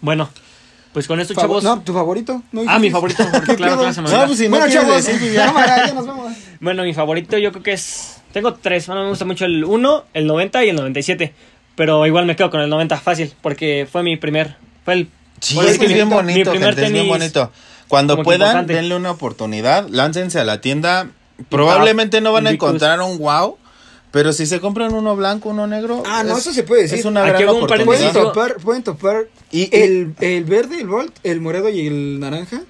Bueno, 0.00 0.28
pues 0.92 1.06
con 1.06 1.20
esto, 1.20 1.34
Fav- 1.34 1.40
chavos. 1.42 1.64
No, 1.64 1.80
tu 1.80 1.92
favorito. 1.92 2.42
¿No 2.52 2.62
Ah, 2.66 2.78
mi 2.78 2.90
favorito, 2.90 3.22
favorito, 3.24 3.46
¿Qué 3.52 3.56
claro, 3.56 3.78
claro, 3.78 3.92
se 3.94 4.00
me 4.02 4.06
olvidó. 4.08 4.20
No, 4.20 4.26
pues 4.26 4.38
si 4.38 4.44
no 4.48 4.50
bueno, 4.58 4.72
chavos, 4.72 5.04
decir, 5.06 5.32
ya. 5.32 5.46
cámara, 5.46 5.86
ya 5.86 5.94
nos 5.94 6.06
vamos. 6.06 6.32
Bueno, 6.60 6.84
mi 6.84 6.94
favorito 6.94 7.36
yo 7.38 7.50
creo 7.50 7.62
que 7.64 7.72
es... 7.72 8.18
Tengo 8.32 8.54
tres, 8.54 8.86
bueno, 8.86 9.02
me 9.02 9.08
gusta 9.08 9.24
mucho 9.24 9.44
el 9.46 9.64
1, 9.64 10.04
el 10.14 10.26
90 10.26 10.64
y 10.64 10.68
el 10.68 10.76
97. 10.76 11.34
Pero 11.74 12.06
igual 12.06 12.24
me 12.26 12.36
quedo 12.36 12.50
con 12.50 12.60
el 12.60 12.68
90 12.68 12.98
fácil, 13.00 13.32
porque 13.42 13.88
fue 13.90 14.02
mi 14.04 14.16
primer... 14.16 14.56
Fue 14.84 14.94
el... 14.94 15.08
Sí, 15.40 15.58
es 15.58 15.76
que 15.78 15.86
es 15.86 15.90
mi- 15.90 15.94
bien 15.94 16.08
mi 16.08 16.14
bonito, 16.14 16.50
primer 16.52 16.68
gente, 16.74 16.86
es 16.86 16.92
bien 16.92 17.04
tenis 17.04 17.18
bonito. 17.18 17.50
Cuando 17.88 18.22
puedan, 18.22 18.48
importante. 18.48 18.74
denle 18.74 18.94
una 18.94 19.10
oportunidad, 19.10 19.88
láncense 19.88 20.38
a 20.38 20.44
la 20.44 20.60
tienda. 20.60 21.08
Probablemente 21.48 22.20
no 22.20 22.32
van 22.32 22.46
a 22.46 22.50
encontrar 22.50 23.00
un 23.00 23.18
wow, 23.18 23.58
pero 24.12 24.32
si 24.32 24.46
se 24.46 24.60
compran 24.60 24.94
uno 24.94 25.16
blanco, 25.16 25.48
uno 25.48 25.66
negro. 25.66 26.02
Ah, 26.06 26.22
no, 26.22 26.34
es- 26.34 26.38
eso 26.42 26.52
se 26.52 26.62
puede 26.62 26.82
decir. 26.82 27.00
Es 27.00 27.04
una 27.04 27.22
Aquí 27.24 27.30
gran 27.30 27.42
hago 27.48 27.58
un 27.58 27.66
Pueden 27.66 27.82
oportunidad. 27.82 28.12
topar, 28.12 28.56
pueden 28.58 28.82
topar 28.84 29.24
Y- 29.50 29.68
el, 29.76 30.14
el 30.20 30.44
verde, 30.44 30.80
el 30.80 30.86
Volt, 30.86 31.12
el 31.24 31.40
morado 31.40 31.68
y 31.68 31.86
el 31.88 32.20
naranja 32.20 32.62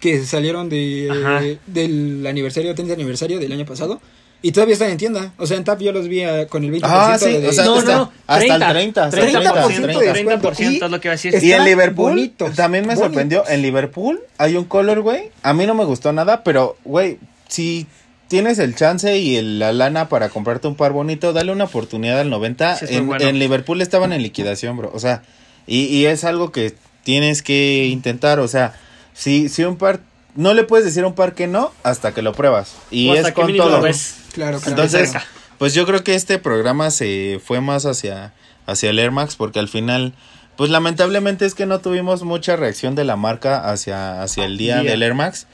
que 0.00 0.24
salieron 0.24 0.68
de, 0.68 1.58
del 1.66 2.26
aniversario, 2.26 2.74
30 2.74 2.94
aniversario 2.94 3.38
del 3.38 3.50
año 3.52 3.64
pasado. 3.64 4.00
Y 4.40 4.52
todavía 4.52 4.74
están 4.74 4.90
en 4.90 4.98
tienda. 4.98 5.32
O 5.36 5.48
sea, 5.48 5.56
en 5.56 5.64
TAP 5.64 5.80
yo 5.80 5.90
los 5.90 6.06
vi 6.06 6.22
ah, 6.22 6.46
con 6.46 6.62
el 6.62 6.70
20% 6.70 6.80
Ah, 6.84 7.16
sí, 7.18 7.32
de 7.38 7.48
o 7.48 7.52
sea, 7.52 7.64
no, 7.64 7.74
hasta- 7.74 7.96
no, 7.96 8.12
hasta 8.28 8.54
el 8.54 8.60
30, 8.60 8.70
30, 8.70 9.04
hasta 9.06 9.20
el 9.20 9.32
30%, 9.34 9.82
30, 10.14 10.40
30% 10.40 10.84
es 10.84 10.90
lo 10.92 11.00
que 11.00 11.08
iba 11.08 11.12
a 11.12 11.16
decir. 11.16 11.34
Y 11.42 11.52
en 11.52 11.64
Liverpool, 11.64 12.10
bonitos, 12.10 12.54
también 12.54 12.84
me 12.86 12.94
bonitos. 12.94 13.06
sorprendió, 13.06 13.42
en 13.48 13.62
Liverpool 13.62 14.20
hay 14.38 14.54
un 14.56 14.64
color, 14.64 15.00
güey, 15.00 15.30
a 15.42 15.52
mí 15.54 15.66
no 15.66 15.74
me 15.74 15.84
gustó 15.84 16.12
nada, 16.12 16.44
pero, 16.44 16.76
güey, 16.84 17.18
si 17.48 17.88
tienes 18.28 18.58
el 18.58 18.74
chance 18.74 19.18
y 19.18 19.36
el- 19.36 19.58
la 19.58 19.72
lana 19.72 20.08
para 20.08 20.28
comprarte 20.28 20.68
un 20.68 20.74
par 20.76 20.92
bonito, 20.92 21.32
dale 21.32 21.50
una 21.52 21.64
oportunidad 21.64 22.20
al 22.20 22.30
90. 22.30 22.76
Sí, 22.76 22.86
en, 22.90 23.06
bueno. 23.06 23.24
en 23.26 23.38
Liverpool 23.38 23.80
estaban 23.82 24.12
en 24.12 24.22
liquidación, 24.22 24.76
bro, 24.76 24.90
o 24.94 24.98
sea, 25.00 25.22
y, 25.66 25.84
y 25.86 26.06
es 26.06 26.24
algo 26.24 26.52
que 26.52 26.74
tienes 27.04 27.42
que 27.42 27.86
intentar, 27.86 28.38
o 28.40 28.48
sea, 28.48 28.74
si, 29.14 29.48
si 29.48 29.64
un 29.64 29.76
par, 29.76 30.00
no 30.34 30.54
le 30.54 30.62
puedes 30.64 30.84
decir 30.84 31.04
a 31.04 31.06
un 31.08 31.14
par 31.14 31.34
que 31.34 31.46
no 31.46 31.72
hasta 31.82 32.12
que 32.12 32.22
lo 32.22 32.32
pruebas, 32.34 32.74
y 32.90 33.08
O 33.08 33.12
hasta 33.14 33.28
es 33.28 33.34
que 33.34 33.40
con 33.42 33.56
todo. 33.56 33.70
lo 33.70 33.80
ves. 33.80 34.16
Claro, 34.32 34.58
claro. 34.60 34.70
Entonces, 34.82 35.12
pues 35.58 35.74
yo 35.74 35.84
creo 35.86 36.04
que 36.04 36.14
este 36.14 36.38
programa 36.38 36.90
se 36.90 37.40
fue 37.44 37.60
más 37.60 37.86
hacia, 37.86 38.32
hacia 38.66 38.90
el 38.90 38.98
Air 38.98 39.10
Max 39.10 39.34
porque 39.36 39.58
al 39.58 39.68
final, 39.68 40.12
pues 40.56 40.70
lamentablemente 40.70 41.46
es 41.46 41.54
que 41.54 41.66
no 41.66 41.80
tuvimos 41.80 42.22
mucha 42.22 42.54
reacción 42.56 42.94
de 42.94 43.04
la 43.04 43.16
marca 43.16 43.68
hacia, 43.70 44.22
hacia 44.22 44.44
el 44.44 44.56
día, 44.58 44.80
Día. 44.80 44.90
del 44.92 45.02
Air 45.02 45.14
Max. 45.14 45.46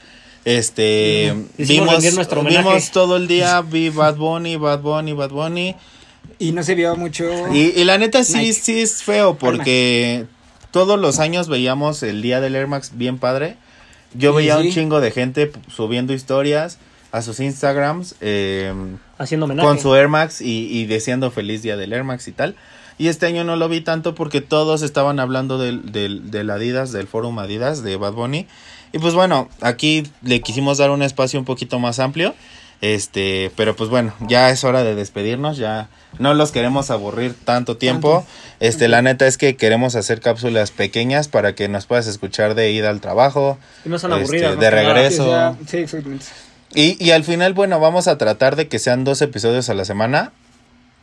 Este, 0.45 1.33
Hicimos 1.57 2.01
vimos, 2.03 2.27
vimos 2.47 2.91
todo 2.91 3.17
el 3.17 3.27
día, 3.27 3.61
vi 3.61 3.89
Bad 3.89 4.15
Bunny, 4.15 4.55
Bad 4.57 4.79
Bunny, 4.81 5.13
Bad 5.13 5.31
Bunny. 5.31 5.75
y 6.39 6.51
no 6.51 6.63
se 6.63 6.75
vio 6.75 6.95
mucho. 6.95 7.25
Y, 7.53 7.73
y 7.75 7.83
la 7.83 7.97
neta 7.97 8.23
sí, 8.23 8.37
Nike. 8.37 8.53
sí 8.53 8.79
es 8.81 9.01
feo 9.03 9.35
porque 9.39 10.25
todos 10.71 10.99
los 10.99 11.19
años 11.19 11.47
veíamos 11.49 12.03
el 12.03 12.21
día 12.21 12.41
del 12.41 12.55
Air 12.55 12.67
Max 12.67 12.91
bien 12.93 13.17
padre. 13.17 13.57
Yo 14.13 14.31
Sí, 14.31 14.37
veía 14.37 14.57
un 14.59 14.69
chingo 14.71 15.01
de 15.01 15.11
gente 15.11 15.51
subiendo 15.75 16.13
historias 16.13 16.77
a 17.11 17.21
sus 17.23 17.39
Instagrams. 17.39 18.15
Eh, 18.21 18.71
Haciendo 19.17 19.45
homenaje. 19.45 19.67
con 19.67 19.79
su 19.79 19.95
Air 19.95 20.09
Max 20.09 20.41
y, 20.41 20.67
y 20.71 20.85
deseando 20.85 21.31
feliz 21.31 21.63
día 21.63 21.75
del 21.75 21.91
Air 21.91 22.03
Max 22.03 22.27
y 22.27 22.31
tal. 22.33 22.55
Y 22.97 23.07
este 23.07 23.25
año 23.25 23.43
no 23.43 23.55
lo 23.57 23.67
vi 23.67 23.81
tanto 23.81 24.13
porque 24.15 24.39
todos 24.41 24.81
estaban 24.83 25.19
hablando 25.19 25.57
del, 25.57 25.91
del, 25.91 26.29
del 26.31 26.49
Adidas, 26.49 26.91
del 26.93 27.07
Forum 27.07 27.39
Adidas 27.39 27.83
de 27.83 27.97
Bad 27.97 28.13
Bunny. 28.13 28.47
Y 28.95 28.99
pues 28.99 29.13
bueno, 29.13 29.49
aquí 29.59 30.03
le 30.21 30.39
quisimos 30.39 30.77
dar 30.77 30.89
un 30.89 31.03
espacio 31.03 31.37
un 31.37 31.45
poquito 31.45 31.79
más 31.79 31.99
amplio. 31.99 32.33
Este, 32.79 33.51
pero 33.57 33.75
pues 33.75 33.89
bueno, 33.89 34.13
ya 34.21 34.51
es 34.51 34.63
hora 34.63 34.85
de 34.85 34.95
despedirnos, 34.95 35.57
ya 35.57 35.89
no 36.17 36.33
los 36.33 36.53
queremos 36.53 36.89
aburrir 36.91 37.33
tanto 37.33 37.75
tiempo. 37.75 38.25
Este, 38.61 38.87
la 38.87 39.01
neta 39.01 39.27
es 39.27 39.37
que 39.37 39.57
queremos 39.57 39.95
hacer 39.95 40.21
cápsulas 40.21 40.71
pequeñas 40.71 41.27
para 41.27 41.55
que 41.55 41.67
nos 41.67 41.85
puedas 41.87 42.07
escuchar 42.07 42.55
de 42.55 42.71
ida 42.71 42.89
al 42.89 43.01
trabajo. 43.01 43.57
Y 43.83 43.89
no 43.89 43.99
son 43.99 44.13
este, 44.13 44.55
de 44.55 44.71
regreso. 44.71 45.57
Sí, 45.67 45.77
exactamente. 45.79 46.27
Y, 46.73 47.03
y 47.03 47.11
al 47.11 47.25
final, 47.25 47.53
bueno, 47.53 47.81
vamos 47.81 48.07
a 48.07 48.17
tratar 48.17 48.55
de 48.55 48.69
que 48.69 48.79
sean 48.79 49.03
dos 49.03 49.21
episodios 49.21 49.69
a 49.69 49.73
la 49.73 49.83
semana. 49.83 50.31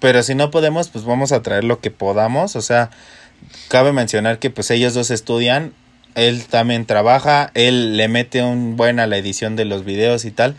Pero 0.00 0.22
si 0.22 0.34
no 0.34 0.50
podemos, 0.50 0.88
pues 0.88 1.04
vamos 1.04 1.30
a 1.32 1.42
traer 1.42 1.64
lo 1.64 1.80
que 1.80 1.90
podamos. 1.90 2.56
O 2.56 2.62
sea, 2.62 2.88
cabe 3.68 3.92
mencionar 3.92 4.38
que 4.38 4.48
pues 4.48 4.70
ellos 4.70 4.94
dos 4.94 5.10
estudian. 5.10 5.74
Él 6.14 6.44
también 6.44 6.86
trabaja. 6.86 7.50
Él 7.54 7.96
le 7.96 8.08
mete 8.08 8.42
un 8.42 8.76
buen 8.76 9.00
a 9.00 9.06
la 9.06 9.16
edición 9.16 9.56
de 9.56 9.64
los 9.64 9.84
videos 9.84 10.24
y 10.24 10.30
tal. 10.30 10.56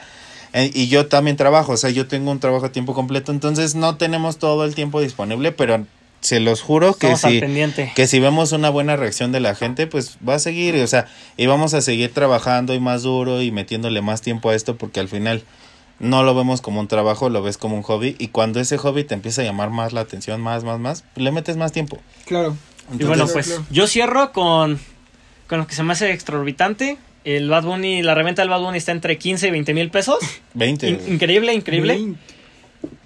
Eh, 0.53 0.71
y 0.73 0.87
yo 0.87 1.07
también 1.07 1.37
trabajo. 1.37 1.73
O 1.73 1.77
sea, 1.77 1.89
yo 1.89 2.07
tengo 2.07 2.31
un 2.31 2.39
trabajo 2.39 2.65
a 2.65 2.71
tiempo 2.71 2.93
completo. 2.93 3.31
Entonces 3.31 3.75
no 3.75 3.97
tenemos 3.97 4.37
todo 4.37 4.65
el 4.65 4.75
tiempo 4.75 5.01
disponible. 5.01 5.51
Pero 5.51 5.85
se 6.23 6.39
los 6.39 6.61
juro 6.61 6.93
que 6.93 7.11
Estamos 7.11 7.35
si, 7.35 7.41
pendiente. 7.41 7.91
que 7.95 8.07
si 8.07 8.19
vemos 8.19 8.53
una 8.53 8.69
buena 8.69 8.95
reacción 8.95 9.31
de 9.31 9.41
la 9.41 9.55
gente, 9.55 9.87
pues 9.87 10.17
va 10.27 10.35
a 10.35 10.39
seguir, 10.39 10.75
o 10.77 10.87
sea, 10.87 11.07
y 11.35 11.47
vamos 11.47 11.73
a 11.73 11.81
seguir 11.81 12.13
trabajando 12.13 12.73
y 12.73 12.79
más 12.79 13.03
duro 13.03 13.41
y 13.41 13.51
metiéndole 13.51 14.01
más 14.01 14.21
tiempo 14.21 14.49
a 14.49 14.55
esto 14.55 14.77
porque 14.77 15.01
al 15.01 15.09
final 15.09 15.43
no 15.99 16.23
lo 16.23 16.33
vemos 16.33 16.61
como 16.61 16.79
un 16.79 16.87
trabajo, 16.87 17.29
lo 17.29 17.43
ves 17.43 17.57
como 17.57 17.75
un 17.75 17.83
hobby 17.83 18.15
y 18.19 18.29
cuando 18.29 18.61
ese 18.61 18.77
hobby 18.77 19.03
te 19.03 19.13
empieza 19.13 19.41
a 19.41 19.45
llamar 19.45 19.69
más 19.69 19.91
la 19.91 20.01
atención, 20.01 20.39
más, 20.39 20.63
más, 20.63 20.79
más, 20.79 21.03
le 21.15 21.31
metes 21.31 21.57
más 21.57 21.73
tiempo. 21.73 21.99
Claro. 22.25 22.55
Y 22.97 23.03
bueno, 23.03 23.27
pues 23.27 23.47
claro. 23.47 23.65
yo 23.69 23.87
cierro 23.87 24.31
con, 24.31 24.79
con 25.53 25.59
lo 25.59 25.67
que 25.67 25.75
se 25.75 25.83
me 25.83 25.93
hace 25.93 26.11
extraorbitante. 26.11 26.97
El 27.25 27.47
Bad 27.47 27.63
Bunny, 27.65 28.01
la 28.01 28.15
reventa 28.15 28.41
del 28.41 28.49
Bad 28.49 28.61
Bunny 28.61 28.79
está 28.79 28.91
entre 28.91 29.19
15 29.19 29.49
y 29.49 29.51
20 29.51 29.73
mil 29.75 29.91
pesos. 29.91 30.17
20. 30.55 30.89
In- 30.89 30.99
increíble, 31.13 31.53
increíble. 31.53 31.95
Bien. 31.95 32.17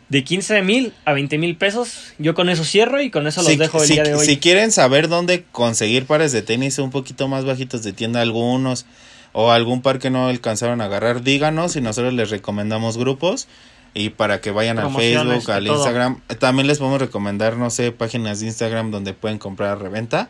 De 0.07 0.23
15 0.23 0.61
mil 0.61 0.93
a 1.03 1.11
20 1.11 1.37
mil 1.37 1.57
pesos. 1.57 2.13
Yo 2.19 2.33
con 2.33 2.47
eso 2.47 2.63
cierro 2.63 3.01
y 3.01 3.11
con 3.11 3.27
eso 3.27 3.41
los 3.41 3.51
Si, 3.51 3.57
dejo 3.57 3.81
el 3.81 3.87
si- 3.87 3.93
día 3.95 4.03
de 4.03 4.15
hoy. 4.15 4.25
si 4.25 4.37
quieren 4.37 4.71
saber 4.71 5.09
dónde 5.09 5.43
conseguir 5.51 6.05
pares 6.05 6.31
de 6.31 6.41
tenis 6.41 6.79
un 6.79 6.89
poquito 6.91 7.27
más 7.27 7.43
bajitos 7.43 7.83
de 7.83 7.91
tienda 7.91 8.21
algunos 8.21 8.85
o 9.33 9.51
algún 9.51 9.81
par 9.81 9.99
que 9.99 10.09
no 10.09 10.29
alcanzaron 10.29 10.79
a 10.79 10.85
agarrar, 10.85 11.21
díganos 11.21 11.75
y 11.75 11.81
nosotros 11.81 12.13
les 12.13 12.29
recomendamos 12.29 12.97
grupos 12.97 13.49
y 13.93 14.09
para 14.11 14.39
que 14.39 14.51
vayan 14.51 14.79
al 14.79 14.95
Facebook, 14.95 15.51
al 15.51 15.65
todo. 15.65 15.75
Instagram. 15.75 16.21
También 16.39 16.67
les 16.67 16.77
podemos 16.77 17.01
recomendar, 17.01 17.57
no 17.57 17.69
sé, 17.69 17.91
páginas 17.91 18.39
de 18.39 18.45
Instagram 18.45 18.89
donde 18.91 19.13
pueden 19.13 19.37
comprar 19.37 19.71
a 19.71 19.75
reventa 19.75 20.29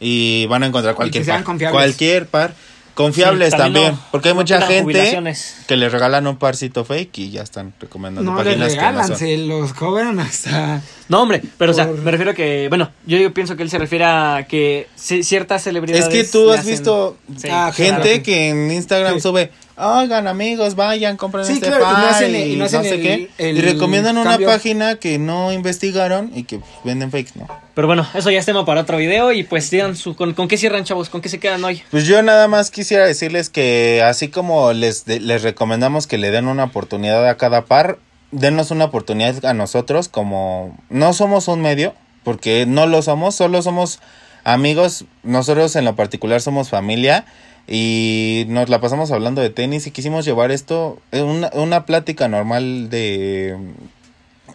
y 0.00 0.46
van 0.46 0.62
a 0.62 0.66
encontrar 0.66 0.94
cualquier 0.94 1.24
sean 1.24 1.38
par. 1.38 1.44
confiables. 1.44 1.74
Cualquier 1.80 2.26
par. 2.26 2.54
Confiables 2.94 3.52
Sí, 3.52 3.56
también, 3.56 3.92
no- 3.92 4.04
porque 4.10 4.28
hay 4.28 4.34
no 4.34 4.40
mucha 4.40 4.60
gente 4.60 5.26
que 5.66 5.76
les 5.76 5.92
regalan 5.92 6.26
un 6.26 6.36
parcito 6.36 6.84
fake 6.84 7.18
y 7.18 7.30
ya 7.30 7.42
están 7.42 7.72
recomendando 7.80 8.30
No 8.30 8.36
les 8.42 8.46
páginas 8.46 8.68
que 8.68 8.76
no 8.76 8.80
regalan, 8.82 9.06
son. 9.08 9.16
se 9.16 9.36
los 9.38 9.72
cobran 9.72 10.18
hasta. 10.20 10.82
No, 11.08 11.22
hombre, 11.22 11.40
pero 11.56 11.70
o 11.70 11.74
sea, 11.74 11.86
me 11.86 12.10
refiero 12.10 12.32
a 12.32 12.34
que, 12.34 12.66
bueno, 12.68 12.90
yo, 13.06 13.16
yo 13.16 13.32
pienso 13.32 13.56
que 13.56 13.62
él 13.62 13.70
se 13.70 13.78
refiere 13.78 14.04
a 14.04 14.44
que 14.46 14.88
ci- 14.98 15.22
ciertas 15.22 15.62
celebridades. 15.62 16.08
Es 16.08 16.10
que 16.12 16.24
tú 16.24 16.50
has 16.50 16.60
hacen- 16.60 16.70
visto 16.72 17.16
Sí, 17.38 17.48
Ah, 17.50 17.72
gente 17.74 18.00
claro. 18.02 18.22
que 18.24 18.48
en 18.50 18.70
Instagram 18.72 19.14
Sí. 19.14 19.20
sube, 19.20 19.50
oigan 19.76 20.26
amigos, 20.28 20.74
vayan, 20.74 21.16
compren 21.16 21.44
Sí, 21.46 21.54
este 21.54 21.66
claro, 21.68 21.84
y 21.84 21.88
no 21.88 21.94
par 21.94 22.10
hacen- 22.10 22.34
y, 22.34 22.56
no 22.56 22.68
sé 22.68 22.94
el- 22.94 23.02
qué. 23.02 23.30
el 23.38 23.58
y 23.58 23.60
recomiendan 23.60 24.18
una 24.18 24.30
cambio. 24.32 24.48
página 24.48 24.96
que 24.96 25.18
no 25.18 25.52
investigaron 25.52 26.30
y 26.34 26.44
que 26.44 26.58
pues, 26.58 26.70
venden 26.84 27.10
fakes, 27.10 27.32
¿no? 27.34 27.46
Pero 27.74 27.86
bueno, 27.86 28.06
eso 28.14 28.30
ya 28.30 28.38
es 28.40 28.46
tema 28.46 28.64
para 28.66 28.82
otro 28.82 28.98
video 28.98 29.32
y 29.32 29.42
pues 29.44 29.70
digan 29.70 29.96
su, 29.96 30.14
con, 30.16 30.34
con 30.34 30.48
qué 30.48 30.56
cierran, 30.58 30.84
chavos, 30.84 31.08
con 31.08 31.20
qué 31.20 31.28
se 31.28 31.38
quedan 31.40 31.64
hoy. 31.64 31.82
Pues 31.90 32.04
yo 32.06 32.22
nada 32.22 32.46
más 32.48 32.70
quisiera 32.70 33.06
decirles 33.06 33.48
que 33.48 34.02
así 34.04 34.28
como 34.28 34.72
les, 34.72 35.04
de- 35.06 35.20
les 35.20 35.42
recomendamos 35.42 36.06
que 36.06 36.18
le 36.18 36.30
den 36.30 36.46
una 36.46 36.64
oportunidad 36.64 37.26
a 37.28 37.36
cada 37.36 37.64
par, 37.64 37.98
denos 38.32 38.70
una 38.70 38.84
oportunidad 38.86 39.44
a 39.44 39.54
nosotros 39.54 40.08
como 40.08 40.76
no 40.90 41.12
somos 41.14 41.48
un 41.48 41.62
medio, 41.62 41.94
porque 42.22 42.66
no 42.66 42.86
lo 42.86 43.00
somos, 43.02 43.34
solo 43.34 43.62
somos 43.62 43.98
amigos, 44.44 45.04
nosotros 45.22 45.74
en 45.76 45.84
lo 45.84 45.96
particular 45.96 46.40
somos 46.40 46.68
familia 46.70 47.24
y 47.72 48.46
nos 48.48 48.68
la 48.68 48.80
pasamos 48.80 49.12
hablando 49.12 49.40
de 49.40 49.48
tenis 49.48 49.86
y 49.86 49.92
quisimos 49.92 50.24
llevar 50.24 50.50
esto, 50.50 50.98
eh, 51.12 51.22
una, 51.22 51.50
una 51.54 51.86
plática 51.86 52.26
normal 52.26 52.90
de 52.90 53.56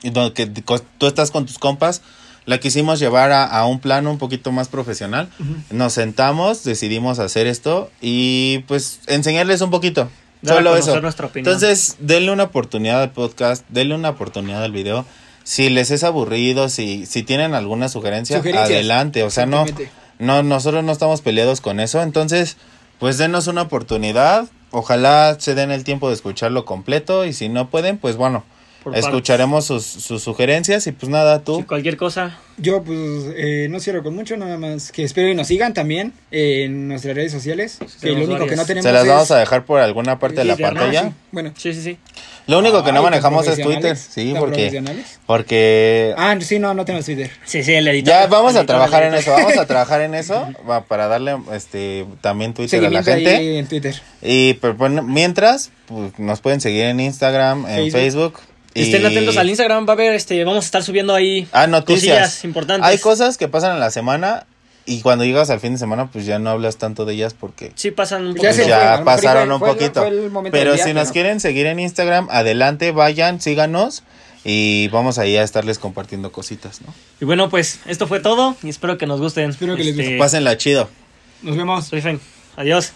donde 0.04 0.34
que 0.34 0.46
tú 0.46 1.08
estás 1.08 1.32
con 1.32 1.46
tus 1.46 1.58
compas, 1.58 2.02
la 2.46 2.60
quisimos 2.60 3.00
llevar 3.00 3.32
a, 3.32 3.46
a 3.46 3.66
un 3.66 3.80
plano 3.80 4.12
un 4.12 4.18
poquito 4.18 4.52
más 4.52 4.68
profesional. 4.68 5.30
Nos 5.72 5.94
sentamos, 5.94 6.66
decidimos 6.66 7.18
hacer 7.20 7.48
esto 7.48 7.90
y 8.02 8.60
pues 8.68 9.00
enseñarles 9.08 9.62
un 9.62 9.72
poquito. 9.72 10.10
Dar 10.42 10.56
a 10.56 10.58
Solo 10.58 10.76
eso. 10.76 11.02
nuestra 11.02 11.28
opinión. 11.28 11.54
Entonces, 11.54 11.96
denle 12.00 12.32
una 12.32 12.44
oportunidad 12.44 13.02
al 13.02 13.12
podcast, 13.12 13.66
denle 13.70 13.96
una 13.96 14.10
oportunidad 14.10 14.64
al 14.64 14.74
video. 14.74 15.06
Si 15.44 15.70
les 15.70 15.90
es 15.90 16.04
aburrido, 16.04 16.68
si, 16.70 17.06
si 17.06 17.24
tienen 17.24 17.56
alguna 17.56 17.88
sugerencia, 17.88 18.40
adelante. 18.40 19.24
O 19.24 19.30
sea, 19.30 19.46
no, 19.46 19.66
no, 20.20 20.44
nosotros 20.44 20.84
no 20.84 20.92
estamos 20.92 21.22
peleados 21.22 21.62
con 21.62 21.80
eso. 21.80 22.02
Entonces, 22.04 22.58
pues 23.00 23.18
denos 23.18 23.48
una 23.48 23.64
oportunidad. 23.64 24.48
ojalá 24.72 25.38
se 25.40 25.56
den 25.56 25.72
el 25.72 25.84
tiempo 25.86 26.10
de 26.10 26.16
escucharlo 26.16 26.66
completo 26.66 27.24
y 27.26 27.32
si 27.34 27.48
no 27.50 27.70
pueden, 27.70 27.98
pues 27.98 28.18
bueno, 28.18 28.44
Por 28.84 28.96
escucharemos 28.98 29.66
sus, 29.66 29.84
sus 29.86 30.22
sugerencias 30.22 30.86
y 30.88 30.92
pues 30.92 31.10
nada, 31.10 31.44
tú. 31.44 31.58
Sí, 31.60 31.64
cualquier 31.64 31.96
cosa. 31.98 32.38
Yo 32.58 32.84
pues 32.84 33.00
eh, 33.36 33.68
no 33.70 33.80
cierro 33.80 34.04
con 34.04 34.14
mucho, 34.16 34.36
nada 34.38 34.58
más 34.58 34.92
que 34.92 35.04
espero 35.04 35.30
y 35.30 35.36
nos 35.36 35.48
sigan 35.48 35.74
también 35.74 36.14
en 36.32 36.88
nuestras 36.90 37.16
redes 37.16 37.32
sociales. 37.32 37.80
que 38.02 38.10
lo 38.12 38.26
único 38.26 38.46
que 38.48 38.56
no 38.58 38.66
tenemos 38.66 38.86
Se 38.86 38.92
las 38.92 39.04
es- 39.04 39.10
vamos 39.10 39.32
a 39.32 39.38
dejar 39.40 39.64
por 39.66 39.80
alguna 39.80 40.20
parte 40.20 40.36
de 40.38 40.42
Sí, 40.44 40.48
la 40.50 40.56
de- 40.56 40.64
pantalla. 40.64 41.04
sí, 41.04 41.10
Bueno. 41.32 41.54
Sí, 41.58 41.74
sí, 41.74 41.82
sí. 41.82 41.98
Lo 42.48 42.60
único 42.60 42.84
que 42.84 42.92
no 42.92 43.02
manejamos 43.02 43.48
es 43.48 43.60
Twitter, 43.62 43.98
sí, 43.98 44.34
porque 44.38 44.84
porque 45.26 46.14
Ah, 46.18 46.36
sí, 46.42 46.60
no, 46.60 46.74
no 46.74 46.86
tenemos 46.86 47.06
Twitter. 47.06 47.32
Sí, 47.44 47.64
sí, 47.64 47.74
el 47.74 47.88
editor. 47.88 48.14
ya 48.14 48.28
vamos 48.28 48.56
a 48.56 48.66
trabajar 48.66 49.04
en 49.04 49.16
eso, 49.16 49.32
vamos 49.32 49.58
a 49.58 49.66
trabajar 49.68 50.02
en 50.02 50.14
eso 50.16 50.48
va, 50.70 50.84
para 50.84 51.08
darle 51.08 51.36
este 51.54 52.06
también 52.22 52.54
Twitter 52.54 52.86
a 52.86 52.90
la 52.90 53.04
gente. 53.04 53.36
ahí 53.36 53.58
en 53.58 53.68
Twitter. 53.68 54.00
Y 54.22 54.54
pero, 54.56 54.76
bueno, 54.76 55.02
mientras 55.02 55.72
pues, 55.88 56.18
nos 56.20 56.42
pueden 56.42 56.62
seguir 56.62 56.84
en 56.86 57.00
Instagram, 57.00 57.66
en 57.68 57.92
Facebook. 57.92 58.00
Facebook. 58.00 58.40
y- 58.76 58.82
Estén 58.84 59.06
atentos 59.06 59.38
al 59.38 59.50
Instagram, 59.50 59.86
va 59.88 59.92
a 59.92 59.96
haber, 59.96 60.14
este, 60.14 60.44
vamos 60.44 60.64
a 60.64 60.66
estar 60.68 60.84
subiendo 60.84 61.16
ahí 61.16 61.48
Ah, 61.52 61.66
noticias. 61.68 62.18
cosillas 62.20 62.44
importantes. 62.46 62.88
Hay 62.88 62.98
cosas 63.00 63.38
que 63.38 63.48
pasan 63.48 63.74
en 63.74 63.80
la 63.80 63.90
semana 63.90 64.46
y 64.88 65.02
cuando 65.02 65.26
llegas 65.26 65.50
al 65.50 65.60
fin 65.60 65.74
de 65.74 65.80
semana 65.80 66.12
pues 66.12 66.26
ya 66.26 66.38
no 66.40 66.50
hablas 66.52 66.78
tanto 66.78 67.06
de 67.06 67.14
ellas 67.14 67.34
porque 67.34 67.72
Sí, 67.76 67.92
pasan 67.92 68.28
un 68.28 68.36
Ya 68.36 68.54
fue, 68.54 68.62
lo 68.64 68.68
ya 68.68 69.04
pasaron 69.04 69.46
fue- 69.48 69.54
un 69.56 69.60
fue 69.60 69.70
el- 69.70 69.76
poquito. 69.78 70.00
fue 70.02 70.10
el 70.10 70.32
momento 70.32 70.56
pero 70.58 70.78
si 70.78 70.94
nos 70.94 71.12
quieren 71.12 71.40
seguir 71.40 71.66
en 71.66 71.80
Instagram, 71.80 72.28
adelante, 72.30 72.92
vayan, 72.92 73.42
síganos 73.42 74.04
y 74.44 74.88
vamos 74.90 75.18
ahí 75.18 75.38
a 75.38 75.44
estarles 75.44 75.80
compartiendo 75.80 76.32
cositas, 76.32 76.82
¿no? 76.82 76.94
Y 77.20 77.26
bueno, 77.26 77.50
pues 77.50 77.80
esto 77.88 78.06
fue 78.08 78.20
todo 78.20 78.56
y 78.62 78.70
espero 78.70 78.98
que 79.00 79.08
nos 79.08 79.20
gusten. 79.20 79.50
Espero 79.50 79.76
que 79.76 79.84
les 79.84 79.92
Este, 79.94 80.04
guste. 80.04 80.18
Pásenla 80.20 80.56
chido. 80.58 80.88
Nos 81.42 81.58
vemos. 81.58 81.86
Soy 81.86 82.02
Fen. 82.02 82.20
Adiós. 82.56 82.92